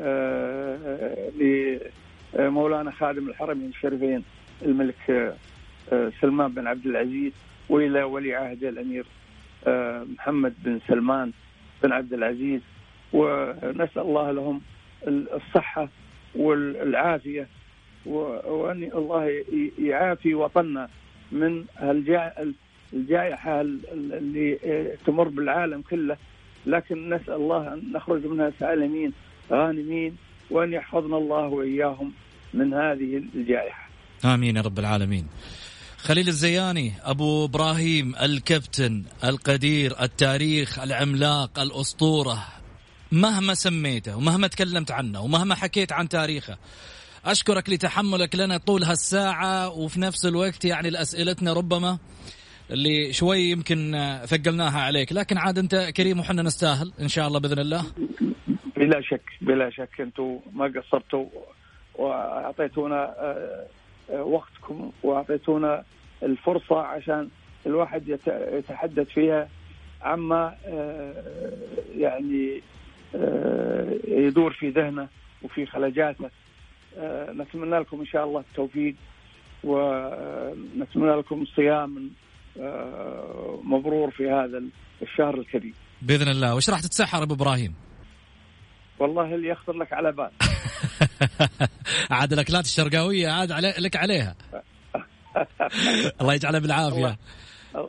آه، 0.00 1.30
لمولانا 2.34 2.90
خادم 2.90 3.28
الحرمين 3.28 3.68
الشريفين 3.68 4.24
الملك 4.62 5.10
آه، 5.92 6.12
سلمان 6.20 6.52
بن 6.52 6.66
عبد 6.66 6.86
العزيز 6.86 7.32
وإلى 7.68 8.02
ولي 8.02 8.34
عهده 8.34 8.68
الأمير 8.68 9.06
آه، 9.66 10.06
محمد 10.18 10.54
بن 10.64 10.80
سلمان 10.88 11.32
بن 11.82 11.92
عبد 11.92 12.12
العزيز 12.12 12.60
ونسأل 13.12 14.02
الله 14.02 14.30
لهم 14.32 14.60
الصحة 15.06 15.88
والعافية 16.34 17.48
وأن 18.06 18.82
الله 18.94 19.44
يعافي 19.78 20.34
وطننا 20.34 20.88
من 21.32 21.64
الجائحة 22.92 23.60
اللي 23.60 24.58
تمر 25.06 25.28
بالعالم 25.28 25.82
كله 25.82 26.16
لكن 26.66 27.14
نسأل 27.14 27.34
الله 27.34 27.74
أن 27.74 27.92
نخرج 27.92 28.26
منها 28.26 28.52
سالمين 28.60 29.12
غانمين 29.50 30.16
وأن 30.50 30.72
يحفظنا 30.72 31.16
الله 31.16 31.46
وإياهم 31.46 32.12
من 32.54 32.74
هذه 32.74 33.22
الجائحة. 33.34 33.88
آمين 34.24 34.56
يا 34.56 34.62
رب 34.62 34.78
العالمين. 34.78 35.26
خليل 35.98 36.28
الزياني 36.28 36.92
أبو 37.02 37.44
إبراهيم 37.44 38.14
الكابتن 38.22 39.04
القدير 39.24 40.02
التاريخ 40.02 40.78
العملاق 40.78 41.58
الأسطورة. 41.58 42.38
مهما 43.12 43.54
سميته 43.54 44.16
ومهما 44.16 44.46
تكلمت 44.46 44.90
عنه 44.90 45.20
ومهما 45.20 45.54
حكيت 45.54 45.92
عن 45.92 46.08
تاريخه 46.08 46.58
أشكرك 47.24 47.70
لتحملك 47.70 48.36
لنا 48.36 48.56
طول 48.56 48.82
هالساعة 48.82 49.68
وفي 49.68 50.00
نفس 50.00 50.26
الوقت 50.26 50.64
يعني 50.64 51.02
اسئلتنا 51.02 51.52
ربما 51.52 51.98
اللي 52.70 53.12
شوي 53.12 53.40
يمكن 53.40 53.92
ثقلناها 54.26 54.80
عليك. 54.80 55.12
لكن 55.12 55.38
عاد 55.38 55.58
أنت 55.58 55.74
كريم 55.96 56.20
وحنا 56.20 56.42
نستاهل 56.42 56.92
إن 57.00 57.08
شاء 57.08 57.28
الله 57.28 57.40
بإذن 57.40 57.58
الله. 57.58 57.84
بلا 58.76 59.00
شك 59.00 59.24
بلا 59.40 59.70
شك. 59.70 60.00
أنتم 60.00 60.38
ما 60.52 60.72
قصرتوا 60.76 61.26
وأعطيتونا 61.94 62.96
آه، 62.96 63.22
آه، 63.22 63.66
وقتكم 64.10 64.90
واعطيتونا 65.02 65.84
الفرصة 66.22 66.80
عشان 66.80 67.28
الواحد 67.66 68.18
يتحدث 68.52 69.08
فيها. 69.08 69.48
عما 70.02 70.54
آه، 70.66 71.14
يعني 71.96 72.62
يدور 74.08 74.52
في 74.52 74.68
ذهنه 74.68 75.08
وفي 75.42 75.66
خلجاته. 75.66 76.30
نتمنى 77.28 77.78
لكم 77.78 78.00
إن 78.00 78.06
شاء 78.06 78.24
الله 78.24 78.40
التوفيق 78.40 78.94
ونتمنى 79.64 81.16
لكم 81.16 81.44
صيام 81.56 82.10
آه، 82.60 83.60
مبرور 83.64 84.10
في 84.10 84.30
هذا 84.30 84.62
الشهر 85.02 85.34
الكريم. 85.34 85.74
بإذن 86.02 86.28
الله. 86.28 86.54
وش 86.54 86.70
راح 86.70 86.80
تتسحر 86.80 87.22
أبو 87.22 87.34
إبراهيم؟ 87.34 87.74
والله 88.98 89.34
اللي 89.34 89.48
يخطر 89.48 89.72
لك 89.72 89.92
على 89.92 90.12
بال. 90.12 90.47
عاد 92.10 92.32
الأكلات 92.32 92.64
الشرقاوية 92.64 93.28
عاد 93.28 93.52
علي 93.52 93.74
لك 93.78 93.96
عليها. 93.96 94.34
الله 96.20 96.34
يجعلها 96.34 96.60
بالعافية. 96.60 97.16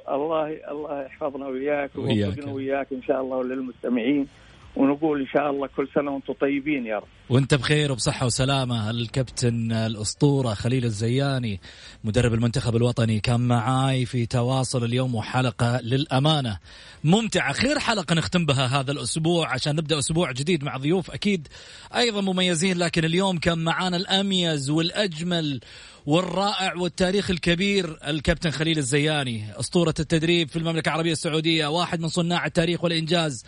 الله 0.09 0.47
الله 0.71 1.05
يحفظنا 1.05 1.47
وياك 1.47 1.91
ويوفقنا 1.95 2.51
وياك 2.51 2.87
إن 2.91 3.03
شاء 3.03 3.21
الله 3.21 3.37
وللمستمعين 3.37 4.27
ونقول 4.75 5.21
إن 5.21 5.27
شاء 5.27 5.49
الله 5.49 5.67
كل 5.67 5.87
سنة 5.95 6.11
وأنتم 6.11 6.33
طيبين 6.33 6.85
يا 6.85 6.95
رب. 6.97 7.07
وأنت 7.29 7.55
بخير 7.55 7.91
وبصحة 7.91 8.25
وسلامة. 8.25 8.89
الكابتن 8.89 9.71
الأسطورة 9.71 10.53
خليل 10.53 10.85
الزياني 10.85 11.59
مدرب 12.03 12.33
المنتخب 12.33 12.75
الوطني 12.75 13.19
كان 13.19 13.39
معاي 13.39 14.05
في 14.05 14.25
تواصل 14.25 14.83
اليوم 14.83 15.15
وحلقة 15.15 15.79
للأمانة 15.81 16.59
ممتعة. 17.03 17.53
خير 17.53 17.79
حلقة 17.79 18.15
نختم 18.15 18.45
بها 18.45 18.79
هذا 18.79 18.91
الأسبوع 18.91 19.53
عشان 19.53 19.75
نبدأ 19.75 19.99
أسبوع 19.99 20.31
جديد 20.31 20.63
مع 20.63 20.77
ضيوف 20.77 21.11
أكيد 21.11 21.47
أيضا 21.95 22.21
مميزين 22.21 22.77
لكن 22.77 23.05
اليوم 23.05 23.37
كان 23.37 23.63
معانا 23.63 23.97
الأميز 23.97 24.69
والأجمل 24.69 25.59
والرائع 26.05 26.75
والتاريخ 26.75 27.29
الكبير 27.29 27.97
الكابتن 28.07 28.49
خليل 28.51 28.77
الزياني 28.77 29.59
أسطورة 29.59 29.93
التدريب 29.99 30.49
في 30.49 30.55
المملكة 30.55 30.89
العربية 30.89 31.11
السعودية 31.11 31.67
واحد 31.67 31.99
من 31.99 32.07
صناع 32.07 32.45
التاريخ 32.45 32.83
والإنجاز. 32.83 33.45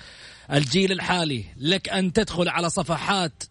الجيل 0.53 0.91
الحالي 0.91 1.45
لك 1.57 1.89
أن 1.89 2.13
تدخل 2.13 2.49
على 2.49 2.69
صفحات 2.69 3.43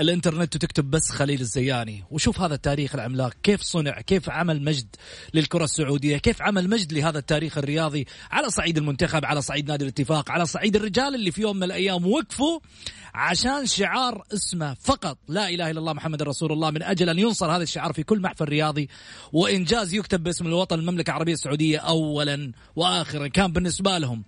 الإنترنت 0.00 0.56
وتكتب 0.56 0.90
بس 0.90 1.10
خليل 1.10 1.40
الزياني. 1.40 2.04
وشوف 2.10 2.40
هذا 2.40 2.54
التاريخ 2.54 2.94
العملاق 2.94 3.32
كيف 3.42 3.62
صنع 3.62 4.00
كيف 4.00 4.30
عمل 4.30 4.62
مجد 4.62 4.86
للكرة 5.34 5.64
السعودية 5.64 6.16
كيف 6.16 6.42
عمل 6.42 6.70
مجد 6.70 6.92
لهذا 6.92 7.18
التاريخ 7.18 7.58
الرياضي 7.58 8.06
على 8.30 8.50
صعيد 8.50 8.78
المنتخب 8.78 9.24
على 9.24 9.42
صعيد 9.42 9.68
نادي 9.68 9.84
الاتفاق 9.84 10.30
على 10.30 10.46
صعيد 10.46 10.76
الرجال 10.76 11.14
اللي 11.14 11.30
في 11.30 11.40
يوم 11.40 11.56
من 11.56 11.62
الأيام 11.62 12.06
وقفوا 12.06 12.60
عشان 13.14 13.66
شعار 13.66 14.24
اسمه 14.34 14.74
فقط. 14.74 15.18
لا 15.28 15.48
إله 15.48 15.70
إلا 15.70 15.80
الله 15.80 15.92
محمد 15.92 16.22
رسول 16.22 16.52
الله. 16.52 16.70
من 16.70 16.82
أجل 16.82 17.08
أن 17.08 17.18
ينصر 17.18 17.56
هذا 17.56 17.62
الشعار 17.62 17.92
في 17.92 18.02
كل 18.02 18.20
محفل 18.20 18.44
رياضي 18.44 18.88
وإنجاز 19.32 19.94
يكتب 19.94 20.22
باسم 20.22 20.46
الوطن 20.46 20.78
المملكة 20.78 21.10
العربية 21.10 21.32
السعودية 21.32 21.78
أولا 21.78 22.52
وآخرا. 22.76 23.28
كان 23.28 23.52
بالنسبة 23.52 23.98
لهم 23.98 24.24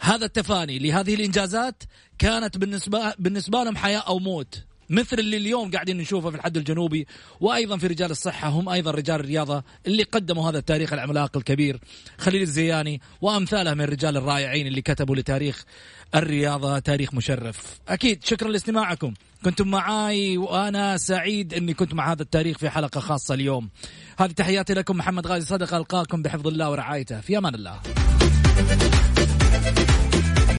هذا 0.00 0.24
التفاني 0.24 0.78
لهذه 0.78 1.14
الإنجازات 1.14 1.82
كانت 2.18 2.58
بالنسبة 2.58 3.14
بالنسبة 3.18 3.64
لهم 3.64 3.76
حياة 3.76 3.98
أو 3.98 4.18
موت. 4.18 4.64
مثل 4.90 5.18
اللي 5.18 5.36
اليوم 5.36 5.70
قاعدين 5.70 5.96
نشوفه 5.96 6.30
في 6.30 6.36
الحد 6.36 6.56
الجنوبي 6.56 7.06
وأيضا 7.40 7.76
في 7.76 7.86
رجال 7.86 8.10
الصحة 8.10 8.48
هم 8.48 8.68
أيضا 8.68 8.90
رجال 8.90 9.20
الرياضة 9.20 9.62
اللي 9.86 10.02
قدموا 10.02 10.50
هذا 10.50 10.58
التاريخ 10.58 10.92
العملاق 10.92 11.36
الكبير 11.36 11.80
خليل 12.18 12.42
الزياني 12.42 13.00
وأمثاله 13.20 13.74
من 13.74 13.80
الرجال 13.80 14.16
الرائعين 14.16 14.66
اللي 14.66 14.82
كتبوا 14.82 15.16
لتاريخ 15.16 15.64
الرياضة 16.14 16.78
تاريخ 16.78 17.14
مشرف. 17.14 17.80
أكيد 17.88 18.24
شكرا 18.24 18.48
لاستماعكم. 18.48 19.14
كنتم 19.44 19.68
معاي 19.68 20.38
وأنا 20.38 20.96
سعيد 20.96 21.54
أني 21.54 21.74
كنت 21.74 21.94
مع 21.94 22.12
هذا 22.12 22.22
التاريخ 22.22 22.58
في 22.58 22.70
حلقة 22.70 23.00
خاصة 23.00 23.34
اليوم. 23.34 23.68
هذه 24.18 24.32
تحياتي 24.32 24.74
لكم 24.74 24.96
محمد 24.96 25.26
غازي 25.26 25.46
صدقه 25.46 25.76
ألقاكم 25.76 26.22
بحفظ 26.22 26.46
الله 26.46 26.70
ورعايته. 26.70 27.20
في 27.20 27.38
أمان 27.38 27.54
الله. 27.54 27.80